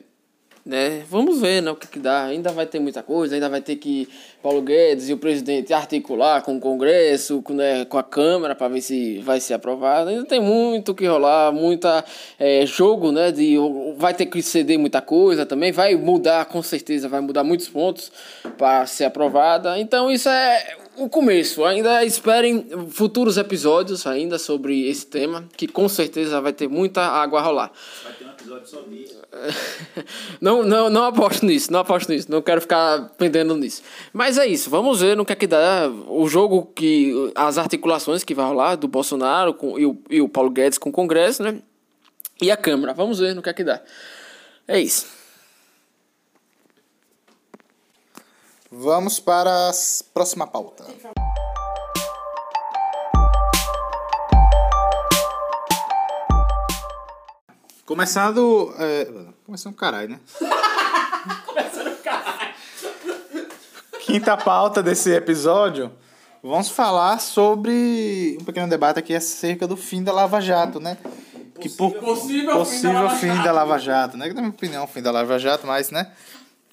né, 0.66 1.04
vamos 1.10 1.42
ver 1.42 1.62
né, 1.62 1.72
o 1.72 1.76
que, 1.76 1.88
que 1.88 2.00
dá. 2.00 2.26
Ainda 2.26 2.52
vai 2.52 2.66
ter 2.66 2.80
muita 2.80 3.02
coisa, 3.02 3.36
ainda 3.36 3.50
vai 3.50 3.62
ter 3.62 3.76
que 3.78 4.08
Paulo 4.42 4.62
Guedes 4.62 5.10
e 5.10 5.14
o 5.14 5.18
presidente 5.18 5.74
articular 5.74 6.42
com 6.42 6.58
o 6.58 6.60
Congresso, 6.60 7.42
com, 7.42 7.54
né, 7.54 7.86
com 7.86 7.98
a 7.98 8.04
Câmara, 8.04 8.56
para 8.56 8.68
ver 8.68 8.82
se 8.82 9.20
vai 9.20 9.40
ser 9.40 9.56
aprovado. 9.56 10.10
Ainda 10.10 10.26
tem 10.26 10.40
muito 10.40 10.94
que 10.94 11.06
rolar, 11.06 11.52
muita 11.52 12.04
é, 12.40 12.66
jogo, 12.66 13.12
né? 13.12 13.32
De, 13.32 13.56
vai 13.98 14.14
ter 14.14 14.26
que 14.26 14.42
ceder 14.42 14.78
muita 14.78 15.02
coisa 15.02 15.46
também, 15.46 15.72
vai 15.72 15.96
mudar, 15.96 16.46
com 16.46 16.62
certeza, 16.62 17.10
vai 17.10 17.22
mudar 17.22 17.44
muitos 17.44 17.68
pontos 17.68 18.12
para 18.58 18.86
ser 18.86 19.06
aprovada. 19.06 19.80
Então, 19.80 20.12
isso 20.12 20.30
é 20.30 20.76
o 20.98 21.10
começo. 21.10 21.64
Ainda 21.64 22.04
esperem 22.04 22.66
futuros 22.90 23.38
episódios 23.38 24.06
ainda 24.06 24.38
sobre 24.38 24.88
esse 24.88 25.06
tema, 25.06 25.46
que 25.56 25.68
com 25.68 25.88
certeza 25.88 26.42
vai 26.42 26.54
ter 26.54 26.68
muita 26.68 27.02
água 27.02 27.40
a 27.40 27.44
rolar. 27.44 27.72
Episódio 28.52 28.68
só 28.68 28.82
disso. 28.82 29.22
não, 30.42 30.64
não, 30.64 30.90
não 30.90 31.06
aposto 31.06 31.46
nisso, 31.46 31.72
não 31.72 31.80
aposto 31.80 32.10
nisso, 32.10 32.30
não 32.30 32.42
quero 32.42 32.60
ficar 32.60 33.10
pendendo 33.18 33.56
nisso. 33.56 33.82
Mas 34.12 34.38
é 34.38 34.46
isso, 34.46 34.70
vamos 34.70 35.00
ver 35.00 35.16
no 35.16 35.26
que 35.26 35.32
é 35.32 35.36
que 35.36 35.48
dá. 35.48 35.90
O 36.08 36.28
jogo 36.28 36.66
que. 36.76 37.32
as 37.34 37.58
articulações 37.58 38.24
que 38.24 38.36
vai 38.36 38.46
rolar 38.46 38.76
do 38.76 38.88
Bolsonaro 38.88 39.54
com, 39.54 39.80
e, 39.80 39.86
o, 39.86 39.98
e 40.10 40.22
o 40.22 40.28
Paulo 40.28 40.50
Guedes 40.50 40.78
com 40.78 40.90
o 40.90 40.94
Congresso, 40.94 41.44
né? 41.44 41.62
E 42.42 42.52
a 42.52 42.58
Câmara. 42.58 42.94
Vamos 42.94 43.20
ver 43.20 43.34
no 43.34 43.42
que 43.42 43.50
é 43.50 43.54
que 43.54 43.64
dá. 43.64 43.82
É 44.68 44.80
isso. 44.80 45.08
Vamos 48.70 49.20
para 49.20 49.70
a 49.70 49.74
próxima 50.14 50.48
pauta. 50.48 50.86
Começando. 57.92 58.74
É... 58.80 59.06
Começando 59.46 59.76
caralho, 59.76 60.12
né? 60.12 60.20
Começando 61.46 61.94
caralho. 62.02 62.54
Quinta 64.00 64.38
pauta 64.38 64.82
desse 64.82 65.12
episódio. 65.14 65.92
Vamos 66.42 66.70
falar 66.70 67.20
sobre 67.20 68.38
um 68.40 68.46
pequeno 68.46 68.70
debate 68.70 69.00
aqui 69.00 69.14
acerca 69.14 69.68
do 69.68 69.76
fim 69.76 70.02
da 70.02 70.14
Lava 70.14 70.40
Jato, 70.40 70.80
né? 70.80 70.98
Que 71.60 71.68
por 71.68 71.92
possível, 71.96 72.60
possível 72.60 73.10
fim, 73.10 73.28
da 73.28 73.36
fim 73.36 73.44
da 73.44 73.52
Lava 73.52 73.78
Jato, 73.78 74.16
né? 74.16 74.30
Que 74.30 74.36
na 74.36 74.42
minha 74.42 74.54
opinião, 74.54 74.86
o 74.86 74.88
fim 74.88 75.02
da 75.02 75.12
Lava 75.12 75.38
Jato, 75.38 75.68
mas, 75.68 75.92
né? 75.92 76.14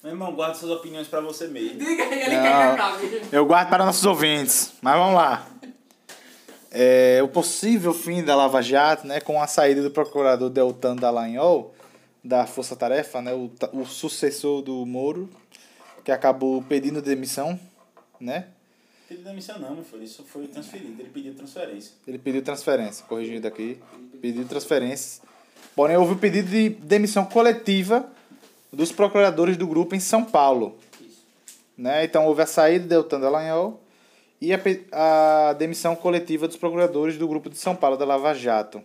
Meu 0.01 0.13
irmão, 0.13 0.31
guarda 0.31 0.55
suas 0.55 0.71
opiniões 0.71 1.09
para 1.09 1.19
você 1.19 1.49
mesmo. 1.49 1.79
Diga 1.79 2.01
aí, 2.01 2.13
ele 2.13 2.29
quer 2.29 2.41
que 2.41 2.81
acabe. 2.81 3.21
Eu 3.29 3.45
guardo 3.45 3.67
para 3.67 3.83
nossos 3.83 4.05
ouvintes, 4.05 4.71
mas 4.81 4.97
vamos 4.97 5.15
lá. 5.15 5.45
É, 6.71 7.19
o 7.23 7.27
possível 7.27 7.93
fim 7.93 8.23
da 8.23 8.35
Lava 8.35 8.61
Jato, 8.61 9.07
né, 9.07 9.19
com 9.19 9.41
a 9.41 9.47
saída 9.47 9.81
do 9.81 9.89
procurador 9.89 10.49
Deltan 10.49 10.95
Dallagnol, 10.95 11.73
da 12.23 12.45
Força 12.45 12.75
Tarefa, 12.75 13.21
né, 13.21 13.33
o, 13.33 13.49
o 13.73 13.85
sucessor 13.85 14.61
do 14.61 14.85
Moro, 14.85 15.29
que 16.03 16.11
acabou 16.11 16.61
pedindo 16.61 17.01
demissão, 17.01 17.59
né? 18.19 18.47
Pediu 19.07 19.23
demissão 19.23 19.57
não, 19.57 19.83
foi, 19.83 20.03
isso 20.03 20.23
foi 20.23 20.47
transferido, 20.47 21.01
ele 21.01 21.09
pediu 21.09 21.33
transferência. 21.33 21.93
Ele 22.07 22.19
pediu 22.19 22.43
transferência, 22.43 23.05
corrigindo 23.07 23.47
aqui, 23.47 23.79
pediu 24.21 24.45
transferência. 24.45 25.23
Porém, 25.75 25.97
houve 25.97 26.13
o 26.13 26.15
um 26.15 26.19
pedido 26.19 26.49
de 26.49 26.69
demissão 26.69 27.25
coletiva 27.25 28.07
dos 28.71 28.91
procuradores 28.91 29.57
do 29.57 29.65
grupo 29.65 29.95
em 29.95 29.99
São 29.99 30.23
Paulo. 30.23 30.77
Né? 31.75 32.03
Então, 32.03 32.27
houve 32.27 32.43
a 32.43 32.45
saída 32.45 32.83
de 32.83 32.89
Deltan 32.89 33.19
Dallagnol 33.19 33.81
e 34.41 34.53
a, 34.53 34.59
a 35.49 35.53
demissão 35.53 35.95
coletiva 35.95 36.47
dos 36.47 36.57
procuradores 36.57 37.17
do 37.17 37.27
grupo 37.27 37.49
de 37.49 37.57
São 37.57 37.75
Paulo 37.75 37.97
da 37.97 38.05
Lava 38.05 38.33
Jato, 38.33 38.81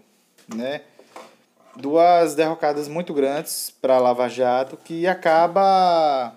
né? 0.48 0.82
duas 1.76 2.34
derrocadas 2.34 2.88
muito 2.88 3.12
grandes 3.12 3.70
para 3.80 3.96
a 3.96 4.00
Lava 4.00 4.28
Jato 4.28 4.76
que 4.76 5.07
acaba 5.07 6.34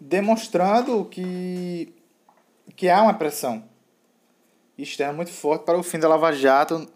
demonstrando 0.00 1.04
que, 1.06 1.92
que 2.76 2.88
há 2.88 3.02
uma 3.02 3.14
pressão 3.14 3.64
externa 4.76 5.12
muito 5.12 5.30
forte 5.30 5.64
para 5.64 5.78
o 5.78 5.82
fim 5.82 5.98
da 5.98 6.08
Lava 6.08 6.32
Jato, 6.32 6.88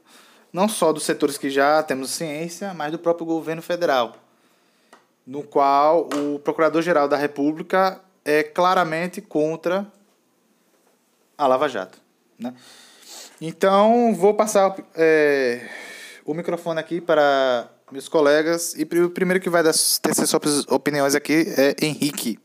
não 0.52 0.68
só 0.68 0.92
dos 0.92 1.04
setores 1.04 1.38
que 1.38 1.48
já 1.48 1.82
temos 1.82 2.10
ciência, 2.10 2.74
mas 2.74 2.92
do 2.92 2.98
próprio 2.98 3.26
governo 3.26 3.62
federal, 3.62 4.16
no 5.26 5.42
qual 5.42 6.08
o 6.14 6.38
Procurador-Geral 6.40 7.08
da 7.08 7.16
República 7.16 8.00
é 8.24 8.42
claramente 8.42 9.20
contra 9.20 9.86
a 11.38 11.46
Lava 11.46 11.68
Jato. 11.68 11.98
Né? 12.38 12.52
Então, 13.40 14.12
vou 14.14 14.34
passar 14.34 14.76
é, 14.96 15.68
o 16.24 16.34
microfone 16.34 16.80
aqui 16.80 17.00
para 17.00 17.70
meus 17.92 18.08
colegas. 18.08 18.74
E 18.76 18.82
o 18.82 19.10
primeiro 19.10 19.40
que 19.40 19.48
vai 19.48 19.62
dar, 19.62 19.72
suas 19.72 20.66
opiniões 20.68 21.14
aqui 21.14 21.46
é 21.56 21.76
Henrique. 21.80 22.38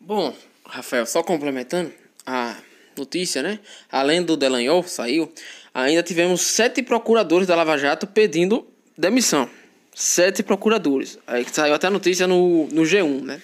Bom, 0.00 0.32
Rafael, 0.64 1.04
só 1.04 1.22
complementando 1.22 1.92
a 2.24 2.56
notícia, 2.96 3.42
né? 3.42 3.58
Além 3.90 4.22
do 4.22 4.36
Delanhol, 4.36 4.82
saiu, 4.84 5.32
ainda 5.74 6.02
tivemos 6.02 6.42
sete 6.42 6.82
procuradores 6.82 7.48
da 7.48 7.56
Lava 7.56 7.76
Jato 7.76 8.06
pedindo 8.06 8.66
demissão. 8.96 9.50
Sete 9.94 10.42
procuradores. 10.42 11.18
Aí 11.26 11.44
saiu 11.50 11.74
até 11.74 11.88
a 11.88 11.90
notícia 11.90 12.26
no, 12.26 12.68
no 12.68 12.82
G1, 12.82 13.22
né? 13.22 13.42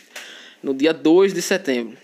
No 0.62 0.72
dia 0.72 0.94
2 0.94 1.34
de 1.34 1.42
setembro. 1.42 1.98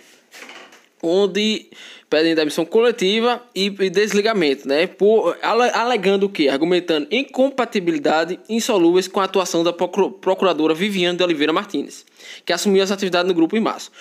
Onde 1.03 1.71
pedem 2.11 2.35
demissão 2.35 2.65
coletiva 2.65 3.43
e, 3.55 3.71
desligamento, 3.71 4.67
né? 4.67 4.87
Por, 4.87 5.37
alegando 5.43 6.27
o 6.27 6.29
quê? 6.29 6.49
Argumentando 6.49 7.07
incompatibilidade 7.11 8.41
insolúveis 8.49 9.07
com 9.07 9.21
a 9.21 9.25
atuação 9.25 9.63
da 9.63 9.73
procuradora 9.73 10.75
Viviane 10.75 11.17
de 11.17 11.23
Oliveira 11.23 11.53
Martins, 11.53 12.05
que 12.45 12.53
assumiu 12.53 12.83
as 12.83 12.91
atividades 12.91 13.29
no 13.29 13.35
grupo 13.35 13.57
em 13.57 13.61
março. 13.61 13.93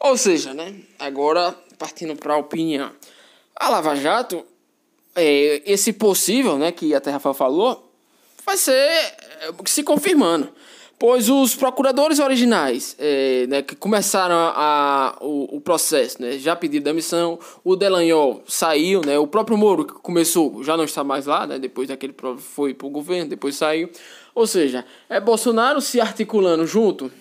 Ou 0.00 0.16
seja, 0.16 0.54
né? 0.54 0.74
Agora, 0.98 1.54
partindo 1.78 2.16
para 2.16 2.34
a 2.34 2.38
opinião, 2.38 2.90
a 3.54 3.68
Lava 3.68 3.94
Jato, 3.96 4.44
é, 5.14 5.62
esse 5.64 5.92
possível, 5.92 6.58
né, 6.58 6.70
que 6.70 6.94
a 6.94 7.00
Terra 7.00 7.18
falou, 7.18 7.90
vai 8.44 8.56
ser 8.56 8.72
é, 8.72 9.14
se 9.66 9.82
confirmando. 9.82 10.48
Pois 10.98 11.28
os 11.28 11.54
procuradores 11.54 12.18
originais 12.18 12.96
é, 12.98 13.46
né, 13.48 13.60
que 13.60 13.76
começaram 13.76 14.34
a, 14.34 14.54
a 14.56 15.16
o, 15.20 15.56
o, 15.56 15.60
processo 15.60 16.22
né, 16.22 16.38
já 16.38 16.56
pediram 16.56 16.84
demissão, 16.84 17.38
o 17.62 17.76
Delanhol 17.76 18.42
saiu, 18.48 19.02
né, 19.04 19.18
o 19.18 19.26
próprio 19.26 19.58
Moro 19.58 19.84
que 19.84 19.92
começou 19.92 20.64
já 20.64 20.74
não 20.74 20.84
está 20.84 21.04
mais 21.04 21.26
lá, 21.26 21.46
né, 21.46 21.58
depois 21.58 21.88
daquele 21.88 22.14
foi 22.38 22.72
para 22.72 22.86
o 22.86 22.90
governo, 22.90 23.28
depois 23.28 23.56
saiu. 23.56 23.90
Ou 24.34 24.46
seja, 24.46 24.86
é 25.06 25.20
Bolsonaro 25.20 25.82
se 25.82 26.00
articulando 26.00 26.66
junto 26.66 27.12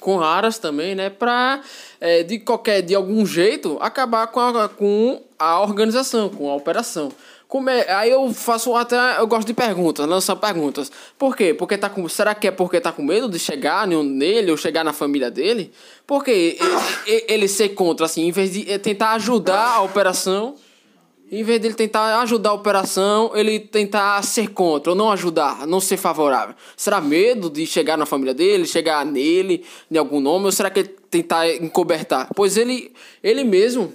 com 0.00 0.20
Aras 0.20 0.58
também, 0.58 0.96
né, 0.96 1.08
para 1.08 1.60
é, 2.00 2.24
de 2.24 2.40
qualquer 2.40 2.82
de 2.82 2.96
algum 2.96 3.24
jeito 3.24 3.78
acabar 3.80 4.26
com 4.26 4.40
a, 4.40 4.68
com 4.68 5.22
a 5.38 5.60
organização, 5.60 6.28
com 6.28 6.50
a 6.50 6.56
operação. 6.56 7.12
Como 7.48 7.70
é? 7.70 7.90
Aí 7.90 8.10
eu 8.10 8.30
faço 8.34 8.76
até. 8.76 9.18
Eu 9.18 9.26
gosto 9.26 9.46
de 9.46 9.54
perguntas, 9.54 10.06
lançar 10.06 10.36
perguntas. 10.36 10.92
Por 11.18 11.34
quê? 11.34 11.54
Porque 11.54 11.78
tá 11.78 11.88
com. 11.88 12.06
Será 12.06 12.34
que 12.34 12.46
é 12.46 12.50
porque 12.50 12.78
tá 12.78 12.92
com 12.92 13.02
medo 13.02 13.26
de 13.26 13.38
chegar 13.38 13.86
nele 13.86 14.50
ou 14.50 14.56
chegar 14.58 14.84
na 14.84 14.92
família 14.92 15.30
dele? 15.30 15.72
Porque 16.06 16.58
ele, 17.06 17.24
ele 17.26 17.48
ser 17.48 17.70
contra, 17.70 18.04
assim, 18.04 18.26
em 18.26 18.30
vez 18.30 18.52
de 18.52 18.78
tentar 18.78 19.12
ajudar 19.12 19.76
a 19.76 19.80
operação. 19.80 20.56
Em 21.30 21.42
vez 21.42 21.60
dele 21.60 21.74
tentar 21.74 22.20
ajudar 22.22 22.50
a 22.50 22.54
operação, 22.54 23.32
ele 23.34 23.60
tentar 23.60 24.22
ser 24.24 24.48
contra, 24.48 24.92
ou 24.92 24.96
não 24.96 25.10
ajudar, 25.10 25.66
não 25.66 25.78
ser 25.78 25.98
favorável. 25.98 26.54
Será 26.74 27.02
medo 27.02 27.50
de 27.50 27.66
chegar 27.66 27.98
na 27.98 28.06
família 28.06 28.32
dele, 28.32 28.64
chegar 28.66 29.04
nele, 29.04 29.62
de 29.90 29.98
algum 29.98 30.20
nome, 30.20 30.46
ou 30.46 30.52
será 30.52 30.70
que 30.70 30.80
ele 30.80 30.96
tentar 31.10 31.46
encobertar? 31.56 32.30
Pois 32.34 32.56
ele, 32.56 32.92
ele 33.22 33.44
mesmo 33.44 33.92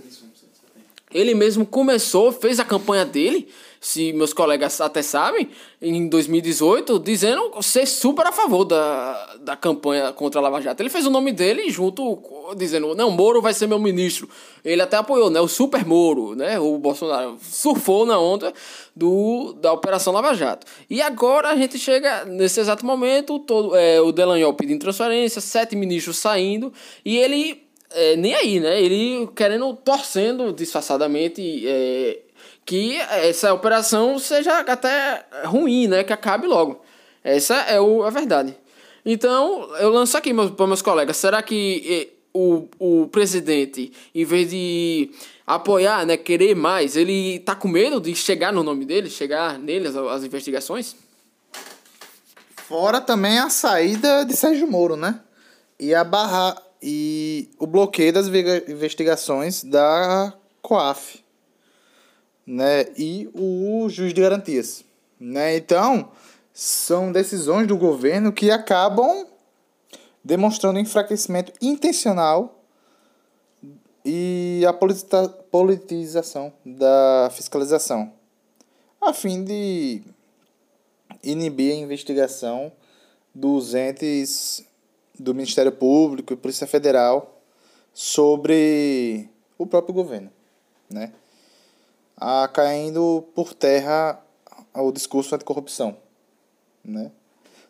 ele 1.14 1.36
mesmo 1.36 1.66
começou, 1.66 2.32
fez 2.32 2.60
a 2.60 2.66
campanha 2.66 3.06
dele, 3.06 3.48
se 3.84 4.14
meus 4.14 4.32
colegas 4.32 4.80
até 4.80 5.02
sabem, 5.02 5.50
em 5.82 6.08
2018, 6.08 7.00
dizendo 7.00 7.52
ser 7.62 7.86
super 7.86 8.26
a 8.26 8.32
favor 8.32 8.64
da, 8.64 9.36
da 9.42 9.58
campanha 9.58 10.14
contra 10.14 10.40
a 10.40 10.44
Lava 10.44 10.62
Jato. 10.62 10.82
Ele 10.82 10.90
fez 10.90 11.06
o 11.06 11.10
nome 11.10 11.34
dele 11.34 11.70
junto, 11.70 12.18
dizendo, 12.56 12.96
não, 12.96 13.12
Moro 13.12 13.42
vai 13.42 13.54
ser 13.54 13.68
meu 13.68 13.78
ministro. 13.78 14.30
Ele 14.64 14.82
até 14.82 14.96
apoiou, 14.96 15.30
né, 15.30 15.42
o 15.42 15.50
Super 15.50 15.86
Moro, 15.86 16.34
né, 16.34 16.58
o 16.58 16.78
Bolsonaro 16.78 17.38
surfou 17.42 18.06
na 18.06 18.18
onda 18.18 18.54
do, 18.96 19.54
da 19.60 19.74
Operação 19.74 20.14
Lava 20.14 20.34
Jato. 20.34 20.66
E 20.90 21.02
agora 21.02 21.50
a 21.50 21.56
gente 21.58 21.78
chega, 21.78 22.24
nesse 22.24 22.62
exato 22.62 22.86
momento, 22.86 23.38
todo, 23.40 23.76
é, 23.76 24.00
o 24.00 24.14
Delanhol 24.14 24.54
pedindo 24.54 24.80
transferência, 24.80 25.42
sete 25.42 25.76
ministros 25.76 26.18
saindo, 26.18 26.72
e 27.04 27.18
ele 27.18 27.63
é, 27.94 28.16
nem 28.16 28.34
aí, 28.34 28.60
né? 28.60 28.82
Ele 28.82 29.28
querendo, 29.36 29.74
torcendo 29.76 30.52
disfarçadamente 30.52 31.68
é, 31.68 32.20
que 32.66 32.98
essa 32.98 33.54
operação 33.54 34.18
seja 34.20 34.60
até 34.60 35.26
ruim, 35.46 35.88
né? 35.88 36.04
Que 36.04 36.14
acabe 36.14 36.48
logo. 36.48 36.82
Essa 37.24 37.56
é 37.62 37.80
o, 37.80 38.04
a 38.04 38.10
verdade. 38.10 38.56
Então, 39.06 39.70
eu 39.78 39.90
lanço 39.90 40.18
aqui 40.18 40.34
para 40.34 40.68
meus 40.68 40.82
colegas: 40.82 41.18
será 41.18 41.42
que 41.42 42.12
o, 42.34 42.68
o 42.80 43.08
presidente, 43.08 43.92
em 44.14 44.26
vez 44.26 44.50
de 44.50 45.12
apoiar, 45.46 46.06
né, 46.06 46.18
querer 46.18 46.56
mais, 46.56 46.96
ele 46.96 47.40
tá 47.40 47.54
com 47.54 47.68
medo 47.68 48.02
de 48.02 48.16
chegar 48.16 48.52
no 48.52 48.64
nome 48.64 48.86
dele, 48.86 49.10
chegar 49.10 49.60
nele 49.60 49.88
as, 49.88 49.96
as 49.96 50.24
investigações? 50.24 50.96
Fora 52.56 53.00
também 53.00 53.38
a 53.38 53.50
saída 53.50 54.26
de 54.26 54.36
Sérgio 54.36 54.68
Moro, 54.68 54.96
né? 54.96 55.20
E 55.80 55.94
a 55.94 56.04
barra 56.04 56.60
e 56.86 57.50
o 57.58 57.66
bloqueio 57.66 58.12
das 58.12 58.28
investigações 58.68 59.64
da 59.64 60.34
COAF 60.62 61.24
né, 62.46 62.88
e 62.98 63.30
o 63.34 63.88
juiz 63.88 64.14
de 64.14 64.20
garantias. 64.20 64.84
Né? 65.18 65.56
Então, 65.56 66.12
são 66.54 67.10
decisões 67.10 67.68
do 67.68 67.78
governo 67.78 68.34
que 68.34 68.52
acabam 68.52 69.26
demonstrando 70.22 70.78
enfraquecimento 70.78 71.54
intencional 71.62 72.62
e 74.04 74.62
a 74.68 74.74
politização 74.74 76.52
da 76.66 77.30
fiscalização, 77.32 78.12
a 79.00 79.14
fim 79.14 79.42
de 79.42 80.02
inibir 81.24 81.72
a 81.72 81.78
investigação 81.78 82.74
dos 83.34 83.74
entes 83.74 84.66
do 85.18 85.34
Ministério 85.34 85.72
Público 85.72 86.34
e 86.34 86.38
Polícia 86.38 86.68
Federal 86.68 87.42
sobre 87.94 89.30
o 89.58 89.66
próprio 89.66 89.94
governo, 89.94 90.32
né? 90.90 91.14
A 92.18 92.48
caindo 92.48 93.24
por 93.36 93.54
terra 93.54 94.20
o 94.74 94.92
discurso 94.92 95.36
anticorrupção, 95.36 95.98
né? 96.84 97.12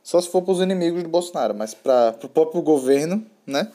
Só 0.01 0.19
se 0.19 0.29
for 0.29 0.41
para 0.41 0.51
os 0.51 0.59
inimigos 0.61 1.03
do 1.03 1.09
Bolsonaro, 1.09 1.53
mas 1.53 1.73
para 1.73 2.15
o 2.23 2.29
próprio 2.29 2.61
governo, 2.61 3.25
né? 3.45 3.71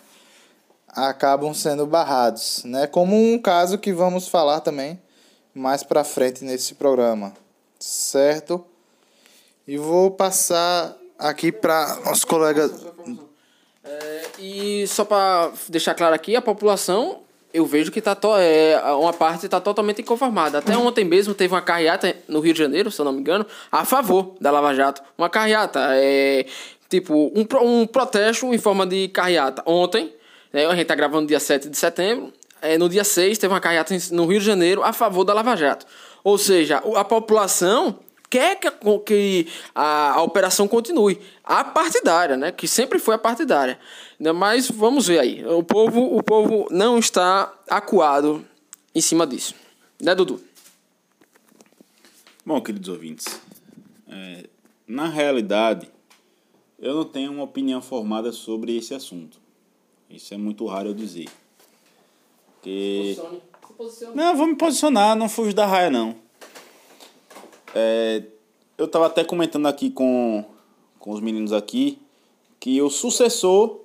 Acabam 0.88 1.52
sendo 1.54 1.86
barrados, 1.86 2.62
né? 2.64 2.86
Como 2.86 3.14
um 3.14 3.38
caso 3.38 3.78
que 3.78 3.92
vamos 3.92 4.28
falar 4.28 4.60
também 4.60 5.00
mais 5.54 5.82
para 5.82 6.04
frente 6.04 6.44
nesse 6.44 6.74
programa, 6.74 7.34
certo? 7.78 8.64
E 9.66 9.76
vou 9.76 10.10
passar 10.10 10.96
aqui 11.18 11.50
para 11.50 11.96
nosso 12.04 12.26
colega 12.26 12.70
é, 13.88 14.22
e 14.38 14.86
só 14.86 15.04
para 15.04 15.50
deixar 15.68 15.94
claro 15.94 16.14
aqui, 16.14 16.36
a 16.36 16.42
população, 16.42 17.20
eu 17.52 17.64
vejo 17.64 17.90
que 17.90 18.00
tá 18.00 18.14
to, 18.14 18.28
é, 18.36 18.78
uma 18.92 19.12
parte 19.12 19.46
está 19.46 19.60
totalmente 19.60 20.02
inconformada. 20.02 20.58
Até 20.58 20.76
ontem 20.76 21.04
mesmo 21.04 21.34
teve 21.34 21.54
uma 21.54 21.62
carreata 21.62 22.14
no 22.28 22.40
Rio 22.40 22.52
de 22.52 22.58
Janeiro, 22.58 22.90
se 22.90 23.00
eu 23.00 23.04
não 23.04 23.12
me 23.12 23.20
engano, 23.20 23.46
a 23.72 23.84
favor 23.84 24.34
da 24.40 24.50
Lava 24.50 24.74
Jato. 24.74 25.02
Uma 25.16 25.30
carreata, 25.30 25.80
é, 25.92 26.44
tipo, 26.88 27.32
um, 27.34 27.46
um 27.62 27.86
protesto 27.86 28.52
em 28.52 28.58
forma 28.58 28.86
de 28.86 29.08
carreata. 29.08 29.62
Ontem, 29.64 30.12
né, 30.52 30.66
a 30.66 30.70
gente 30.70 30.82
está 30.82 30.94
gravando 30.94 31.26
dia 31.26 31.40
7 31.40 31.68
de 31.68 31.76
setembro, 31.76 32.32
é, 32.60 32.76
no 32.76 32.88
dia 32.88 33.04
6 33.04 33.38
teve 33.38 33.52
uma 33.52 33.60
carreata 33.60 33.96
no 34.10 34.26
Rio 34.26 34.40
de 34.40 34.46
Janeiro 34.46 34.82
a 34.82 34.92
favor 34.92 35.24
da 35.24 35.32
Lava 35.32 35.56
Jato. 35.56 35.86
Ou 36.22 36.36
seja, 36.36 36.82
a 36.96 37.04
população 37.04 38.00
quer 38.30 38.56
que, 38.56 38.70
que 39.06 39.46
a, 39.74 40.12
a 40.12 40.22
operação 40.22 40.68
continue. 40.68 41.20
A 41.44 41.64
partidária, 41.64 42.36
né? 42.36 42.52
Que 42.52 42.68
sempre 42.68 42.98
foi 42.98 43.14
a 43.14 43.18
partidária. 43.18 43.78
Né, 44.18 44.32
mas 44.32 44.70
vamos 44.70 45.06
ver 45.06 45.20
aí. 45.20 45.46
O 45.46 45.62
povo, 45.62 46.16
o 46.16 46.22
povo 46.22 46.66
não 46.70 46.98
está 46.98 47.52
acuado 47.68 48.44
em 48.94 49.00
cima 49.00 49.26
disso. 49.26 49.54
Né, 50.00 50.14
Dudu? 50.14 50.40
Bom, 52.44 52.60
queridos 52.60 52.88
ouvintes, 52.88 53.40
é, 54.08 54.44
na 54.86 55.06
realidade, 55.06 55.90
eu 56.78 56.94
não 56.94 57.04
tenho 57.04 57.30
uma 57.30 57.42
opinião 57.42 57.82
formada 57.82 58.32
sobre 58.32 58.76
esse 58.76 58.94
assunto. 58.94 59.38
Isso 60.08 60.32
é 60.32 60.36
muito 60.36 60.64
raro 60.66 60.88
eu 60.88 60.94
dizer. 60.94 61.28
Porque... 62.54 63.18
Não, 64.14 64.36
vou 64.36 64.46
me 64.46 64.56
posicionar, 64.56 65.14
não 65.14 65.28
fujo 65.28 65.54
da 65.54 65.66
raia, 65.66 65.90
não. 65.90 66.16
É, 67.74 68.22
eu 68.76 68.86
estava 68.86 69.06
até 69.06 69.24
comentando 69.24 69.66
aqui 69.66 69.90
com, 69.90 70.44
com 70.98 71.10
os 71.10 71.20
meninos 71.20 71.52
aqui 71.52 71.98
que 72.60 72.80
o 72.80 72.90
sucessor 72.90 73.80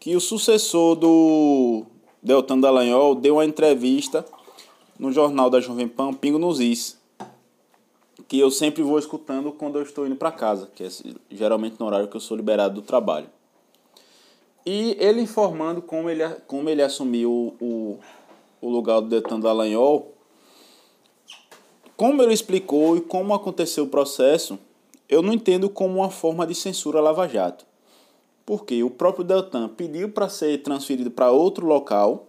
que 0.00 0.16
o 0.16 0.20
sucessor 0.20 0.96
do 0.96 1.84
Deltan 2.22 2.58
Dallagnol 2.58 3.14
deu 3.14 3.34
uma 3.34 3.44
entrevista 3.44 4.24
no 4.98 5.12
jornal 5.12 5.50
da 5.50 5.60
Jovem 5.60 5.86
Pan, 5.86 6.14
Pingo 6.14 6.38
nos 6.38 6.58
Is, 6.58 6.98
que 8.26 8.38
eu 8.38 8.50
sempre 8.50 8.82
vou 8.82 8.98
escutando 8.98 9.52
quando 9.52 9.78
eu 9.78 9.82
estou 9.82 10.06
indo 10.06 10.16
para 10.16 10.32
casa, 10.32 10.70
que 10.74 10.84
é 10.84 10.88
geralmente 11.30 11.76
no 11.78 11.84
horário 11.84 12.08
que 12.08 12.16
eu 12.16 12.20
sou 12.20 12.34
liberado 12.34 12.76
do 12.76 12.82
trabalho. 12.82 13.26
E 14.64 14.96
ele 14.98 15.20
informando 15.20 15.82
como 15.82 16.08
ele, 16.08 16.26
como 16.46 16.68
ele 16.68 16.82
assumiu 16.82 17.54
o, 17.60 17.98
o 18.60 18.68
lugar 18.70 19.00
do 19.00 19.08
Deltan 19.08 19.38
Dallagnol, 19.38 20.14
como 22.00 22.22
ele 22.22 22.32
explicou 22.32 22.96
e 22.96 23.00
como 23.02 23.34
aconteceu 23.34 23.84
o 23.84 23.88
processo, 23.88 24.58
eu 25.06 25.20
não 25.20 25.34
entendo 25.34 25.68
como 25.68 25.96
uma 25.96 26.08
forma 26.08 26.46
de 26.46 26.54
censura 26.54 26.98
Lava 26.98 27.28
Jato. 27.28 27.66
Porque 28.46 28.82
o 28.82 28.88
próprio 28.88 29.22
Deltan 29.22 29.68
pediu 29.68 30.08
para 30.08 30.26
ser 30.26 30.62
transferido 30.62 31.10
para 31.10 31.30
outro 31.30 31.66
local, 31.66 32.26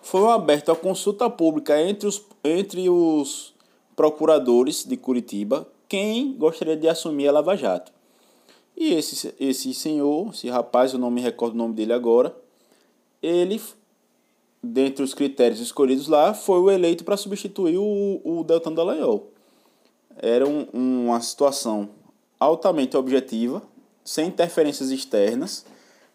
foi 0.00 0.28
aberta 0.32 0.72
a 0.72 0.74
consulta 0.74 1.30
pública 1.30 1.80
entre 1.80 2.08
os, 2.08 2.20
entre 2.42 2.90
os 2.90 3.54
procuradores 3.94 4.84
de 4.84 4.96
Curitiba 4.96 5.64
quem 5.88 6.32
gostaria 6.32 6.76
de 6.76 6.88
assumir 6.88 7.28
a 7.28 7.32
Lava 7.32 7.54
Jato. 7.56 7.92
E 8.76 8.94
esse, 8.94 9.32
esse 9.38 9.72
senhor, 9.72 10.30
esse 10.34 10.48
rapaz, 10.48 10.92
eu 10.92 10.98
não 10.98 11.08
me 11.08 11.20
recordo 11.20 11.54
o 11.54 11.58
nome 11.58 11.74
dele 11.74 11.92
agora, 11.92 12.34
ele, 13.22 13.62
dentre 14.62 15.02
os 15.02 15.12
critérios 15.12 15.60
escolhidos 15.60 16.06
lá, 16.06 16.32
foi 16.32 16.60
o 16.60 16.70
eleito 16.70 17.04
para 17.04 17.16
substituir 17.16 17.78
o, 17.78 18.20
o 18.24 18.44
Deltan 18.44 18.72
Dallagnol. 18.72 19.28
Era 20.16 20.46
um, 20.46 20.66
uma 20.72 21.20
situação 21.20 21.88
altamente 22.38 22.96
objetiva, 22.96 23.62
sem 24.04 24.28
interferências 24.28 24.90
externas, 24.90 25.64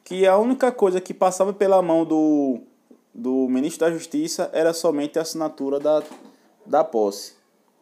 que 0.04 0.26
a 0.26 0.38
única 0.38 0.72
coisa 0.72 1.02
que 1.02 1.14
passava 1.14 1.52
pela 1.52 1.82
mão 1.82 2.06
do, 2.06 2.60
do 3.14 3.48
ministro 3.50 3.86
da 3.86 3.92
Justiça 3.92 4.50
era 4.54 4.74
somente 4.74 5.20
a 5.20 5.24
assinatura 5.24 5.80
da, 5.80 6.02
da 6.66 6.84
posse, 6.84 7.34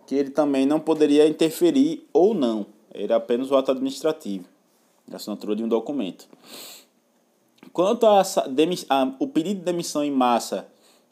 que 0.07 0.15
ele 0.15 0.31
também 0.31 0.65
não 0.65 0.79
poderia 0.79 1.27
interferir 1.27 2.07
ou 2.11 2.33
não, 2.33 2.65
era 2.91 3.17
apenas 3.17 3.51
o 3.51 3.55
ato 3.55 3.71
administrativo, 3.71 4.45
a 5.11 5.17
assinatura 5.17 5.55
de 5.55 5.63
um 5.63 5.67
documento. 5.67 6.27
Quanto 7.75 8.05
a, 8.05 8.21
a, 8.21 9.15
o 9.19 9.27
pedido 9.27 9.59
de 9.59 9.65
demissão 9.65 10.01
em 10.01 10.09
massa 10.09 10.65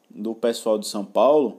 do 0.09 0.33
pessoal 0.33 0.79
de 0.79 0.87
São 0.87 1.03
Paulo, 1.03 1.57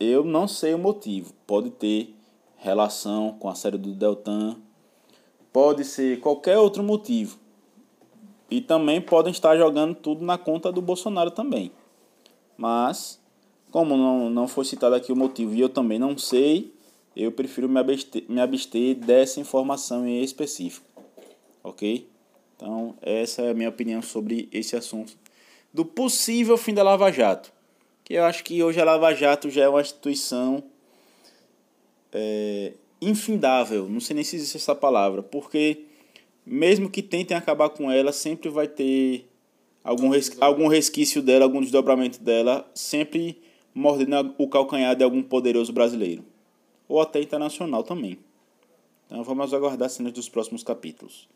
eu 0.00 0.24
não 0.24 0.48
sei 0.48 0.72
o 0.72 0.78
motivo. 0.78 1.34
Pode 1.46 1.68
ter 1.68 2.16
relação 2.56 3.36
com 3.38 3.50
a 3.50 3.54
série 3.54 3.76
do 3.76 3.92
Deltan, 3.92 4.56
pode 5.52 5.84
ser 5.84 6.20
qualquer 6.20 6.56
outro 6.56 6.82
motivo. 6.82 7.38
E 8.50 8.62
também 8.62 8.98
podem 8.98 9.30
estar 9.30 9.58
jogando 9.58 9.94
tudo 9.94 10.24
na 10.24 10.38
conta 10.38 10.72
do 10.72 10.80
Bolsonaro 10.80 11.30
também. 11.30 11.70
Mas, 12.56 13.20
como 13.70 13.94
não, 13.94 14.30
não 14.30 14.48
foi 14.48 14.64
citado 14.64 14.94
aqui 14.94 15.12
o 15.12 15.16
motivo 15.16 15.54
e 15.54 15.60
eu 15.60 15.68
também 15.68 15.98
não 15.98 16.16
sei, 16.16 16.72
eu 17.14 17.30
prefiro 17.30 17.68
me 17.68 17.78
abster, 17.78 18.24
me 18.26 18.40
abster 18.40 18.94
dessa 18.94 19.38
informação 19.38 20.06
em 20.06 20.22
específico. 20.22 20.86
Ok? 21.62 22.07
Então, 22.58 22.96
essa 23.00 23.42
é 23.42 23.50
a 23.50 23.54
minha 23.54 23.68
opinião 23.68 24.02
sobre 24.02 24.48
esse 24.52 24.74
assunto 24.74 25.16
do 25.72 25.84
possível 25.84 26.56
fim 26.56 26.74
da 26.74 26.82
Lava 26.82 27.12
Jato. 27.12 27.52
Que 28.02 28.14
eu 28.14 28.24
acho 28.24 28.42
que 28.42 28.60
hoje 28.60 28.80
a 28.80 28.84
Lava 28.84 29.14
Jato 29.14 29.48
já 29.48 29.62
é 29.62 29.68
uma 29.68 29.80
instituição 29.80 30.64
é, 32.12 32.72
infindável, 33.00 33.88
não 33.88 34.00
sei 34.00 34.16
nem 34.16 34.24
se 34.24 34.34
existe 34.34 34.56
essa 34.56 34.74
palavra, 34.74 35.22
porque 35.22 35.84
mesmo 36.44 36.90
que 36.90 37.00
tentem 37.00 37.36
acabar 37.36 37.68
com 37.68 37.92
ela, 37.92 38.10
sempre 38.10 38.48
vai 38.48 38.66
ter 38.66 39.28
algum, 39.84 40.08
res, 40.08 40.36
algum 40.40 40.66
resquício 40.66 41.22
dela, 41.22 41.44
algum 41.44 41.60
desdobramento 41.60 42.20
dela, 42.20 42.68
sempre 42.74 43.40
mordendo 43.72 44.34
o 44.36 44.48
calcanhar 44.48 44.96
de 44.96 45.04
algum 45.04 45.22
poderoso 45.22 45.72
brasileiro, 45.72 46.24
ou 46.88 47.00
até 47.00 47.20
internacional 47.20 47.84
também. 47.84 48.18
Então 49.06 49.22
vamos 49.22 49.54
aguardar 49.54 49.88
cenas 49.90 50.12
dos 50.12 50.28
próximos 50.28 50.64
capítulos. 50.64 51.28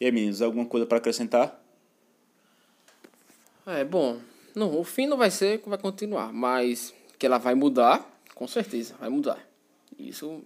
E 0.00 0.06
aí, 0.06 0.12
meninos, 0.12 0.42
alguma 0.42 0.66
coisa 0.66 0.86
para 0.86 0.98
acrescentar? 0.98 1.62
É, 3.66 3.84
bom, 3.84 4.20
não, 4.54 4.78
o 4.78 4.84
fim 4.84 5.06
não 5.06 5.16
vai 5.16 5.30
ser, 5.30 5.62
vai 5.64 5.78
continuar, 5.78 6.32
mas 6.32 6.92
que 7.18 7.26
ela 7.26 7.38
vai 7.38 7.54
mudar, 7.54 8.06
com 8.34 8.46
certeza, 8.46 8.94
vai 9.00 9.08
mudar. 9.08 9.38
Isso 9.98 10.42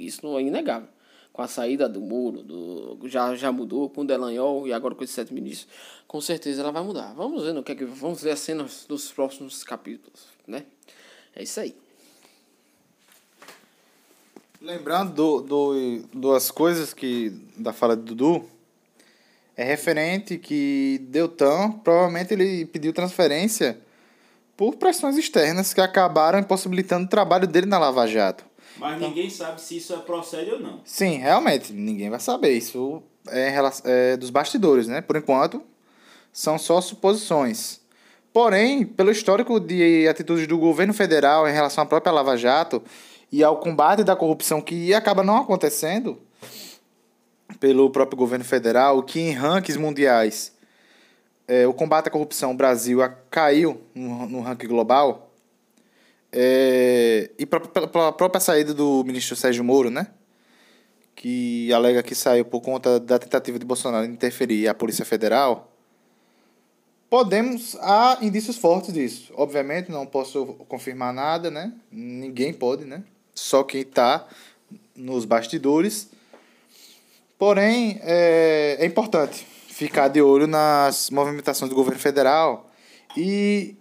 isso 0.00 0.38
é 0.38 0.42
inegável. 0.42 0.88
Com 1.32 1.42
a 1.42 1.46
saída 1.46 1.88
do 1.88 2.00
muro, 2.00 2.42
do, 2.42 2.98
já, 3.08 3.34
já 3.36 3.52
mudou, 3.52 3.88
com 3.88 4.00
o 4.00 4.06
Delanhol 4.06 4.66
e 4.66 4.72
agora 4.72 4.94
com 4.94 5.04
esses 5.04 5.14
sete 5.14 5.32
ministros, 5.32 5.72
com 6.06 6.20
certeza 6.20 6.62
ela 6.62 6.72
vai 6.72 6.82
mudar. 6.82 7.12
Vamos 7.14 7.44
ver 7.44 7.52
no 7.52 7.62
que 7.62 7.72
é 7.72 7.74
que 7.74 7.84
vamos 7.84 8.22
ver 8.22 8.32
as 8.32 8.40
cenas 8.40 8.84
dos 8.88 9.12
próximos 9.12 9.62
capítulos, 9.62 10.26
né? 10.46 10.64
É 11.34 11.42
isso 11.42 11.60
aí. 11.60 11.76
Lembrando 14.60 15.12
do, 15.12 15.40
do, 15.40 16.02
duas 16.12 16.50
coisas 16.50 16.92
que 16.92 17.30
da 17.56 17.72
fala 17.72 17.96
de 17.96 18.02
Dudu, 18.02 18.44
é 19.56 19.64
referente 19.64 20.36
que 20.36 21.00
Deltan, 21.08 21.72
provavelmente 21.82 22.34
ele 22.34 22.66
pediu 22.66 22.92
transferência 22.92 23.80
por 24.56 24.76
pressões 24.76 25.16
externas 25.16 25.72
que 25.72 25.80
acabaram 25.80 26.38
impossibilitando 26.38 27.06
o 27.06 27.08
trabalho 27.08 27.46
dele 27.46 27.66
na 27.66 27.78
Lava 27.78 28.06
Jato. 28.06 28.44
Mas 28.76 28.96
então, 28.96 29.08
ninguém 29.08 29.30
sabe 29.30 29.60
se 29.62 29.78
isso 29.78 29.94
é 29.94 29.98
procede 29.98 30.50
ou 30.50 30.60
não. 30.60 30.80
Sim, 30.84 31.18
realmente, 31.18 31.72
ninguém 31.72 32.10
vai 32.10 32.20
saber. 32.20 32.52
Isso 32.52 33.02
é, 33.28 33.54
é 33.84 34.16
dos 34.18 34.28
bastidores, 34.28 34.86
né? 34.86 35.00
Por 35.00 35.16
enquanto, 35.16 35.62
são 36.32 36.58
só 36.58 36.80
suposições. 36.82 37.80
Porém, 38.32 38.84
pelo 38.84 39.10
histórico 39.10 39.58
de 39.58 40.06
atitudes 40.06 40.46
do 40.46 40.56
governo 40.56 40.94
federal 40.94 41.48
em 41.48 41.52
relação 41.52 41.82
à 41.82 41.86
própria 41.86 42.12
Lava 42.12 42.36
Jato 42.36 42.82
e 43.32 43.44
ao 43.44 43.58
combate 43.58 44.02
da 44.02 44.16
corrupção 44.16 44.60
que 44.60 44.92
acaba 44.94 45.22
não 45.22 45.36
acontecendo 45.38 46.18
pelo 47.58 47.90
próprio 47.90 48.16
governo 48.16 48.44
federal, 48.44 49.02
que 49.02 49.20
em 49.20 49.32
rankings 49.32 49.78
mundiais 49.78 50.52
é, 51.50 51.66
o 51.66 51.74
combate 51.74 52.06
à 52.06 52.10
corrupção, 52.10 52.56
Brasil 52.56 53.00
caiu 53.28 53.80
no, 53.92 54.26
no 54.26 54.40
ranking 54.40 54.68
global, 54.68 55.34
é, 56.32 57.28
e 57.36 57.44
pela 57.44 58.12
própria 58.12 58.40
saída 58.40 58.72
do 58.72 59.02
ministro 59.04 59.34
Sérgio 59.34 59.64
Moro, 59.64 59.90
né? 59.90 60.06
Que 61.16 61.72
alega 61.72 62.04
que 62.04 62.14
saiu 62.14 62.44
por 62.44 62.60
conta 62.60 63.00
da 63.00 63.18
tentativa 63.18 63.58
de 63.58 63.66
Bolsonaro 63.66 64.06
interferir 64.06 64.68
a 64.68 64.74
Polícia 64.74 65.04
Federal. 65.04 65.72
Podemos. 67.10 67.76
Há 67.80 68.18
indícios 68.22 68.56
fortes 68.56 68.94
disso. 68.94 69.32
Obviamente, 69.36 69.90
não 69.90 70.06
posso 70.06 70.46
confirmar 70.68 71.12
nada, 71.12 71.50
né? 71.50 71.72
Ninguém 71.90 72.52
pode, 72.52 72.84
né? 72.84 73.02
Só 73.40 73.64
quem 73.64 73.80
está 73.80 74.26
nos 74.94 75.24
bastidores. 75.24 76.10
Porém, 77.38 77.98
é, 78.02 78.76
é 78.78 78.84
importante 78.84 79.46
ficar 79.68 80.08
de 80.08 80.20
olho 80.20 80.46
nas 80.46 81.08
movimentações 81.08 81.70
do 81.70 81.74
governo 81.74 81.98
federal 81.98 82.70
e 83.16 83.74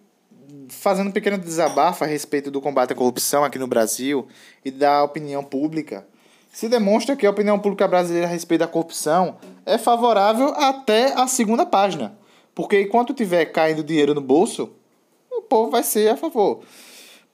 fazendo 0.70 1.10
um 1.10 1.12
pequeno 1.12 1.38
desabafo 1.38 2.06
a 2.06 2.08
respeito 2.08 2.50
do 2.50 2.62
combate 2.62 2.94
à 2.94 2.96
corrupção 2.96 3.44
aqui 3.44 3.60
no 3.60 3.68
Brasil 3.68 4.28
e 4.64 4.72
da 4.72 5.04
opinião 5.04 5.44
pública, 5.44 6.08
se 6.54 6.70
demonstra 6.70 7.18
que 7.18 7.28
a 7.28 7.30
opinião 7.30 7.60
pública 7.60 7.86
brasileira 7.86 8.28
a 8.28 8.30
respeito 8.30 8.62
da 8.62 8.68
corrupção 8.68 9.40
é 9.66 9.78
favorável 9.78 10.54
até 10.56 11.14
a 11.14 11.28
segunda 11.28 11.66
página. 11.66 12.18
Porque 12.56 12.82
enquanto 12.82 13.14
tiver 13.14 13.46
caindo 13.48 13.84
dinheiro 13.84 14.16
no 14.16 14.22
bolso, 14.22 14.72
o 15.30 15.42
povo 15.42 15.70
vai 15.70 15.84
ser 15.84 16.10
a 16.10 16.18
favor. 16.18 16.62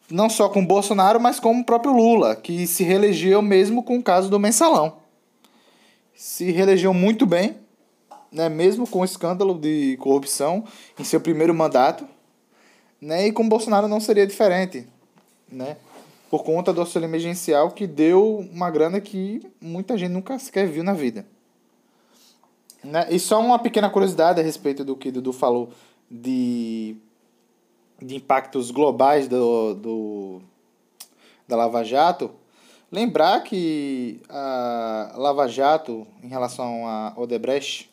Não 0.10 0.30
só 0.30 0.50
com 0.50 0.66
Bolsonaro, 0.66 1.20
mas 1.20 1.40
com 1.40 1.60
o 1.60 1.66
próprio 1.66 1.94
Lula, 1.94 2.36
que 2.36 2.68
se 2.68 2.84
reelegeu 2.84 3.42
mesmo 3.42 3.84
com 3.84 3.98
o 3.98 4.04
caso 4.04 4.30
do 4.30 4.40
mensalão. 4.40 4.98
Se 6.14 6.52
reelegeu 6.52 6.94
muito 6.94 7.26
bem, 7.26 7.58
né, 8.32 8.50
mesmo 8.50 8.88
com 8.88 9.00
o 9.00 9.06
escândalo 9.06 9.58
de 9.58 9.98
corrupção 9.98 10.64
em 11.00 11.04
seu 11.04 11.20
primeiro 11.20 11.54
mandato 11.54 12.08
né? 13.06 13.28
E 13.28 13.32
com 13.32 13.48
Bolsonaro 13.48 13.88
não 13.88 14.00
seria 14.00 14.26
diferente, 14.26 14.88
né? 15.52 15.78
Por 16.30 16.44
conta 16.44 16.74
do 16.74 16.82
auxílio 16.82 17.06
emergencial 17.06 17.72
que 17.72 17.86
deu 17.86 18.40
uma 18.52 18.70
grana 18.72 19.00
que 19.00 19.42
muita 19.62 19.98
gente 19.98 20.12
nunca 20.12 20.40
sequer 20.40 20.68
viu 20.68 20.84
na 20.84 20.94
vida. 20.94 21.26
Né? 22.84 23.08
E 23.12 23.20
só 23.20 23.40
uma 23.40 23.60
pequena 23.60 23.90
curiosidade 23.90 24.40
a 24.40 24.44
respeito 24.44 24.84
do 24.84 24.96
que 24.96 25.12
Dudu 25.12 25.32
falou 25.32 25.70
de, 26.10 26.96
de 28.02 28.16
impactos 28.16 28.72
globais 28.72 29.28
do, 29.28 29.74
do, 29.76 30.42
da 31.48 31.56
Lava 31.56 31.84
Jato. 31.84 32.32
Lembrar 32.92 33.42
que 33.42 34.22
a 34.30 35.14
Lava 35.18 35.48
Jato, 35.48 36.06
em 36.24 36.28
relação 36.28 36.88
a 36.88 37.14
Odebrecht, 37.16 37.90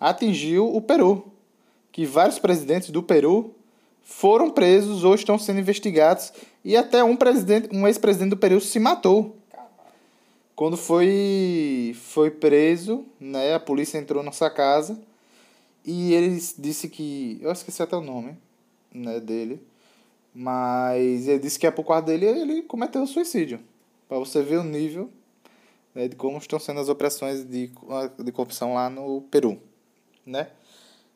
atingiu 0.00 0.74
o 0.74 0.80
Peru. 0.80 1.32
Que 1.92 2.04
vários 2.04 2.38
presidentes 2.38 2.90
do 2.90 3.02
Peru 3.02 3.54
foram 4.02 4.50
presos 4.50 5.04
ou 5.04 5.14
estão 5.14 5.38
sendo 5.38 5.60
investigados 5.60 6.32
e 6.64 6.76
até 6.76 7.02
um 7.02 7.16
presidente, 7.16 7.68
um 7.72 7.86
ex-presidente 7.86 8.30
do 8.30 8.36
período 8.36 8.64
se 8.64 8.78
matou. 8.78 9.36
Quando 10.54 10.76
foi 10.76 11.96
foi 12.00 12.30
preso, 12.30 13.04
né, 13.18 13.54
a 13.54 13.60
polícia 13.60 13.98
entrou 13.98 14.22
na 14.22 14.30
sua 14.30 14.50
casa 14.50 15.00
e 15.84 16.12
ele 16.12 16.40
disse 16.58 16.88
que, 16.88 17.38
eu 17.42 17.50
esqueci 17.50 17.82
até 17.82 17.96
o 17.96 18.00
nome, 18.00 18.36
né, 18.94 19.20
dele, 19.20 19.60
mas 20.32 21.28
ele 21.28 21.40
disse 21.40 21.58
que 21.58 21.66
é 21.66 21.70
por 21.70 21.84
causa 21.84 22.02
dele 22.02 22.26
ele 22.26 22.62
cometeu 22.62 23.06
suicídio. 23.06 23.60
Para 24.08 24.18
você 24.18 24.42
ver 24.42 24.58
o 24.58 24.64
nível 24.64 25.10
né, 25.94 26.08
de 26.08 26.16
como 26.16 26.38
estão 26.38 26.58
sendo 26.58 26.80
as 26.80 26.88
operações 26.88 27.44
de, 27.44 27.70
de 28.18 28.32
corrupção 28.32 28.74
lá 28.74 28.88
no 28.88 29.22
Peru, 29.22 29.60
né? 30.24 30.48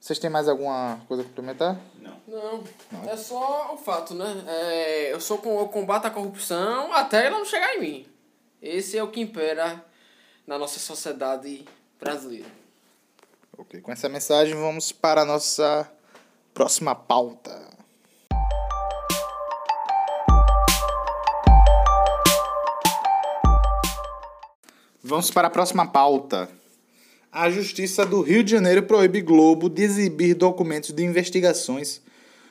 Vocês 0.01 0.19
têm 0.19 0.31
mais 0.31 0.49
alguma 0.49 1.01
coisa 1.09 1.23
a 1.23 1.27
complementar? 1.27 1.81
Não. 2.01 2.19
Não, 2.29 2.63
é 3.11 3.17
só 3.17 3.75
o 3.75 3.77
fato, 3.79 4.15
né? 4.15 4.45
É, 4.47 5.13
eu 5.13 5.21
sou 5.21 5.39
com, 5.39 5.59
eu 5.59 5.69
combato 5.69 6.07
a 6.07 6.11
corrupção 6.11 6.93
até 6.93 7.27
ela 7.27 7.39
não 7.39 7.45
chegar 7.45 7.75
em 7.75 7.81
mim. 7.81 8.07
Esse 8.61 8.97
é 8.99 9.03
o 9.03 9.11
que 9.11 9.21
impera 9.21 9.85
na 10.47 10.59
nossa 10.59 10.79
sociedade 10.79 11.65
brasileira. 11.99 12.47
Ok, 13.57 13.81
com 13.81 13.91
essa 13.91 14.09
mensagem 14.09 14.55
vamos 14.55 14.93
para 14.93 15.23
a 15.23 15.25
nossa 15.25 15.91
próxima 16.55 16.95
pauta. 16.95 17.68
Vamos 25.09 25.31
para 25.31 25.49
a 25.49 25.51
próxima 25.51 25.87
pauta. 25.87 26.51
A 27.33 27.49
Justiça 27.49 28.05
do 28.05 28.21
Rio 28.21 28.45
de 28.45 28.51
Janeiro 28.51 28.83
proíbe 28.83 29.23
Globo 29.23 29.71
de 29.71 29.83
exibir 29.83 30.35
documentos 30.35 30.93
de 30.93 31.03
investigações 31.03 32.03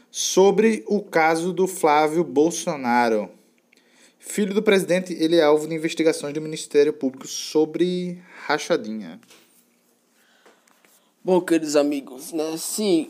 sobre 0.10 0.84
o 0.88 1.00
caso 1.04 1.54
do 1.54 1.68
Flávio 1.68 2.24
Bolsonaro. 2.24 3.30
Filho 4.18 4.56
do 4.56 4.64
presidente, 4.64 5.14
ele 5.14 5.36
é 5.36 5.44
alvo 5.44 5.68
de 5.68 5.76
investigações 5.76 6.34
do 6.34 6.42
Ministério 6.42 6.92
Público 6.92 7.28
sobre 7.28 8.20
rachadinha. 8.48 9.20
Bom, 11.24 11.40
queridos 11.40 11.76
amigos, 11.76 12.34
né? 12.34 12.58
Se 12.58 13.08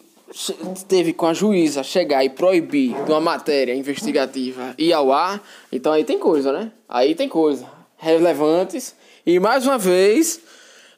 teve 0.89 1.13
com 1.13 1.25
a 1.25 1.33
juíza 1.33 1.83
chegar 1.83 2.21
e 2.25 2.29
proibir 2.29 3.01
de 3.05 3.11
uma 3.11 3.21
matéria 3.21 3.73
investigativa 3.73 4.75
ir 4.77 4.91
ao 4.91 5.13
ar, 5.13 5.41
então 5.71 5.93
aí 5.93 6.03
tem 6.03 6.19
coisa, 6.19 6.51
né? 6.51 6.69
Aí 6.89 7.15
tem 7.15 7.29
coisa. 7.29 7.65
Relevantes. 7.95 8.96
E 9.27 9.41
mais 9.41 9.67
uma 9.67 9.77
vez, 9.77 10.39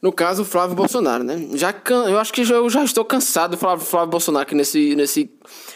no 0.03 0.13
caso, 0.13 0.45
Flávio 0.45 0.75
Bolsonaro, 0.75 1.23
né? 1.23 1.47
Já 1.55 1.73
can... 1.73 2.07
Eu 2.07 2.19
acho 2.19 2.31
que 2.31 2.45
já, 2.45 2.53
eu 2.53 2.69
já 2.69 2.83
estou 2.83 3.03
cansado 3.03 3.51
do 3.51 3.57
Flávio, 3.57 3.83
Flávio 3.83 4.11
Bolsonaro 4.11 4.43
aqui 4.43 4.53
nesse, 4.53 4.95
nesse 4.95 5.31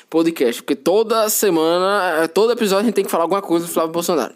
podcast. 0.08 0.62
Porque 0.62 0.76
toda 0.76 1.28
semana, 1.30 2.22
eh, 2.22 2.28
todo 2.28 2.52
episódio, 2.52 2.84
a 2.84 2.86
gente 2.86 2.94
tem 2.94 3.04
que 3.04 3.10
falar 3.10 3.24
alguma 3.24 3.42
coisa 3.42 3.66
do 3.66 3.72
Flávio 3.72 3.92
Bolsonaro. 3.92 4.36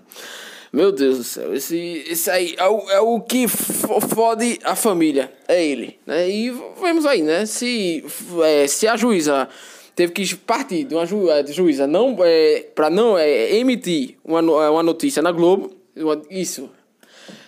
Meu 0.74 0.92
Deus 0.92 1.20
do 1.20 1.24
céu, 1.24 1.54
esse, 1.54 1.78
esse 2.10 2.28
aí 2.32 2.56
é 2.58 2.68
o, 2.68 2.90
é 2.90 3.00
o 3.00 3.22
que 3.22 3.48
fo- 3.48 4.02
fode 4.02 4.60
a 4.64 4.76
família, 4.76 5.32
é 5.48 5.64
ele, 5.64 5.98
né? 6.06 6.28
E 6.28 6.52
vemos 6.82 7.06
aí, 7.06 7.22
né? 7.22 7.46
Se, 7.46 8.04
é, 8.44 8.68
se 8.68 8.88
a 8.88 8.98
juíza 8.98 9.48
teve 9.96 10.12
que 10.12 10.36
partir 10.36 10.84
de 10.86 10.96
uma 10.96 11.06
ju, 11.06 11.30
é, 11.30 11.46
juíza 11.46 11.86
não, 11.86 12.18
é, 12.22 12.66
para 12.74 12.90
não 12.90 13.16
é, 13.16 13.56
emitir 13.56 14.18
uma, 14.26 14.40
é, 14.40 14.70
uma 14.70 14.84
notícia 14.84 15.22
na 15.22 15.32
Globo, 15.32 15.72
isso 16.30 16.70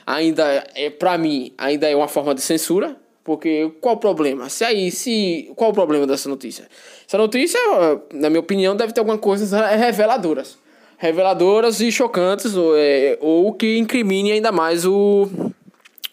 ainda 0.10 0.68
é 0.74 0.90
para 0.90 1.20
mim 1.20 1.54
ainda 1.56 1.88
é 1.88 1.96
uma 1.96 2.08
forma 2.08 2.34
de 2.34 2.42
censura 2.42 2.98
porque 3.24 3.72
qual 3.80 3.94
o 3.94 4.00
problema? 4.00 4.50
Se 4.50 4.66
aí 4.66 4.90
se 4.90 5.52
qual 5.56 5.70
o 5.70 5.74
problema 5.74 6.08
dessa 6.08 6.28
notícia? 6.28 6.68
Essa 7.08 7.16
notícia 7.16 7.60
na 8.12 8.28
minha 8.28 8.40
opinião 8.40 8.76
deve 8.76 8.92
ter 8.92 9.02
algumas 9.02 9.20
coisas 9.20 9.52
reveladoras. 9.52 10.58
Reveladoras 10.98 11.80
e 11.80 11.92
chocantes 11.92 12.56
ou, 12.56 12.76
é, 12.76 13.20
ou 13.22 13.54
que 13.54 13.78
incrimine 13.78 14.32
ainda 14.32 14.52
mais 14.52 14.84
o 14.84 15.30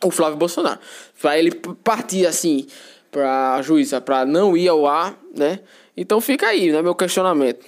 o 0.05 0.11
Flávio 0.11 0.37
Bolsonaro. 0.37 0.79
Para 1.19 1.39
ele 1.39 1.53
partir 1.83 2.27
assim 2.27 2.67
para 3.11 3.55
a 3.55 3.63
juíza 3.63 3.99
para 3.99 4.27
não 4.27 4.55
ir 4.55 4.69
ao 4.69 4.87
ar 4.87 5.19
né? 5.35 5.61
Então 5.97 6.21
fica 6.21 6.49
aí 6.49 6.71
né 6.71 6.83
meu 6.83 6.95
questionamento. 6.95 7.65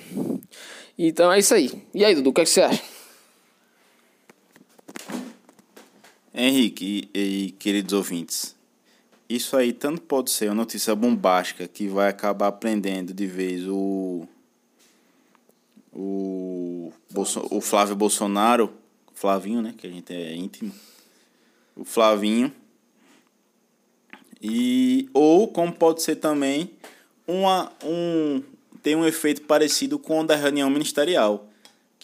Então 0.99 1.33
é 1.33 1.39
isso 1.39 1.55
aí. 1.55 1.71
E 1.95 2.05
aí 2.05 2.15
Dudu 2.15 2.31
o 2.31 2.33
que, 2.35 2.43
é 2.43 2.45
que 2.45 2.51
você 2.51 2.61
acha 2.61 2.98
Henrique 6.39 7.11
e, 7.13 7.21
e 7.21 7.51
queridos 7.53 7.93
ouvintes, 7.93 8.55
isso 9.29 9.57
aí 9.57 9.73
tanto 9.73 10.01
pode 10.01 10.31
ser 10.31 10.47
uma 10.47 10.55
notícia 10.55 10.95
bombástica 10.95 11.67
que 11.67 11.89
vai 11.89 12.09
acabar 12.09 12.53
prendendo 12.53 13.13
de 13.13 13.27
vez 13.27 13.67
o 13.67 14.27
o, 15.93 16.93
Bolso, 17.11 17.45
o 17.51 17.61
Flávio 17.61 17.97
Bolsonaro, 17.97 18.73
Flavinho, 19.13 19.61
né, 19.61 19.75
que 19.77 19.85
a 19.85 19.91
gente 19.91 20.15
é 20.15 20.33
íntimo, 20.33 20.73
o 21.75 21.85
Flavinho, 21.85 22.53
e 24.41 25.09
ou 25.13 25.49
como 25.49 25.73
pode 25.73 26.03
ser 26.03 26.17
também 26.17 26.71
uma 27.27 27.73
um 27.85 28.41
tem 28.81 28.95
um 28.95 29.05
efeito 29.05 29.43
parecido 29.43 29.99
com 29.99 30.21
o 30.21 30.25
da 30.25 30.37
reunião 30.37 30.71
ministerial, 30.71 31.48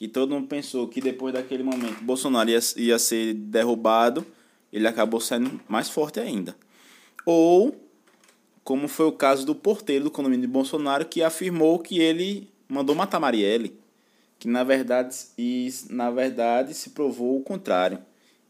que 0.05 0.09
todo 0.09 0.35
mundo 0.35 0.47
pensou 0.47 0.87
que 0.87 1.01
depois 1.01 1.33
daquele 1.33 1.63
momento 1.63 2.05
Bolsonaro 2.05 2.51
ia, 2.51 2.59
ia 2.77 2.99
ser 2.99 3.33
derrubado, 3.33 4.27
ele 4.71 4.87
acabou 4.87 5.19
saindo 5.19 5.59
mais 5.67 5.89
forte 5.89 6.21
ainda. 6.21 6.55
Ou, 7.25 7.75
como 8.63 8.87
foi 8.87 9.07
o 9.07 9.13
caso 9.13 9.47
do 9.47 9.55
porteiro 9.55 10.05
do 10.05 10.11
condomínio 10.11 10.47
de 10.47 10.53
Bolsonaro, 10.53 11.07
que 11.07 11.23
afirmou 11.23 11.79
que 11.79 12.01
ele 12.01 12.51
mandou 12.69 12.95
matar 12.95 13.19
Marielle, 13.19 13.81
que 14.39 14.47
na 14.47 14.63
verdade, 14.63 15.17
e, 15.39 15.73
na 15.89 16.11
verdade 16.11 16.75
se 16.75 16.91
provou 16.91 17.39
o 17.39 17.43
contrário. 17.43 17.99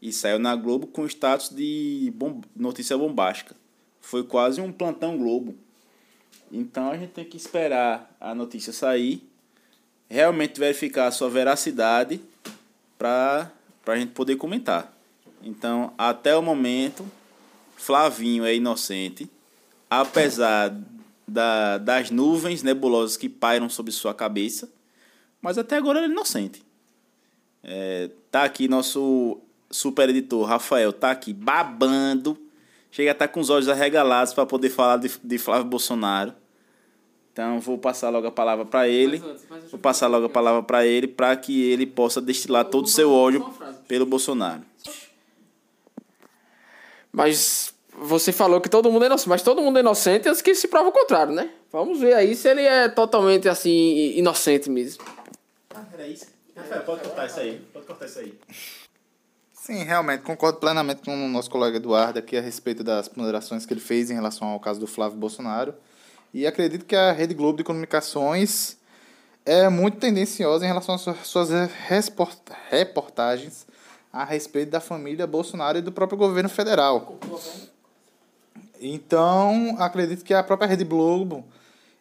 E 0.01 0.11
saiu 0.11 0.37
na 0.37 0.57
Globo 0.57 0.87
com 0.87 1.05
status 1.05 1.51
de 1.51 2.11
bom, 2.17 2.41
notícia 2.53 2.97
bombástica. 2.97 3.55
Foi 4.01 4.25
quase 4.25 4.59
um 4.59 4.73
plantão 4.73 5.17
Globo. 5.17 5.55
Então 6.51 6.89
a 6.89 6.97
gente 6.97 7.11
tem 7.11 7.23
que 7.23 7.37
esperar 7.37 8.13
a 8.19 8.35
notícia 8.35 8.73
sair 8.73 9.25
realmente 10.09 10.59
verificar 10.59 11.07
a 11.07 11.11
sua 11.11 11.29
veracidade 11.29 12.21
para 12.97 13.51
a 13.87 13.95
gente 13.95 14.11
poder 14.11 14.35
comentar. 14.35 14.93
Então, 15.43 15.93
até 15.97 16.35
o 16.35 16.41
momento, 16.41 17.05
Flavinho 17.75 18.45
é 18.45 18.55
inocente, 18.55 19.29
apesar 19.89 20.75
da, 21.27 21.77
das 21.77 22.09
nuvens 22.09 22.63
nebulosas 22.63 23.17
que 23.17 23.29
pairam 23.29 23.69
sobre 23.69 23.91
sua 23.91 24.13
cabeça, 24.13 24.69
mas 25.41 25.57
até 25.57 25.77
agora 25.77 25.99
ele 25.99 26.07
é 26.07 26.11
inocente. 26.11 26.63
É, 27.63 28.09
tá 28.31 28.43
aqui 28.43 28.67
nosso 28.67 29.39
super 29.69 30.09
editor, 30.09 30.45
Rafael, 30.45 30.93
tá 30.93 31.11
aqui 31.11 31.33
babando, 31.33 32.37
chega 32.91 33.11
a 33.11 33.13
estar 33.13 33.27
com 33.27 33.39
os 33.39 33.49
olhos 33.49 33.67
arregalados 33.67 34.33
para 34.33 34.45
poder 34.45 34.69
falar 34.69 34.97
de, 34.97 35.11
de 35.23 35.37
Flávio 35.37 35.65
Bolsonaro. 35.65 36.33
Então 37.35 37.59
vou 37.59 37.77
passar 37.77 38.09
logo 38.09 38.25
a 38.25 38.31
palavra 38.31 38.63
para 38.63 38.87
ele. 38.87 39.19
Mas 39.19 39.29
antes, 39.29 39.43
mas 39.49 39.59
deixa 39.59 39.65
eu 39.65 39.71
Vou 39.71 39.79
passar 39.81 40.07
logo 40.07 40.27
a 40.27 40.29
palavra 40.29 40.63
para 40.63 40.85
ele 40.85 41.05
para 41.05 41.35
que 41.35 41.69
ele 41.69 41.85
possa 41.85 42.21
destilar 42.21 42.63
todo 42.63 42.85
o 42.85 42.87
seu 42.87 43.11
ódio 43.11 43.45
pelo 43.89 44.05
Bolsonaro. 44.05 44.61
Mas 47.11 47.73
você 47.93 48.31
falou 48.31 48.61
que 48.61 48.69
todo 48.69 48.89
mundo 48.89 49.03
é 49.03 49.07
inocente, 49.07 49.27
mas 49.27 49.41
todo 49.41 49.61
mundo 49.61 49.75
é 49.75 49.81
inocente 49.81 50.29
antes 50.29 50.41
que 50.41 50.55
se 50.55 50.69
prova 50.69 50.87
o 50.87 50.91
contrário, 50.93 51.33
né? 51.33 51.49
Vamos 51.73 51.99
ver 51.99 52.13
aí 52.13 52.37
se 52.37 52.47
ele 52.47 52.61
é 52.61 52.87
totalmente 52.87 53.49
assim 53.49 54.13
inocente 54.15 54.69
mesmo. 54.69 55.03
Ah, 55.73 55.83
era 55.93 56.07
isso. 56.07 56.27
Rafael, 56.55 56.83
pode 56.83 57.01
cortar 57.01 57.25
isso 57.25 57.39
aí. 57.41 57.61
Pode 57.73 57.85
cortar 57.85 58.05
isso 58.05 58.19
aí. 58.19 58.33
Sim, 59.51 59.83
realmente, 59.83 60.21
concordo 60.21 60.57
plenamente 60.57 61.01
com 61.01 61.13
o 61.13 61.27
nosso 61.27 61.49
colega 61.49 61.75
Eduardo 61.75 62.17
aqui 62.17 62.37
a 62.37 62.41
respeito 62.41 62.81
das 62.81 63.09
ponderações 63.09 63.65
que 63.65 63.73
ele 63.73 63.81
fez 63.81 64.09
em 64.09 64.13
relação 64.13 64.47
ao 64.47 64.59
caso 64.61 64.79
do 64.79 64.87
Flávio 64.87 65.17
Bolsonaro. 65.17 65.75
E 66.33 66.45
acredito 66.45 66.85
que 66.85 66.95
a 66.95 67.11
Rede 67.11 67.33
Globo 67.33 67.57
de 67.57 67.63
Comunicações 67.63 68.77
é 69.45 69.69
muito 69.69 69.97
tendenciosa 69.97 70.65
em 70.65 70.67
relação 70.67 70.95
às 70.95 71.01
suas- 71.27 71.49
reportagens 72.69 73.65
a 74.11 74.23
respeito 74.23 74.71
da 74.71 74.79
família 74.79 75.27
Bolsonaro 75.27 75.77
e 75.77 75.81
do 75.81 75.91
próprio 75.91 76.17
governo 76.17 76.49
federal. 76.49 77.17
Então, 78.81 79.75
acredito 79.79 80.23
que 80.23 80.33
a 80.33 80.43
própria 80.43 80.67
Rede 80.67 80.83
Globo 80.83 81.45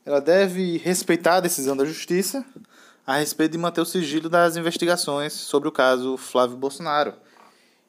ela 0.04 0.20
deve 0.20 0.78
respeitar 0.78 1.36
a 1.36 1.40
decisão 1.40 1.76
da 1.76 1.84
justiça 1.84 2.44
a 3.06 3.16
respeito 3.18 3.52
de 3.52 3.58
manter 3.58 3.80
o 3.80 3.86
sigilo 3.86 4.28
das 4.28 4.56
investigações 4.56 5.32
sobre 5.32 5.68
o 5.68 5.72
caso 5.72 6.16
Flávio 6.16 6.56
Bolsonaro. 6.56 7.14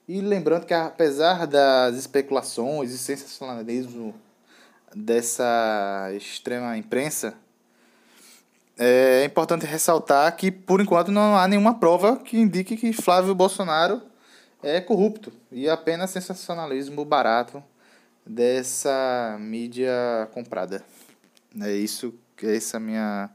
E 0.07 0.21
lembrando 0.21 0.65
que 0.65 0.73
apesar 0.73 1.47
das 1.47 1.95
especulações 1.95 2.91
e 2.91 2.97
sensacionalismo 2.97 4.13
dessa 4.95 6.09
extrema 6.15 6.77
imprensa, 6.77 7.37
é 8.77 9.23
importante 9.25 9.65
ressaltar 9.65 10.35
que 10.35 10.51
por 10.51 10.81
enquanto 10.81 11.11
não 11.11 11.37
há 11.37 11.47
nenhuma 11.47 11.79
prova 11.79 12.17
que 12.17 12.37
indique 12.37 12.77
que 12.77 12.93
Flávio 12.93 13.35
Bolsonaro 13.35 14.01
é 14.63 14.81
corrupto 14.81 15.31
e 15.51 15.69
apenas 15.69 16.11
sensacionalismo 16.11 17.05
barato 17.05 17.63
dessa 18.25 19.37
mídia 19.39 20.27
comprada. 20.33 20.83
É 21.61 21.71
isso 21.71 22.13
que 22.35 22.47
essa 22.47 22.75
é 22.75 22.79
a 22.79 22.81
minha 22.81 23.29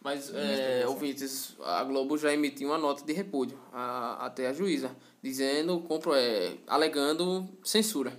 Mas, 0.00 0.32
é, 0.32 0.84
ouvintes, 0.86 1.56
a 1.64 1.82
Globo 1.82 2.16
já 2.16 2.32
emitiu 2.32 2.68
uma 2.68 2.78
nota 2.78 3.04
de 3.04 3.12
repúdio 3.12 3.58
a, 3.72 4.26
até 4.26 4.46
a 4.46 4.52
juíza, 4.52 4.90
dizendo, 5.22 5.80
compro, 5.80 6.14
é, 6.14 6.54
alegando 6.66 7.48
censura. 7.64 8.12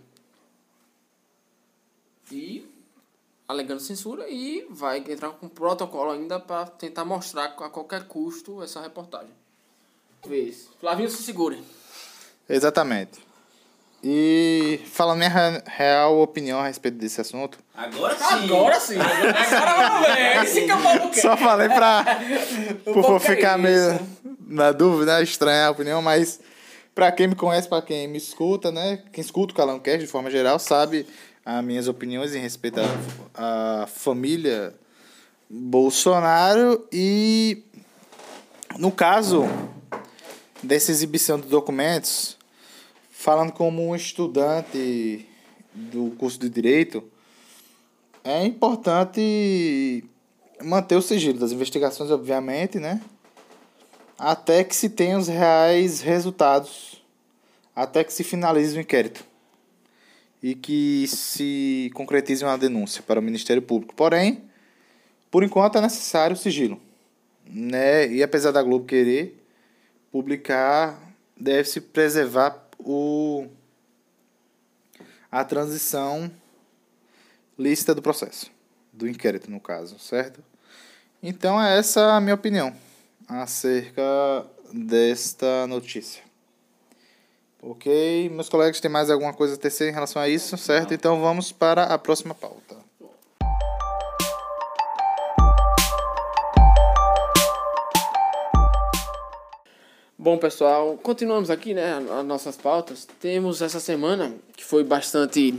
E 2.32 2.65
alegando 3.47 3.80
censura 3.82 4.27
e 4.30 4.65
vai 4.69 4.99
entrar 4.99 5.30
com 5.32 5.47
protocolo 5.49 6.11
ainda 6.11 6.39
para 6.39 6.65
tentar 6.67 7.03
mostrar 7.05 7.45
a 7.45 7.69
qualquer 7.69 8.03
custo 8.03 8.61
essa 8.63 8.80
reportagem. 8.82 9.32
Vez. 10.25 10.67
Flavinho 10.80 11.09
se 11.09 11.23
segure. 11.23 11.63
Exatamente. 12.47 13.19
E 14.03 14.80
falando 14.86 15.17
minha 15.17 15.30
re- 15.30 15.63
real 15.65 16.19
opinião 16.21 16.59
a 16.59 16.67
respeito 16.67 16.97
desse 16.97 17.19
assunto, 17.19 17.59
Agora 17.75 18.15
sim. 18.15 18.23
Agora 18.45 18.80
sim. 18.80 18.95
Agora 18.97 19.89
vamos 19.89 20.07
ver. 20.07 20.43
Esse 20.43 20.61
que 20.65 20.71
é 20.71 20.75
o 20.75 20.82
Paulo 20.82 21.09
quer. 21.09 21.21
só 21.21 21.36
falei 21.36 21.67
pra 21.69 22.05
por 22.86 23.19
quer 23.19 23.36
ficar 23.36 23.57
meio 23.57 23.99
na 24.47 24.71
dúvida, 24.71 25.21
estranhar 25.21 25.67
a 25.67 25.71
opinião, 25.71 26.01
mas 26.01 26.39
pra 26.95 27.11
quem 27.11 27.27
me 27.27 27.36
conhece, 27.36 27.67
pra 27.67 27.82
quem 27.82 28.07
me 28.07 28.17
escuta, 28.17 28.71
né, 28.71 29.03
quem 29.11 29.21
escuta 29.21 29.53
o 29.53 29.55
Calãocast 29.55 29.99
de 29.99 30.07
forma 30.07 30.32
geral, 30.32 30.59
sabe 30.59 31.05
as 31.57 31.65
minhas 31.65 31.87
opiniões 31.87 32.35
em 32.35 32.39
respeito 32.39 32.79
à, 33.33 33.87
família 33.87 34.75
Bolsonaro 35.49 36.87
e 36.91 37.63
no 38.77 38.91
caso 38.91 39.45
dessa 40.61 40.91
exibição 40.91 41.39
de 41.39 41.47
documentos, 41.47 42.37
falando 43.09 43.51
como 43.51 43.87
um 43.87 43.95
estudante 43.95 45.27
do 45.73 46.11
curso 46.19 46.39
de 46.39 46.49
direito, 46.49 47.03
é 48.23 48.45
importante 48.45 50.03
manter 50.61 50.97
o 50.97 51.01
sigilo 51.01 51.39
das 51.39 51.51
investigações, 51.51 52.11
obviamente, 52.11 52.79
né? 52.79 53.01
Até 54.19 54.63
que 54.63 54.75
se 54.75 54.87
tenha 54.87 55.17
os 55.17 55.27
reais 55.27 56.01
resultados, 56.01 57.01
até 57.75 58.03
que 58.03 58.13
se 58.13 58.23
finalize 58.23 58.77
o 58.77 58.81
inquérito 58.81 59.28
e 60.41 60.55
que 60.55 61.05
se 61.07 61.91
concretize 61.93 62.43
uma 62.43 62.57
denúncia 62.57 63.03
para 63.03 63.19
o 63.19 63.23
Ministério 63.23 63.61
Público. 63.61 63.93
Porém, 63.95 64.43
por 65.29 65.43
enquanto 65.43 65.77
é 65.77 65.81
necessário 65.81 66.35
sigilo, 66.35 66.79
né? 67.45 68.07
E 68.11 68.23
apesar 68.23 68.51
da 68.51 68.63
Globo 68.63 68.85
querer 68.85 69.43
publicar, 70.11 70.99
deve-se 71.37 71.81
preservar 71.81 72.67
o 72.79 73.47
a 75.31 75.43
transição 75.43 76.31
lícita 77.57 77.93
do 77.93 78.01
processo, 78.01 78.51
do 78.91 79.07
inquérito 79.07 79.51
no 79.51 79.59
caso, 79.59 79.99
certo? 79.99 80.43
Então 81.21 81.61
é 81.61 81.77
essa 81.77 82.15
a 82.15 82.21
minha 82.21 82.33
opinião 82.33 82.73
acerca 83.27 84.01
desta 84.73 85.67
notícia. 85.67 86.28
Ok, 87.62 88.30
meus 88.30 88.47
colegas 88.47 88.80
têm 88.80 88.89
mais 88.89 89.10
alguma 89.10 89.34
coisa 89.34 89.55
a 89.55 89.57
tecer 89.57 89.89
em 89.89 89.93
relação 89.93 90.22
a 90.22 90.30
isso, 90.30 90.57
certo? 90.57 90.93
Então 90.93 91.20
vamos 91.20 91.51
para 91.51 91.84
a 91.84 91.97
próxima 91.97 92.34
pauta. 92.34 92.78
Bom, 100.18 100.38
pessoal, 100.38 100.97
continuamos 101.03 101.49
aqui, 101.49 101.74
né, 101.74 101.97
as 101.97 102.26
nossas 102.26 102.55
pautas. 102.55 103.05
Temos 103.20 103.62
essa 103.62 103.80
semana, 103.82 104.34
que 104.55 104.64
foi 104.64 104.84
bastante 104.86 105.53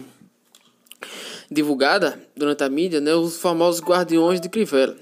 divulgada 1.51 2.19
durante 2.35 2.65
a 2.65 2.69
mídia, 2.71 3.01
né, 3.01 3.15
os 3.15 3.39
famosos 3.39 3.83
Guardiões 3.83 4.41
de 4.41 4.49
Crivella. 4.49 4.97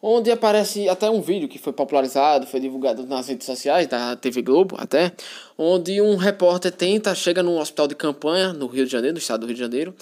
Onde 0.00 0.30
aparece 0.30 0.88
até 0.88 1.10
um 1.10 1.20
vídeo 1.20 1.48
que 1.48 1.58
foi 1.58 1.72
popularizado, 1.72 2.46
foi 2.46 2.60
divulgado 2.60 3.04
nas 3.04 3.26
redes 3.26 3.46
sociais 3.46 3.88
da 3.88 4.14
TV 4.14 4.42
Globo 4.42 4.76
até, 4.78 5.12
onde 5.60 6.00
um 6.00 6.14
repórter 6.14 6.70
tenta, 6.70 7.12
chega 7.16 7.42
num 7.42 7.58
hospital 7.58 7.88
de 7.88 7.96
campanha 7.96 8.52
no 8.52 8.68
Rio 8.68 8.86
de 8.86 8.92
Janeiro, 8.92 9.14
no 9.14 9.18
estado 9.18 9.40
do 9.40 9.46
Rio 9.46 9.54
de 9.56 9.60
Janeiro, 9.60 9.92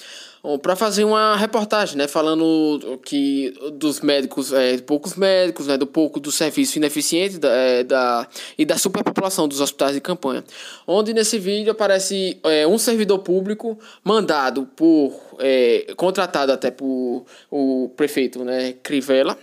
para 0.61 0.77
fazer 0.77 1.05
uma 1.05 1.35
reportagem, 1.35 1.97
né, 1.97 2.07
falando 2.07 3.01
que 3.05 3.55
dos 3.73 4.01
médicos, 4.01 4.53
é, 4.53 4.77
poucos 4.79 5.15
médicos, 5.15 5.67
né, 5.67 5.79
do 5.79 5.87
pouco 5.87 6.21
do 6.21 6.31
serviço 6.31 6.77
ineficiente 6.77 7.39
da, 7.39 7.49
é, 7.49 7.83
da, 7.83 8.29
e 8.57 8.65
da 8.65 8.77
superpopulação 8.77 9.49
dos 9.49 9.61
hospitais 9.61 9.95
de 9.95 10.01
campanha. 10.01 10.45
Onde 10.87 11.15
nesse 11.15 11.39
vídeo 11.39 11.73
aparece 11.73 12.39
é, 12.45 12.67
um 12.67 12.79
servidor 12.79 13.21
público 13.21 13.79
mandado 14.05 14.69
por, 14.77 15.19
é, 15.39 15.87
contratado 15.97 16.53
até 16.53 16.71
por 16.71 17.25
o 17.51 17.91
prefeito, 17.97 18.45
né, 18.45 18.75
Crivella, 18.83 19.37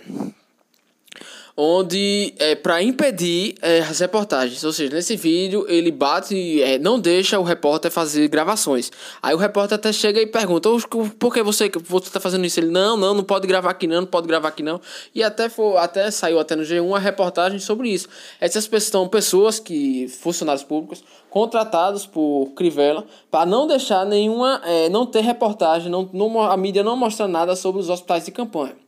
onde 1.56 2.34
é 2.38 2.54
para 2.54 2.82
impedir 2.82 3.54
é, 3.62 3.80
as 3.80 4.00
reportagens. 4.00 4.62
Ou 4.64 4.72
seja, 4.72 4.94
nesse 4.94 5.16
vídeo 5.16 5.64
ele 5.68 5.90
bate, 5.90 6.62
é, 6.62 6.78
não 6.78 6.98
deixa 6.98 7.38
o 7.38 7.42
repórter 7.42 7.90
fazer 7.90 8.28
gravações. 8.28 8.90
Aí 9.22 9.34
o 9.34 9.38
repórter 9.38 9.76
até 9.76 9.92
chega 9.92 10.20
e 10.20 10.26
pergunta: 10.26 10.68
"Oxe, 10.68 10.86
por 11.18 11.32
que 11.32 11.42
você 11.42 11.70
você 11.84 12.06
está 12.08 12.20
fazendo 12.20 12.44
isso? 12.44 12.58
Ele 12.58 12.70
não, 12.70 12.96
não, 12.96 13.14
não 13.14 13.24
pode 13.24 13.46
gravar 13.46 13.70
aqui 13.70 13.86
não, 13.86 14.02
não 14.02 14.06
pode 14.06 14.26
gravar 14.26 14.48
aqui 14.48 14.62
não. 14.62 14.80
E 15.14 15.22
até 15.22 15.48
foi, 15.48 15.76
até 15.76 16.10
saiu 16.10 16.40
até 16.40 16.56
no 16.56 16.62
G1 16.62 16.96
a 16.96 16.98
reportagem 16.98 17.58
sobre 17.58 17.88
isso. 17.88 18.08
Essas 18.40 18.66
pessoas 18.66 18.84
são 18.90 19.08
pessoas 19.08 19.58
que 19.58 20.08
funcionários 20.08 20.64
públicos 20.64 21.02
contratados 21.30 22.06
por 22.06 22.52
Crivella 22.54 23.04
para 23.30 23.44
não 23.44 23.66
deixar 23.66 24.06
nenhuma, 24.06 24.60
é, 24.64 24.88
não 24.88 25.04
ter 25.04 25.20
reportagem, 25.20 25.90
não, 25.90 26.08
não, 26.12 26.40
a 26.40 26.56
mídia 26.56 26.82
não 26.84 26.96
mostra 26.96 27.26
nada 27.26 27.56
sobre 27.56 27.80
os 27.80 27.88
hospitais 27.88 28.24
de 28.24 28.30
campanha. 28.30 28.83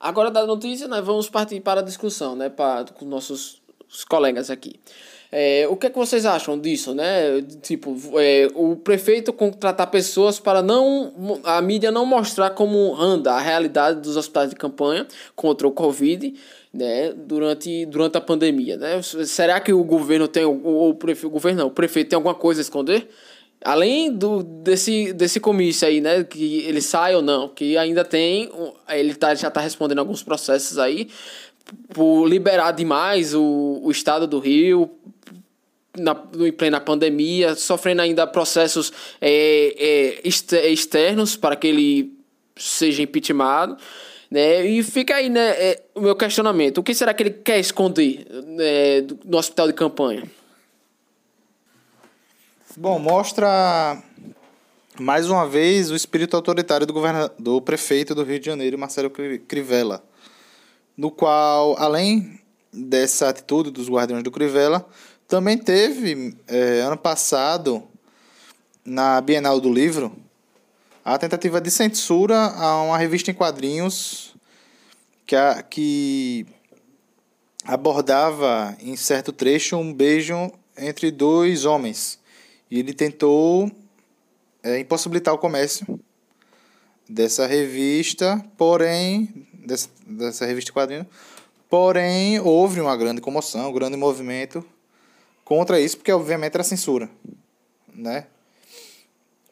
Agora 0.00 0.30
da 0.30 0.46
notícia, 0.46 0.86
nós 0.86 1.04
vamos 1.04 1.28
partir 1.28 1.60
para 1.60 1.80
a 1.80 1.82
discussão, 1.82 2.36
né, 2.36 2.48
para 2.48 2.84
com 2.92 3.04
nossos 3.04 3.60
os 3.90 4.04
colegas 4.04 4.50
aqui. 4.50 4.78
É, 5.30 5.66
o 5.68 5.76
que, 5.76 5.86
é 5.86 5.90
que 5.90 5.98
vocês 5.98 6.24
acham 6.24 6.58
disso, 6.58 6.94
né? 6.94 7.42
Tipo, 7.60 7.94
é, 8.18 8.48
o 8.54 8.76
prefeito 8.76 9.30
contratar 9.30 9.90
pessoas 9.90 10.40
para 10.40 10.62
não 10.62 11.12
a 11.44 11.60
mídia 11.60 11.90
não 11.90 12.06
mostrar 12.06 12.50
como 12.50 12.96
anda 12.96 13.34
a 13.34 13.40
realidade 13.40 14.00
dos 14.00 14.16
hospitais 14.16 14.48
de 14.50 14.56
campanha 14.56 15.06
contra 15.36 15.68
o 15.68 15.70
Covid, 15.70 16.32
né? 16.72 17.12
Durante, 17.12 17.84
durante 17.86 18.16
a 18.16 18.22
pandemia, 18.22 18.78
né? 18.78 19.02
Será 19.02 19.60
que 19.60 19.70
o 19.70 19.84
governo 19.84 20.26
tem 20.28 20.46
o, 20.46 20.88
o, 20.88 20.94
prefeito, 20.94 21.26
o 21.26 21.30
governo 21.30 21.60
não, 21.60 21.66
o 21.66 21.72
prefeito 21.72 22.08
tem 22.08 22.16
alguma 22.16 22.34
coisa 22.34 22.60
a 22.60 22.62
esconder? 22.62 23.06
Além 23.64 24.12
do, 24.12 24.42
desse, 24.42 25.12
desse 25.12 25.40
comício 25.40 25.86
aí, 25.86 26.00
né? 26.00 26.22
Que 26.22 26.60
ele 26.60 26.80
sai 26.80 27.14
ou 27.14 27.22
não, 27.22 27.48
que 27.48 27.76
ainda 27.76 28.04
tem. 28.04 28.50
Ele 28.88 29.14
tá, 29.14 29.34
já 29.34 29.48
está 29.48 29.60
respondendo 29.60 29.98
alguns 29.98 30.22
processos 30.22 30.78
aí 30.78 31.08
por 31.92 32.26
liberar 32.26 32.72
demais 32.72 33.34
o, 33.34 33.80
o 33.82 33.90
estado 33.90 34.26
do 34.26 34.38
Rio 34.38 34.90
na, 35.96 36.16
em 36.38 36.52
plena 36.52 36.80
pandemia, 36.80 37.54
sofrendo 37.54 38.02
ainda 38.02 38.26
processos 38.26 38.92
é, 39.20 40.20
é, 40.22 40.68
externos 40.70 41.36
para 41.36 41.56
que 41.56 41.66
ele 41.66 42.12
seja 42.56 43.02
impeachmentado. 43.02 43.76
Né? 44.30 44.66
E 44.66 44.82
fica 44.82 45.16
aí 45.16 45.28
né, 45.28 45.50
é, 45.50 45.82
o 45.94 46.00
meu 46.00 46.14
questionamento: 46.14 46.78
o 46.78 46.82
que 46.82 46.94
será 46.94 47.12
que 47.12 47.22
ele 47.22 47.30
quer 47.30 47.58
esconder 47.58 48.26
né, 48.46 49.06
no 49.24 49.38
hospital 49.38 49.66
de 49.66 49.72
campanha? 49.72 50.22
Bom, 52.80 52.96
mostra 53.00 54.00
mais 55.00 55.28
uma 55.28 55.48
vez 55.48 55.90
o 55.90 55.96
espírito 55.96 56.36
autoritário 56.36 56.86
do, 56.86 56.92
governa 56.92 57.28
do 57.36 57.60
prefeito 57.60 58.14
do 58.14 58.22
Rio 58.22 58.38
de 58.38 58.46
Janeiro, 58.46 58.78
Marcelo 58.78 59.10
Crivella, 59.10 60.00
no 60.96 61.10
qual, 61.10 61.74
além 61.76 62.38
dessa 62.72 63.30
atitude 63.30 63.72
dos 63.72 63.88
guardiões 63.88 64.22
do 64.22 64.30
Crivella, 64.30 64.88
também 65.26 65.58
teve, 65.58 66.36
é, 66.46 66.82
ano 66.82 66.96
passado, 66.96 67.82
na 68.84 69.20
Bienal 69.20 69.58
do 69.58 69.72
Livro, 69.72 70.16
a 71.04 71.18
tentativa 71.18 71.60
de 71.60 71.72
censura 71.72 72.36
a 72.36 72.80
uma 72.84 72.96
revista 72.96 73.28
em 73.28 73.34
quadrinhos 73.34 74.36
que, 75.26 75.34
a, 75.34 75.64
que 75.64 76.46
abordava, 77.64 78.76
em 78.80 78.94
certo 78.94 79.32
trecho, 79.32 79.76
um 79.76 79.92
beijo 79.92 80.52
entre 80.76 81.10
dois 81.10 81.64
homens. 81.64 82.17
E 82.70 82.78
ele 82.78 82.92
tentou 82.92 83.70
é, 84.62 84.78
impossibilitar 84.78 85.34
o 85.34 85.38
comércio 85.38 85.98
dessa 87.08 87.46
revista, 87.46 88.44
porém, 88.56 89.46
dessa, 89.54 89.88
dessa 90.06 90.44
revista 90.44 90.72
quadrinho, 90.72 91.06
porém 91.68 92.38
houve 92.40 92.80
uma 92.80 92.96
grande 92.96 93.20
comoção, 93.20 93.70
um 93.70 93.72
grande 93.72 93.96
movimento 93.96 94.64
contra 95.44 95.80
isso, 95.80 95.96
porque 95.96 96.12
obviamente 96.12 96.54
era 96.54 96.64
censura, 96.64 97.08
né? 97.94 98.26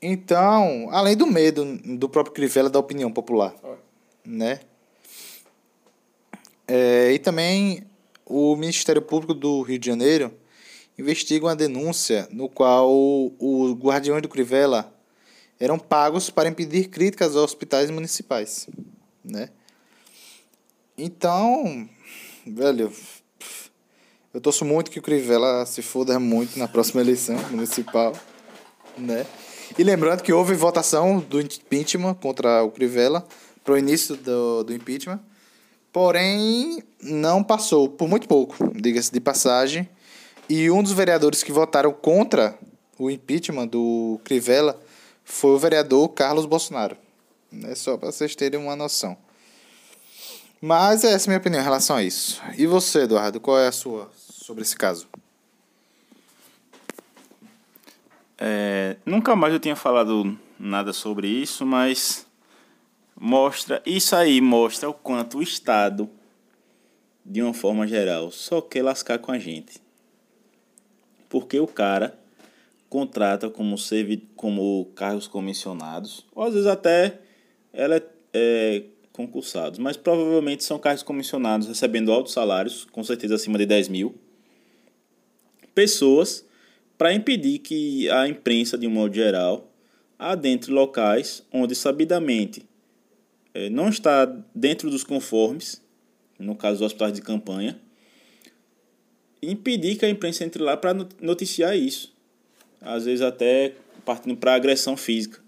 Então, 0.01 0.89
além 0.91 1.17
do 1.17 1.27
medo 1.27 1.65
do 1.97 2.09
próprio 2.09 2.35
Crivella 2.35 2.69
da 2.69 2.79
opinião 2.79 3.11
popular, 3.11 3.55
né? 4.25 4.61
É, 6.69 7.13
e 7.13 7.19
também 7.19 7.85
o 8.27 8.55
Ministério 8.57 9.01
Público 9.01 9.33
do 9.33 9.63
Rio 9.63 9.79
de 9.79 9.87
Janeiro 9.87 10.33
investiga 10.99 11.47
uma 11.47 11.57
denúncia 11.57 12.29
no 12.31 12.49
qual 12.49 12.91
os 13.39 13.73
guardiões 13.73 14.23
do 14.23 14.29
Crivella 14.29 14.93
eram 15.59 15.79
pagos 15.79 16.31
para 16.31 16.49
impedir 16.49 16.89
críticas 16.89 17.35
aos 17.35 17.45
hospitais 17.45 17.91
municipais, 17.91 18.69
né? 19.25 19.51
Então, 20.97 21.89
velho, 22.47 22.93
eu 24.33 24.41
torço 24.41 24.65
muito 24.65 24.91
que 24.91 24.99
o 24.99 25.03
Crivella 25.03 25.65
se 25.67 25.83
foda 25.83 26.19
muito 26.19 26.59
na 26.59 26.69
próxima 26.69 27.01
eleição 27.01 27.37
municipal, 27.51 28.15
né? 28.97 29.27
E 29.79 29.83
lembrando 29.83 30.23
que 30.23 30.33
houve 30.33 30.55
votação 30.55 31.19
do 31.19 31.41
impeachment 31.41 32.15
contra 32.15 32.63
o 32.63 32.71
Crivella 32.71 33.27
para 33.65 33.75
o 33.75 33.79
início 33.79 34.17
do, 34.17 34.63
do 34.63 34.75
impeachment, 34.75 35.21
porém 35.93 36.83
não 37.03 37.43
passou, 37.43 37.89
por 37.89 38.09
muito 38.09 38.29
pouco, 38.29 38.57
diga-se 38.75 39.13
de 39.13 39.21
passagem. 39.21 39.89
E 40.49 40.71
um 40.71 40.83
dos 40.83 40.93
vereadores 40.93 41.43
que 41.43 41.51
votaram 41.51 41.93
contra 41.93 42.57
o 42.99 43.11
impeachment 43.11 43.67
do 43.67 44.21
Crivella 44.25 44.81
foi 45.25 45.51
o 45.51 45.59
vereador 45.59 46.09
Carlos 46.11 46.47
Bolsonaro. 46.47 46.97
Né? 47.51 47.75
Só 47.75 47.97
para 47.97 48.13
vocês 48.13 48.37
terem 48.37 48.61
uma 48.61 48.77
noção. 48.77 49.17
Mas 50.61 51.05
essa 51.05 51.25
é 51.25 51.27
a 51.27 51.31
minha 51.31 51.39
opinião 51.39 51.61
em 51.61 51.65
relação 51.65 51.97
a 51.97 52.03
isso. 52.03 52.41
E 52.57 52.67
você, 52.67 53.01
Eduardo, 53.01 53.41
qual 53.41 53.59
é 53.59 53.69
a 53.69 53.73
sua 53.73 54.11
sobre 54.15 54.63
esse 54.63 54.77
caso? 54.77 55.09
É, 58.39 58.97
nunca 59.05 59.35
mais 59.35 59.53
eu 59.53 59.61
tinha 59.61 59.77
falado 59.77 60.39
nada 60.59 60.93
sobre 60.93 61.27
isso, 61.27 61.67
mas 61.67 62.27
mostra 63.19 63.83
isso 63.85 64.15
aí 64.15 64.41
mostra 64.41 64.89
o 64.89 64.95
quanto 64.95 65.39
o 65.39 65.43
Estado, 65.43 66.09
de 67.25 67.43
uma 67.43 67.55
forma 67.55 67.87
geral, 67.87 68.31
só 68.31 68.61
quer 68.61 68.83
lascar 68.83 69.19
com 69.19 69.33
a 69.33 69.39
gente. 69.39 69.86
Porque 71.29 71.59
o 71.59 71.67
cara 71.67 72.19
contrata 72.89 73.51
como, 73.51 73.77
servi 73.77 74.29
como 74.37 74.87
cargos 74.95 75.27
comissionados, 75.27 76.25
ou 76.35 76.45
às 76.45 76.55
vezes 76.55 76.67
até 76.67 77.21
ela 77.73 77.97
é, 77.97 78.03
é 78.33 78.83
concursados, 79.13 79.79
mas 79.79 79.97
provavelmente 79.97 80.63
são 80.63 80.79
cargos 80.79 81.03
comissionados 81.03 81.67
recebendo 81.67 82.13
altos 82.13 82.33
salários, 82.33 82.85
com 82.85 83.03
certeza 83.03 83.35
acima 83.35 83.59
de 83.59 83.67
10 83.67 83.89
mil, 83.89 84.15
pessoas 85.75 86.45
para 86.99 87.13
impedir 87.13 87.59
que 87.59 88.09
a 88.11 88.29
imprensa, 88.29 88.79
de 88.79 88.87
um 88.87 88.91
modo 88.91 89.15
geral, 89.15 89.71
adentre 90.19 90.71
locais 90.73 91.43
onde 91.53 91.75
sabidamente 91.75 92.67
é, 93.53 93.71
não 93.71 93.89
está 93.89 94.25
dentro 94.55 94.91
dos 94.91 95.05
conformes, 95.05 95.83
no 96.39 96.55
caso 96.55 96.79
dos 96.79 96.87
hospitais 96.87 97.13
de 97.13 97.23
campanha, 97.23 97.81
impedir 99.51 99.97
que 99.97 100.05
a 100.05 100.11
imprensa 100.11 100.45
entre 100.45 100.63
lá 100.63 100.77
para 100.77 100.95
noticiar 101.21 101.77
isso. 101.77 102.15
Às 102.81 103.05
vezes 103.05 103.23
até 103.23 103.75
partindo 104.05 104.37
para 104.37 104.55
agressão 104.55 104.97
física. 104.97 105.41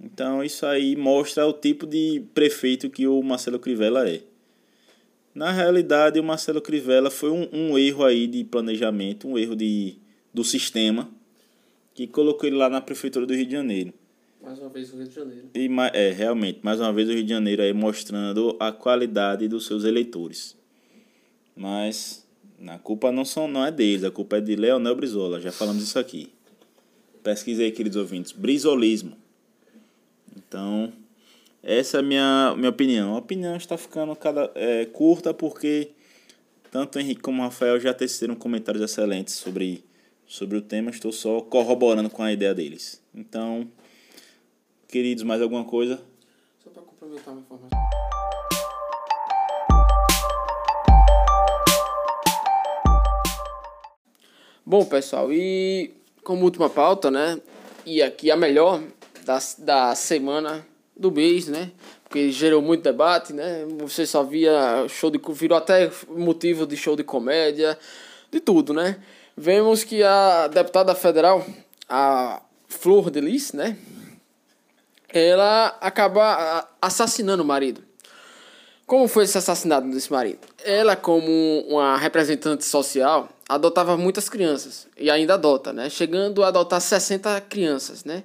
Então 0.00 0.42
isso 0.44 0.64
aí 0.64 0.96
mostra 0.96 1.46
o 1.46 1.52
tipo 1.52 1.86
de 1.86 2.22
prefeito 2.32 2.88
que 2.88 3.06
o 3.06 3.22
Marcelo 3.22 3.58
Crivella 3.58 4.08
é. 4.08 4.22
Na 5.34 5.52
realidade, 5.52 6.18
o 6.18 6.24
Marcelo 6.24 6.60
Crivella 6.60 7.10
foi 7.10 7.30
um, 7.30 7.48
um 7.52 7.78
erro 7.78 8.04
aí 8.04 8.26
de 8.26 8.42
planejamento, 8.44 9.28
um 9.28 9.38
erro 9.38 9.54
de 9.54 9.96
do 10.32 10.44
sistema 10.44 11.08
que 11.94 12.06
colocou 12.06 12.48
ele 12.48 12.56
lá 12.56 12.68
na 12.68 12.80
prefeitura 12.80 13.26
do 13.26 13.34
Rio 13.34 13.46
de 13.46 13.52
Janeiro. 13.52 13.92
Mais 14.40 14.58
uma 14.58 14.68
vez 14.68 14.92
o 14.92 14.96
Rio 14.96 15.08
de 15.08 15.14
Janeiro. 15.14 15.50
E, 15.52 15.68
é, 15.92 16.10
realmente, 16.10 16.60
mais 16.62 16.78
uma 16.78 16.92
vez 16.92 17.08
o 17.08 17.12
Rio 17.12 17.24
de 17.24 17.30
Janeiro 17.30 17.62
aí 17.62 17.72
mostrando 17.72 18.56
a 18.60 18.70
qualidade 18.70 19.48
dos 19.48 19.66
seus 19.66 19.84
eleitores. 19.84 20.56
Mas 21.56 22.24
a 22.66 22.78
culpa 22.78 23.12
não, 23.12 23.24
são, 23.24 23.46
não 23.46 23.64
é 23.64 23.70
deles, 23.70 24.04
a 24.04 24.10
culpa 24.10 24.38
é 24.38 24.40
de 24.40 24.56
Leonel 24.56 24.94
Brizola, 24.94 25.40
já 25.40 25.52
falamos 25.52 25.82
isso 25.82 25.98
aqui. 25.98 26.32
Pesquisei, 27.22 27.70
queridos 27.70 27.96
ouvintes, 27.96 28.32
brizolismo. 28.32 29.16
Então, 30.36 30.92
essa 31.62 31.98
é 31.98 32.00
a 32.00 32.02
minha, 32.02 32.54
minha 32.56 32.70
opinião. 32.70 33.14
A 33.14 33.18
opinião 33.18 33.56
está 33.56 33.76
ficando 33.76 34.14
cada, 34.16 34.50
é, 34.54 34.86
curta 34.86 35.34
porque 35.34 35.90
tanto 36.70 36.98
Henrique 36.98 37.20
como 37.20 37.42
Rafael 37.42 37.78
já 37.80 37.92
teceram 37.92 38.34
comentários 38.34 38.82
excelentes 38.82 39.34
sobre 39.34 39.84
sobre 40.28 40.58
o 40.58 40.62
tema, 40.62 40.90
estou 40.90 41.10
só 41.10 41.40
corroborando 41.40 42.10
com 42.10 42.22
a 42.22 42.30
ideia 42.30 42.54
deles. 42.54 43.02
Então, 43.14 43.66
queridos, 44.86 45.24
mais 45.24 45.40
alguma 45.40 45.64
coisa? 45.64 46.00
Só 46.62 46.68
para 46.70 46.82
complementar 46.82 47.32
uma 47.32 47.40
informação. 47.40 48.17
Bom, 54.70 54.84
pessoal, 54.84 55.32
e 55.32 55.94
como 56.22 56.44
última 56.44 56.68
pauta, 56.68 57.10
né? 57.10 57.40
E 57.86 58.02
aqui 58.02 58.30
a 58.30 58.36
melhor 58.36 58.82
da, 59.24 59.38
da 59.56 59.94
semana 59.94 60.62
do 60.94 61.10
mês, 61.10 61.48
né? 61.48 61.70
Porque 62.04 62.30
gerou 62.30 62.60
muito 62.60 62.82
debate, 62.82 63.32
né? 63.32 63.64
Você 63.78 64.04
só 64.04 64.22
via 64.22 64.86
show 64.86 65.10
de. 65.10 65.18
virou 65.32 65.56
até 65.56 65.90
motivo 66.10 66.66
de 66.66 66.76
show 66.76 66.94
de 66.94 67.02
comédia, 67.02 67.78
de 68.30 68.40
tudo, 68.40 68.74
né? 68.74 68.98
vemos 69.34 69.84
que 69.84 70.02
a 70.02 70.48
deputada 70.48 70.94
federal, 70.94 71.46
a 71.88 72.42
Flor 72.68 73.10
de 73.10 73.22
Lis, 73.22 73.54
né? 73.54 73.74
Ela 75.08 75.78
acaba 75.80 76.68
assassinando 76.82 77.42
o 77.42 77.46
marido. 77.46 77.87
Como 78.88 79.06
foi 79.06 79.24
esse 79.24 79.36
assassinato 79.36 79.86
desse 79.90 80.10
marido? 80.10 80.38
Ela, 80.64 80.96
como 80.96 81.60
uma 81.68 81.98
representante 81.98 82.64
social, 82.64 83.28
adotava 83.46 83.98
muitas 83.98 84.30
crianças 84.30 84.88
e 84.96 85.10
ainda 85.10 85.34
adota, 85.34 85.74
né? 85.74 85.90
Chegando 85.90 86.42
a 86.42 86.48
adotar 86.48 86.80
60 86.80 87.38
crianças, 87.42 88.02
né? 88.02 88.24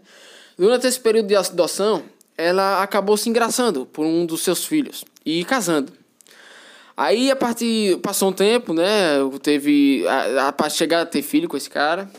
Durante 0.57 0.87
esse 0.87 0.97
período 0.97 1.27
de 1.27 1.35
adoção, 1.35 2.01
ela 2.37 2.81
acabou 2.81 3.17
se 3.17 3.29
engraçando 3.29 3.85
por 3.85 4.05
um 4.05 4.25
dos 4.25 4.41
seus 4.41 4.63
filhos 4.63 5.03
e 5.25 5.43
casando. 5.43 5.91
Aí 6.95 7.29
a 7.29 7.35
partir 7.35 7.97
passou 7.97 8.29
um 8.29 8.33
tempo, 8.33 8.73
né? 8.73 9.17
Teve 9.41 10.07
a, 10.07 10.55
a 10.57 10.69
chegar 10.69 11.01
a 11.01 11.05
ter 11.05 11.23
filho 11.23 11.49
com 11.49 11.57
esse 11.57 11.69
cara. 11.69 12.09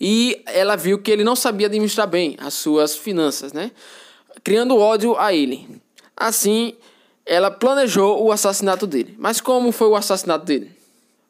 E 0.00 0.42
ela 0.46 0.74
viu 0.74 0.98
que 0.98 1.12
ele 1.12 1.22
não 1.22 1.36
sabia 1.36 1.68
administrar 1.68 2.08
bem 2.08 2.36
as 2.40 2.54
suas 2.54 2.96
finanças, 2.96 3.52
né? 3.52 3.70
Criando 4.42 4.76
ódio 4.76 5.16
a 5.16 5.32
ele. 5.32 5.80
Assim, 6.16 6.74
ela 7.26 7.50
planejou 7.50 8.22
o 8.22 8.30
assassinato 8.30 8.86
dele. 8.86 9.14
Mas 9.18 9.40
como 9.40 9.72
foi 9.72 9.88
o 9.88 9.96
assassinato 9.96 10.44
dele? 10.44 10.70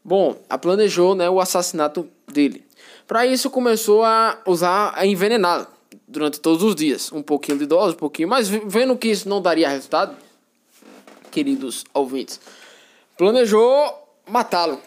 Bom, 0.05 0.37
ela 0.49 0.59
planejou, 0.59 1.15
né, 1.15 1.31
o 1.31 1.41
assassinato 1.41 2.09
dele. 2.33 2.65
Para 3.07 3.27
isso 3.27 3.51
começou 3.51 4.03
a 4.05 4.39
usar 4.47 4.93
a 4.97 5.07
envenená-lo 5.07 5.67
durante 6.07 6.41
todos 6.41 6.63
os 6.63 6.75
dias, 6.75 7.13
um 7.13 7.23
pouquinho 7.23 7.59
de 7.59 7.67
dose, 7.67 7.95
um 7.95 7.99
pouquinho, 7.99 8.29
mas 8.29 8.49
vendo 8.49 8.97
que 8.97 9.09
isso 9.09 9.29
não 9.29 9.41
daria 9.41 9.69
resultado, 9.69 10.17
queridos 11.31 11.85
ouvintes, 11.93 12.41
planejou 13.17 13.93
matá-lo. 14.27 14.81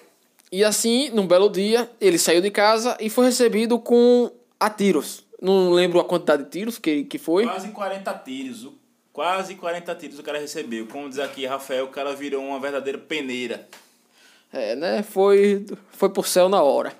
E 0.51 0.64
assim, 0.64 1.10
num 1.10 1.28
belo 1.28 1.49
dia, 1.49 1.89
ele 1.99 2.18
saiu 2.18 2.41
de 2.41 2.49
casa 2.49 2.97
e 2.99 3.10
foi 3.10 3.26
recebido 3.26 3.78
com 3.78 4.32
a 4.60 4.70
tiros. 4.70 5.26
Não 5.41 5.72
lembro 5.72 5.99
a 5.99 6.05
quantidade 6.05 6.43
de 6.43 6.49
tiros 6.49 6.80
que, 6.80 7.03
que 7.03 7.18
foi. 7.18 7.43
Quase 7.43 7.70
40 7.70 8.14
tiros. 8.26 8.68
Quase 9.18 9.55
40 9.55 9.95
tiros 9.95 10.20
o 10.20 10.22
cara 10.22 10.38
recebeu. 10.38 10.86
Como 10.86 11.09
diz 11.09 11.18
aqui 11.18 11.43
Rafael, 11.43 11.86
o 11.86 11.88
cara 11.88 12.13
virou 12.13 12.45
uma 12.45 12.59
verdadeira 12.59 12.99
peneira. 12.99 13.68
É, 14.53 14.76
né? 14.76 15.01
Foi, 15.01 15.65
foi 15.89 16.09
por 16.09 16.28
céu 16.28 16.47
na 16.47 16.61
hora. 16.61 16.93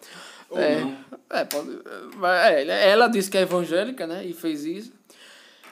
Ou 0.50 0.60
é, 0.60 0.80
não. 0.80 0.98
É, 1.30 1.46
pode, 1.46 1.70
é, 2.26 2.90
ela 2.90 3.08
disse 3.08 3.30
que 3.30 3.38
é 3.38 3.42
evangélica, 3.42 4.08
né? 4.08 4.26
E 4.26 4.34
fez 4.34 4.66
isso. 4.66 4.92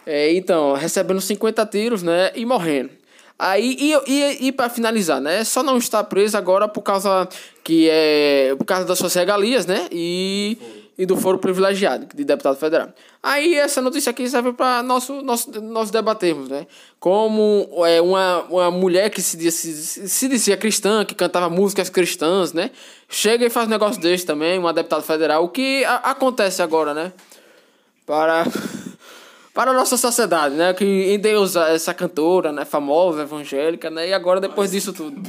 É, 0.05 0.33
então, 0.33 0.73
recebendo 0.73 1.19
50 1.19 1.65
tiros, 1.65 2.03
né? 2.03 2.31
E 2.35 2.45
morrendo. 2.45 2.91
Aí, 3.39 3.75
e, 3.79 3.93
e, 4.07 4.47
e 4.47 4.51
para 4.51 4.69
finalizar, 4.69 5.19
né? 5.19 5.43
Só 5.43 5.63
não 5.63 5.79
está 5.79 6.03
preso 6.03 6.37
agora 6.37 6.67
por 6.67 6.83
causa 6.83 7.27
que 7.63 7.89
é. 7.89 8.53
Por 8.55 8.65
causa 8.65 8.85
das 8.85 8.99
suas 8.99 9.15
regalias, 9.15 9.65
né? 9.65 9.87
E, 9.91 10.59
e 10.97 11.05
do 11.05 11.17
foro 11.17 11.37
privilegiado 11.37 12.07
de 12.13 12.23
deputado 12.23 12.55
federal. 12.57 12.89
Aí 13.21 13.55
essa 13.55 13.81
notícia 13.81 14.09
aqui 14.09 14.27
serve 14.29 14.53
para 14.53 14.81
nosso, 14.81 15.21
nosso, 15.21 15.61
nós 15.61 15.91
debatermos, 15.91 16.47
né? 16.49 16.65
Como 16.99 17.69
é, 17.85 18.01
uma, 18.01 18.43
uma 18.43 18.71
mulher 18.71 19.09
que 19.09 19.21
se, 19.21 19.51
se, 19.51 20.07
se 20.07 20.27
dizia 20.29 20.55
cristã, 20.55 21.03
que 21.03 21.13
cantava 21.13 21.49
músicas 21.49 21.89
cristãs, 21.89 22.53
né? 22.53 22.71
Chega 23.09 23.45
e 23.45 23.49
faz 23.49 23.67
um 23.67 23.71
negócio 23.71 24.01
desse 24.01 24.25
também, 24.25 24.57
uma 24.57 24.73
deputada 24.73 25.01
federal. 25.01 25.43
O 25.43 25.49
que 25.49 25.83
a, 25.83 25.95
acontece 25.95 26.61
agora, 26.61 26.93
né? 26.93 27.11
Para 28.05 28.45
para 29.53 29.71
a 29.71 29.73
nossa 29.73 29.97
sociedade, 29.97 30.55
né? 30.55 30.73
Que 30.73 31.13
endeusa 31.13 31.67
essa 31.69 31.93
cantora, 31.93 32.51
né? 32.51 32.63
Famosa, 32.63 33.23
evangélica, 33.23 33.89
né? 33.89 34.09
E 34.09 34.13
agora, 34.13 34.39
depois 34.39 34.71
disso 34.71 34.93
tudo. 34.93 35.21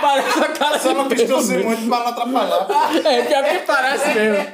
Parece 0.00 0.38
a 0.40 0.48
cara 0.52 0.78
Só 0.78 0.94
não 0.94 1.08
distorcer 1.08 1.64
muito 1.64 1.88
para 1.88 2.04
não 2.04 2.08
atrapalhar. 2.08 3.06
É, 3.06 3.22
pior 3.24 3.44
que 3.44 3.58
parece 3.66 4.14
mesmo. 4.14 4.52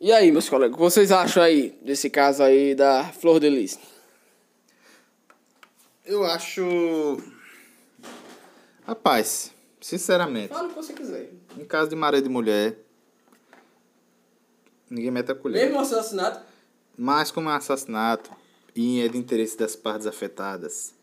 E 0.00 0.12
aí, 0.12 0.30
meus 0.30 0.48
colegas, 0.48 0.74
o 0.74 0.76
que 0.76 0.82
vocês 0.82 1.10
acham 1.10 1.42
aí 1.42 1.78
desse 1.82 2.10
caso 2.10 2.42
aí 2.42 2.74
da 2.74 3.04
Flor 3.04 3.40
de 3.40 3.48
Lis? 3.48 3.78
Eu 6.04 6.24
acho. 6.24 7.18
Rapaz, 8.86 9.50
sinceramente, 9.80 10.48
Fala 10.48 10.66
o 10.66 10.68
que 10.68 10.74
você 10.74 10.92
quiser. 10.92 11.30
em 11.58 11.64
caso 11.64 11.88
de 11.88 11.96
marido 11.96 12.26
e 12.26 12.28
mulher, 12.28 12.76
ninguém 14.90 15.10
mete 15.10 15.32
a 15.32 15.34
colher. 15.34 15.64
Mesmo 15.64 15.80
assassinato, 15.80 16.40
Mas 16.98 17.30
como 17.30 17.48
é 17.48 17.52
um 17.52 17.56
assassinato 17.56 18.30
e 18.76 19.00
é 19.00 19.08
de 19.08 19.16
interesse 19.16 19.56
das 19.56 19.74
partes 19.74 20.06
afetadas, 20.06 20.93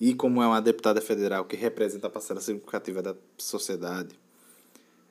e 0.00 0.14
como 0.14 0.42
é 0.42 0.46
uma 0.46 0.62
deputada 0.62 1.00
federal 1.00 1.44
que 1.44 1.54
representa 1.54 2.06
a 2.06 2.10
parcela 2.10 2.40
significativa 2.40 3.02
da 3.02 3.14
sociedade, 3.36 4.18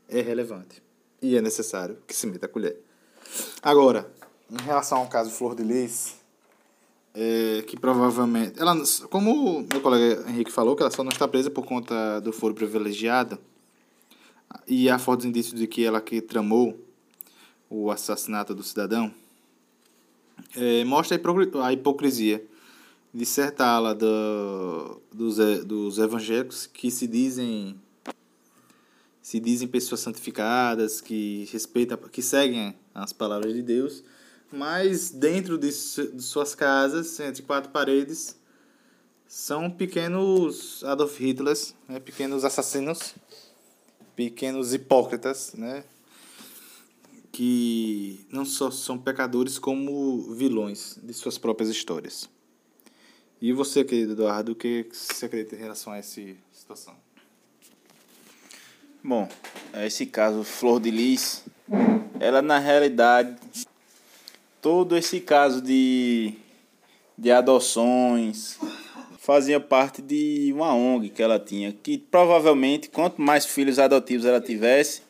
é 0.07 0.19
relevante. 0.19 0.81
E 1.21 1.37
é 1.37 1.41
necessário 1.41 1.97
que 2.07 2.15
se 2.15 2.25
meta 2.25 2.47
a 2.47 2.49
colher. 2.49 2.77
Agora, 3.61 4.11
em 4.49 4.61
relação 4.63 4.97
ao 4.97 5.07
caso 5.07 5.29
Flor 5.29 5.53
de 5.53 5.63
Lis, 5.63 6.15
é, 7.13 7.63
que 7.67 7.77
provavelmente. 7.77 8.59
Ela, 8.59 8.75
como 9.09 9.61
meu 9.71 9.81
colega 9.81 10.27
Henrique 10.27 10.51
falou, 10.51 10.75
que 10.75 10.81
ela 10.81 10.91
só 10.91 11.03
não 11.03 11.11
está 11.11 11.27
presa 11.27 11.51
por 11.51 11.65
conta 11.65 12.19
do 12.21 12.31
foro 12.33 12.55
privilegiado, 12.55 13.37
e 14.67 14.89
há 14.89 14.97
fortes 14.97 15.25
indícios 15.27 15.59
de 15.59 15.67
que 15.67 15.85
ela 15.85 16.01
que 16.01 16.21
tramou 16.21 16.79
o 17.69 17.91
assassinato 17.91 18.55
do 18.55 18.63
cidadão, 18.63 19.13
é, 20.55 20.83
mostra 20.83 21.19
a 21.63 21.73
hipocrisia 21.73 22.43
de 23.13 23.25
certa 23.25 23.65
ala 23.65 23.95
do, 23.95 25.01
dos, 25.11 25.37
dos 25.65 25.97
evangélicos 25.97 26.67
que 26.67 26.91
se 26.91 27.07
dizem 27.07 27.79
se 29.21 29.39
dizem 29.39 29.67
pessoas 29.67 30.01
santificadas, 30.01 31.01
que 31.01 31.47
respeitam, 31.51 31.97
que 31.97 32.21
seguem 32.21 32.75
as 32.95 33.13
palavras 33.13 33.53
de 33.53 33.61
Deus, 33.61 34.03
mas 34.51 35.11
dentro 35.11 35.55
de, 35.55 35.69
de 35.69 36.23
suas 36.23 36.55
casas, 36.55 37.19
entre 37.19 37.43
quatro 37.43 37.69
paredes, 37.69 38.35
são 39.27 39.69
pequenos 39.69 40.83
Adolf 40.83 41.21
Hitlers, 41.21 41.75
né? 41.87 41.99
pequenos 41.99 42.43
assassinos, 42.43 43.13
pequenos 44.15 44.73
hipócritas, 44.73 45.53
né? 45.53 45.83
que 47.31 48.25
não 48.31 48.43
só 48.43 48.71
são 48.71 48.97
pecadores 48.97 49.59
como 49.59 50.33
vilões 50.33 50.97
de 51.03 51.13
suas 51.13 51.37
próprias 51.37 51.69
histórias. 51.69 52.27
E 53.41 53.53
você, 53.53 53.85
querido 53.85 54.13
Eduardo, 54.13 54.51
o 54.51 54.55
que 54.55 54.85
você 54.91 55.25
acredita 55.25 55.55
em 55.55 55.59
relação 55.59 55.93
a 55.93 55.97
essa 55.97 56.21
situação? 56.51 56.93
Bom, 59.01 59.29
esse 59.85 60.05
caso 60.05 60.43
Flor 60.43 60.81
de 60.81 60.91
Lis, 60.91 61.45
ela 62.19 62.41
na 62.41 62.59
realidade, 62.59 63.37
todo 64.61 64.97
esse 64.97 65.21
caso 65.21 65.61
de, 65.61 66.33
de 67.17 67.31
adoções 67.31 68.59
fazia 69.19 69.59
parte 69.59 70.01
de 70.01 70.51
uma 70.53 70.73
ONG 70.73 71.09
que 71.09 71.23
ela 71.23 71.39
tinha, 71.39 71.71
que 71.71 71.97
provavelmente 71.97 72.89
quanto 72.89 73.21
mais 73.21 73.45
filhos 73.45 73.79
adotivos 73.79 74.25
ela 74.25 74.41
tivesse, 74.41 75.03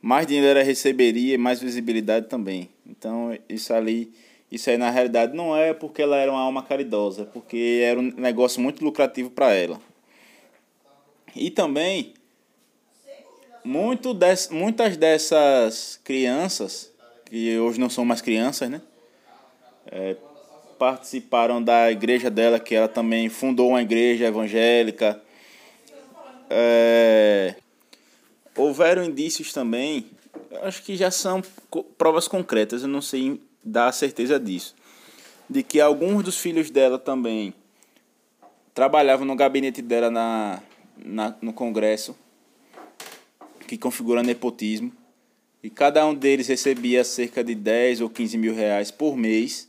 mais 0.00 0.24
dinheiro 0.26 0.46
ela 0.46 0.62
receberia 0.62 1.34
e 1.34 1.38
mais 1.38 1.60
visibilidade 1.60 2.28
também. 2.28 2.68
Então, 2.86 3.36
isso 3.48 3.72
ali, 3.72 4.12
isso 4.50 4.70
aí 4.70 4.76
na 4.76 4.90
realidade 4.90 5.34
não 5.34 5.56
é 5.56 5.74
porque 5.74 6.02
ela 6.02 6.16
era 6.16 6.30
uma 6.30 6.40
alma 6.40 6.62
caridosa, 6.62 7.22
é 7.22 7.24
porque 7.24 7.82
era 7.84 7.98
um 7.98 8.12
negócio 8.16 8.60
muito 8.60 8.84
lucrativo 8.84 9.30
para 9.30 9.52
ela. 9.52 9.80
E 11.34 11.50
também 11.50 12.14
muito 13.64 14.14
des, 14.14 14.48
muitas 14.48 14.96
dessas 14.96 16.00
crianças, 16.04 16.92
que 17.24 17.58
hoje 17.58 17.80
não 17.80 17.90
são 17.90 18.04
mais 18.04 18.22
crianças, 18.22 18.70
né? 18.70 18.80
É, 19.86 20.16
participaram 20.78 21.62
da 21.62 21.90
igreja 21.90 22.30
dela, 22.30 22.60
que 22.60 22.74
ela 22.74 22.88
também 22.88 23.28
fundou 23.28 23.70
uma 23.70 23.82
igreja 23.82 24.26
evangélica. 24.26 25.20
É, 26.48 27.56
houveram 28.56 29.04
indícios 29.04 29.52
também, 29.52 30.06
acho 30.62 30.82
que 30.84 30.96
já 30.96 31.10
são 31.10 31.42
provas 31.98 32.28
concretas, 32.28 32.82
eu 32.82 32.88
não 32.88 33.02
sei 33.02 33.40
dar 33.66 33.92
certeza 33.92 34.38
disso, 34.38 34.74
de 35.50 35.62
que 35.62 35.80
alguns 35.80 36.22
dos 36.22 36.38
filhos 36.38 36.70
dela 36.70 36.98
também 36.98 37.52
trabalhavam 38.72 39.26
no 39.26 39.34
gabinete 39.34 39.82
dela 39.82 40.10
na, 40.10 40.62
na 40.96 41.36
no 41.42 41.52
Congresso 41.52 42.16
que 43.66 43.76
configura 43.76 44.22
nepotismo, 44.22 44.92
e 45.62 45.68
cada 45.68 46.06
um 46.06 46.14
deles 46.14 46.46
recebia 46.46 47.02
cerca 47.02 47.42
de 47.42 47.54
10 47.54 48.00
ou 48.00 48.08
15 48.08 48.38
mil 48.38 48.54
reais 48.54 48.92
por 48.92 49.16
mês. 49.16 49.68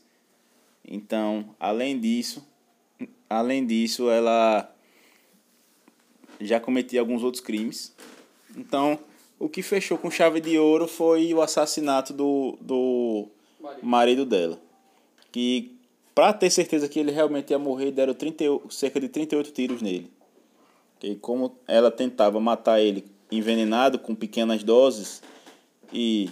Então, 0.87 1.55
além 1.59 1.99
disso, 1.99 2.45
além 3.27 3.65
disso, 3.65 4.07
ela 4.09 4.71
já 6.39 6.59
cometia 6.59 6.99
alguns 6.99 7.23
outros 7.23 7.43
crimes. 7.43 7.95
Então, 8.55 8.99
o 9.39 9.49
que 9.49 9.63
fechou 9.63 9.97
com 9.97 10.11
chave 10.11 10.39
de 10.39 10.59
ouro 10.59 10.87
foi 10.87 11.33
o 11.33 11.41
assassinato 11.41 12.13
do, 12.13 12.57
do 12.61 13.27
marido 13.81 14.25
dela. 14.25 14.59
Que, 15.31 15.75
para 16.13 16.33
ter 16.33 16.49
certeza 16.49 16.87
que 16.87 16.99
ele 16.99 17.11
realmente 17.11 17.51
ia 17.51 17.59
morrer, 17.59 17.91
deram 17.91 18.13
30, 18.13 18.43
cerca 18.69 18.99
de 18.99 19.09
38 19.09 19.51
tiros 19.51 19.81
nele. 19.81 20.11
E 21.01 21.15
como 21.15 21.55
ela 21.67 21.91
tentava 21.91 22.39
matar 22.39 22.81
ele 22.81 23.05
envenenado 23.31 23.99
com 23.99 24.15
pequenas 24.15 24.63
doses 24.63 25.21
e 25.93 26.29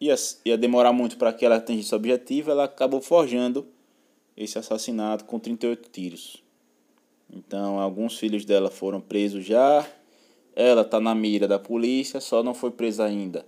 ia, 0.00 0.14
ia 0.44 0.58
demorar 0.58 0.92
muito 0.92 1.16
para 1.16 1.32
que 1.32 1.44
ela 1.44 1.56
atingisse 1.56 1.94
o 1.94 1.96
objetivo, 1.96 2.50
ela 2.50 2.64
acabou 2.64 3.00
forjando 3.00 3.66
esse 4.36 4.58
assassinato 4.58 5.24
com 5.24 5.38
38 5.38 5.88
tiros. 5.90 6.42
Então, 7.30 7.78
alguns 7.78 8.18
filhos 8.18 8.44
dela 8.44 8.70
foram 8.70 9.00
presos 9.00 9.44
já. 9.44 9.86
Ela 10.54 10.82
está 10.82 10.98
na 11.00 11.14
mira 11.14 11.46
da 11.46 11.58
polícia, 11.58 12.20
só 12.20 12.42
não 12.42 12.54
foi 12.54 12.70
presa 12.70 13.04
ainda 13.04 13.46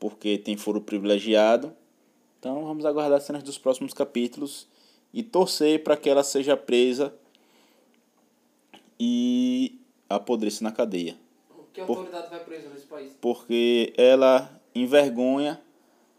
porque 0.00 0.38
tem 0.38 0.56
foro 0.56 0.80
privilegiado. 0.80 1.72
Então, 2.40 2.64
vamos 2.64 2.86
aguardar 2.86 3.20
cenas 3.20 3.42
dos 3.42 3.58
próximos 3.58 3.92
capítulos 3.92 4.66
e 5.12 5.22
torcer 5.22 5.84
para 5.84 5.94
que 5.94 6.08
ela 6.08 6.24
seja 6.24 6.56
presa 6.56 7.14
e 8.98 9.78
apodreça 10.08 10.64
na 10.64 10.72
cadeia. 10.72 11.18
Que 11.70 11.82
autoridade 11.82 12.24
Por, 12.24 12.30
vai 12.30 12.44
presa 12.44 12.70
nesse 12.70 12.86
país? 12.86 13.12
Porque 13.20 13.92
ela 13.94 14.58
envergonha 14.74 15.60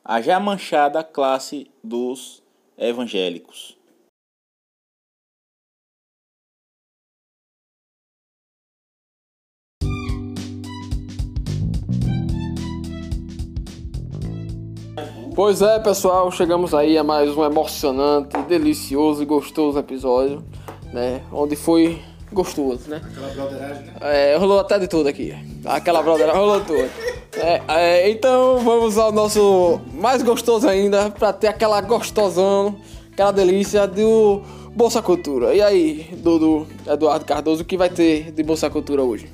a 0.06 0.22
já 0.22 0.40
manchada 0.40 1.04
classe 1.04 1.72
dos 1.84 2.44
evangélicos. 2.78 3.76
Pois 15.43 15.59
é, 15.59 15.80
pessoal, 15.80 16.32
chegamos 16.32 16.72
aí 16.72 17.00
a 17.00 17.04
mais 17.04 17.36
um 17.36 17.43
emocionante, 17.43 18.38
delicioso 18.43 19.24
e 19.24 19.26
gostoso 19.26 19.80
episódio, 19.80 20.43
né? 20.93 21.24
Onde 21.32 21.55
foi 21.55 22.00
gostoso, 22.32 22.88
né? 22.88 23.01
Aquela 23.04 23.34
broderagem, 23.34 23.86
né? 23.86 23.93
É, 24.01 24.38
rolou 24.38 24.59
até 24.59 24.78
de 24.78 24.88
tudo 24.88 25.09
aqui. 25.09 25.36
Aquela 25.66 26.04
broderagem 26.04 26.39
rolou 26.39 26.62
tudo. 26.62 26.88
É, 27.34 27.59
é, 27.68 28.12
então 28.12 28.59
vamos 28.59 29.00
ao 29.00 29.12
nosso 29.12 29.82
mais 29.92 30.22
gostoso 30.22 30.70
ainda, 30.70 31.09
pra 31.09 31.34
ter 31.34 31.47
aquela 31.47 31.82
gostosão, 31.82 32.76
aquela 33.12 33.32
delícia 33.32 33.88
do 33.88 34.43
Bolsa 34.76 35.01
Cultura. 35.01 35.55
E 35.55 35.62
aí, 35.63 36.08
Dudu, 36.18 36.68
Eduardo 36.86 37.26
Cardoso, 37.26 37.63
o 37.63 37.66
que 37.66 37.78
vai 37.78 37.89
ter 37.89 38.32
de 38.32 38.43
Bolsa 38.43 38.70
Cultura 38.70 39.01
hoje? 39.01 39.28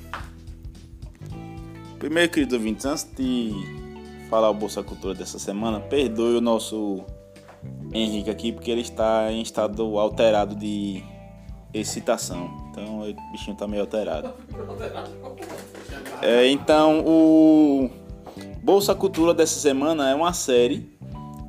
Primeiro, 1.99 2.31
querido 2.31 2.55
ouvintes, 2.55 2.85
antes 2.85 3.05
de 3.13 3.86
falar 4.29 4.49
o 4.49 4.53
Bolsa 4.53 4.83
Cultura 4.83 5.13
dessa 5.13 5.39
semana, 5.39 5.79
perdoe 5.79 6.37
o 6.37 6.41
nosso 6.41 7.03
Henrique 7.93 8.29
aqui, 8.29 8.51
porque 8.51 8.69
ele 8.69 8.81
está 8.81 9.31
em 9.31 9.41
estado 9.41 9.97
alterado 9.97 10.55
de 10.55 11.03
excitação. 11.73 12.49
Então 12.69 13.01
o 13.01 13.31
bichinho 13.31 13.55
tá 13.55 13.67
meio 13.67 13.81
alterado. 13.81 14.33
É, 16.21 16.47
então 16.47 17.03
o 17.05 17.89
Bolsa 18.61 18.93
Cultura 18.93 19.33
dessa 19.33 19.59
semana 19.59 20.09
é 20.09 20.15
uma 20.15 20.33
série 20.33 20.97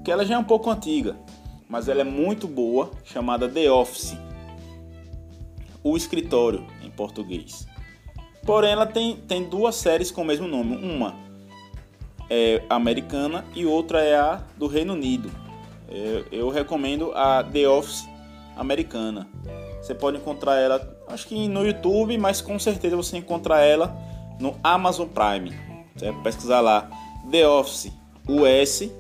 que 0.05 0.11
ela 0.11 0.25
já 0.25 0.37
é 0.37 0.39
um 0.39 0.45
pouco 0.45 0.71
antiga, 0.71 1.17
mas 1.69 1.89
ela 1.89 2.01
é 2.01 2.05
muito 2.05 2.47
boa, 2.47 2.91
chamada 3.05 3.49
The 3.49 3.71
Office. 3.71 4.17
O 5.83 5.97
escritório 5.97 6.65
em 6.83 6.91
português. 6.91 7.67
Porém, 8.45 8.73
ela 8.73 8.87
tem, 8.87 9.17
tem 9.17 9.45
duas 9.45 9.75
séries 9.75 10.11
com 10.11 10.23
o 10.23 10.25
mesmo 10.25 10.47
nome. 10.49 10.77
Uma 10.77 11.28
é 12.31 12.63
americana 12.69 13.45
e 13.55 13.65
outra 13.65 14.03
é 14.03 14.17
a 14.17 14.43
do 14.57 14.67
Reino 14.67 14.95
Unido. 14.95 15.31
Eu, 15.89 16.25
eu 16.31 16.49
recomendo 16.49 17.13
a 17.15 17.43
The 17.43 17.69
Office 17.69 18.09
americana. 18.57 19.29
Você 19.81 19.95
pode 19.95 20.19
encontrar 20.19 20.57
ela, 20.57 20.97
acho 21.09 21.27
que 21.27 21.49
no 21.49 21.65
YouTube, 21.65 22.19
mas 22.19 22.41
com 22.41 22.59
certeza 22.59 22.97
você 22.97 23.17
encontra 23.17 23.65
ela 23.65 23.97
no 24.39 24.57
Amazon 24.63 25.09
Prime. 25.09 25.55
Você 25.95 26.11
vai 26.11 26.23
pesquisar 26.23 26.61
lá 26.61 26.91
The 27.31 27.47
Office 27.47 27.93
US 28.29 28.91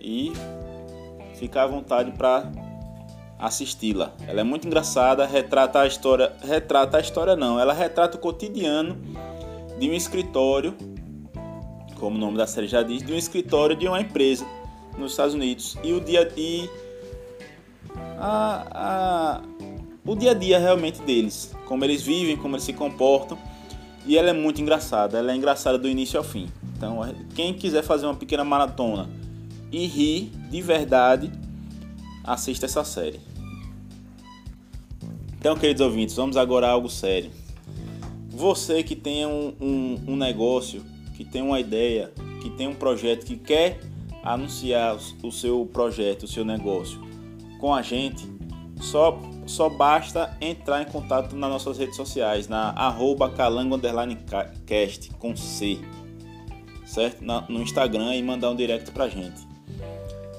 e 0.00 0.32
ficar 1.34 1.64
à 1.64 1.66
vontade 1.66 2.10
para 2.12 2.50
assisti-la. 3.38 4.12
Ela 4.26 4.40
é 4.40 4.44
muito 4.44 4.66
engraçada, 4.66 5.26
retrata 5.26 5.80
a 5.80 5.86
história, 5.86 6.32
retrata 6.42 6.96
a 6.96 7.00
história 7.00 7.36
não, 7.36 7.60
ela 7.60 7.74
retrata 7.74 8.16
o 8.16 8.20
cotidiano 8.20 8.96
de 9.78 9.90
um 9.90 9.92
escritório, 9.92 10.74
como 11.98 12.16
o 12.16 12.18
nome 12.18 12.36
da 12.36 12.46
série 12.46 12.66
já 12.66 12.82
diz, 12.82 13.02
de 13.02 13.12
um 13.12 13.16
escritório 13.16 13.76
de 13.76 13.86
uma 13.86 14.00
empresa 14.00 14.46
nos 14.98 15.12
Estados 15.12 15.34
Unidos. 15.34 15.76
E 15.82 15.92
o 15.92 16.00
dia 16.00 16.30
e 16.36 16.68
a, 18.18 18.66
a, 18.70 19.42
o 20.04 20.14
dia 20.14 20.30
a 20.30 20.34
dia 20.34 20.58
realmente 20.58 21.00
deles, 21.02 21.54
como 21.66 21.84
eles 21.84 22.02
vivem, 22.02 22.36
como 22.36 22.54
eles 22.54 22.64
se 22.64 22.72
comportam. 22.72 23.38
E 24.06 24.16
ela 24.16 24.30
é 24.30 24.32
muito 24.32 24.60
engraçada, 24.60 25.18
ela 25.18 25.32
é 25.32 25.34
engraçada 25.34 25.76
do 25.76 25.88
início 25.88 26.16
ao 26.16 26.24
fim. 26.24 26.48
Então, 26.76 27.00
quem 27.34 27.52
quiser 27.52 27.82
fazer 27.82 28.06
uma 28.06 28.14
pequena 28.14 28.44
maratona 28.44 29.08
e 29.72 29.86
rir 29.86 30.30
de 30.48 30.62
verdade, 30.62 31.32
assista 32.22 32.66
essa 32.66 32.84
série. 32.84 33.20
Então, 35.38 35.56
queridos 35.56 35.80
ouvintes, 35.80 36.14
vamos 36.14 36.36
agora 36.36 36.66
a 36.66 36.70
algo 36.70 36.88
sério. 36.88 37.30
Você 38.30 38.82
que 38.82 38.94
tem 38.94 39.26
um, 39.26 39.54
um, 39.60 40.00
um 40.08 40.16
negócio, 40.16 40.84
que 41.16 41.24
tem 41.24 41.40
uma 41.40 41.58
ideia, 41.58 42.12
que 42.42 42.50
tem 42.50 42.68
um 42.68 42.74
projeto, 42.74 43.24
que 43.24 43.36
quer 43.36 43.80
anunciar 44.22 44.96
o 45.22 45.32
seu 45.32 45.64
projeto, 45.66 46.24
o 46.24 46.28
seu 46.28 46.44
negócio 46.44 47.00
com 47.58 47.74
a 47.74 47.80
gente, 47.80 48.28
só, 48.80 49.18
só 49.46 49.68
basta 49.70 50.36
entrar 50.40 50.82
em 50.82 50.84
contato 50.84 51.34
nas 51.34 51.48
nossas 51.48 51.78
redes 51.78 51.96
sociais, 51.96 52.48
na 52.48 52.70
arroba 52.70 53.30
calango_cast 53.30 55.10
com 55.18 55.34
C, 55.34 55.78
certo? 56.84 57.24
no 57.48 57.62
Instagram 57.62 58.14
e 58.14 58.22
mandar 58.22 58.50
um 58.50 58.56
direct 58.56 58.90
pra 58.90 59.08
gente. 59.08 59.46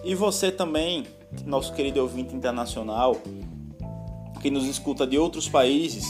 E 0.04 0.14
você 0.14 0.52
também, 0.52 1.06
nosso 1.44 1.74
querido 1.74 2.00
ouvinte 2.02 2.36
internacional, 2.36 3.18
que 4.42 4.52
nos 4.52 4.66
escuta 4.66 5.08
de 5.08 5.18
outros 5.18 5.50
países, 5.50 6.06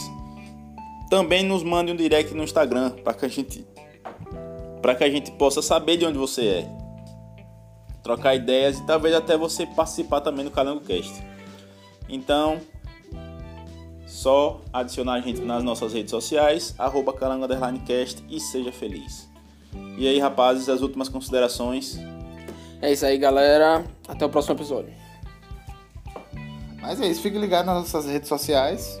também 1.08 1.42
nos 1.42 1.62
mande 1.62 1.90
um 1.90 1.96
direct 1.96 2.34
no 2.34 2.44
Instagram 2.44 2.90
para 3.02 3.14
que 3.14 3.24
a 3.24 3.28
gente 3.28 3.66
para 4.80 4.94
que 4.94 5.04
a 5.04 5.10
gente 5.10 5.30
possa 5.32 5.62
saber 5.62 5.96
de 5.96 6.06
onde 6.06 6.18
você 6.18 6.46
é. 6.46 6.68
Trocar 8.02 8.34
ideias 8.34 8.78
e 8.78 8.86
talvez 8.86 9.14
até 9.14 9.36
você 9.36 9.66
participar 9.66 10.20
também 10.20 10.44
do 10.44 10.50
Calango 10.50 10.80
Cast. 10.80 11.12
Então, 12.08 12.60
só 14.06 14.60
adicionar 14.72 15.14
a 15.14 15.20
gente 15.20 15.40
nas 15.42 15.62
nossas 15.62 15.92
redes 15.92 16.10
sociais, 16.10 16.74
arroba 16.78 17.12
calango_cast 17.12 18.24
e 18.28 18.40
seja 18.40 18.72
feliz. 18.72 19.28
E 19.98 20.08
aí, 20.08 20.18
rapazes, 20.18 20.68
as 20.68 20.80
últimas 20.80 21.08
considerações. 21.08 21.98
É 22.80 22.92
isso 22.92 23.04
aí, 23.04 23.18
galera. 23.18 23.84
Até 24.08 24.24
o 24.24 24.28
próximo 24.28 24.54
episódio. 24.54 24.92
Mas 26.80 27.00
é 27.00 27.06
isso, 27.06 27.20
fique 27.20 27.36
ligado 27.36 27.66
nas 27.66 27.76
nossas 27.76 28.06
redes 28.06 28.28
sociais. 28.28 29.00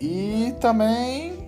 E 0.00 0.54
também 0.60 1.43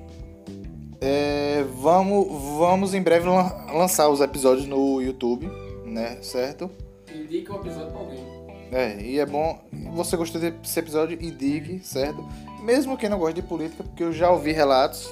é, 1.00 1.64
vamos, 1.80 2.26
vamos 2.58 2.94
em 2.94 3.02
breve 3.02 3.26
lançar 3.28 4.08
os 4.08 4.20
episódios 4.20 4.66
no 4.66 5.00
YouTube, 5.00 5.50
né? 5.84 6.18
Certo? 6.22 6.70
Indique 7.14 7.50
o 7.50 7.56
episódio 7.56 7.90
pra 7.90 8.00
alguém. 8.00 8.24
É, 8.72 9.00
e 9.00 9.18
é 9.18 9.26
bom. 9.26 9.58
Você 9.94 10.16
gostou 10.16 10.40
desse 10.40 10.78
episódio? 10.78 11.16
Indique, 11.20 11.80
certo? 11.84 12.26
Mesmo 12.62 12.96
quem 12.96 13.08
não 13.08 13.18
gosta 13.18 13.34
de 13.34 13.42
política, 13.42 13.84
porque 13.84 14.02
eu 14.02 14.12
já 14.12 14.30
ouvi 14.30 14.52
relatos 14.52 15.08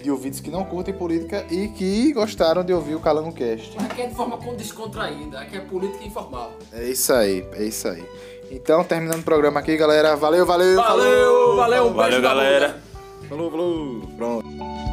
de 0.00 0.10
ouvintes 0.10 0.38
que 0.38 0.50
não 0.50 0.64
curtem 0.64 0.94
política 0.94 1.44
e 1.50 1.68
que 1.68 2.12
gostaram 2.12 2.62
de 2.62 2.72
ouvir 2.72 2.94
o 2.94 3.00
Calango 3.00 3.32
Cast. 3.32 3.76
Aqui 3.78 4.02
é 4.02 4.06
de 4.06 4.14
forma 4.14 4.38
descontraída, 4.54 5.40
aqui 5.40 5.56
é 5.56 5.60
política 5.60 6.04
informal. 6.04 6.52
É 6.72 6.84
isso 6.84 7.12
aí, 7.12 7.44
é 7.54 7.64
isso 7.64 7.88
aí. 7.88 8.04
Então, 8.50 8.82
terminando 8.84 9.20
o 9.20 9.24
programa 9.24 9.60
aqui, 9.60 9.76
galera. 9.76 10.16
Valeu, 10.16 10.46
valeu. 10.46 10.76
Valeu, 10.76 11.04
valeu, 11.04 11.56
valeu, 11.56 11.86
um 11.88 11.94
valeu 11.94 12.22
galera. 12.22 12.80
Falou, 13.28 13.50
falou. 13.50 14.00
Pronto. 14.16 14.87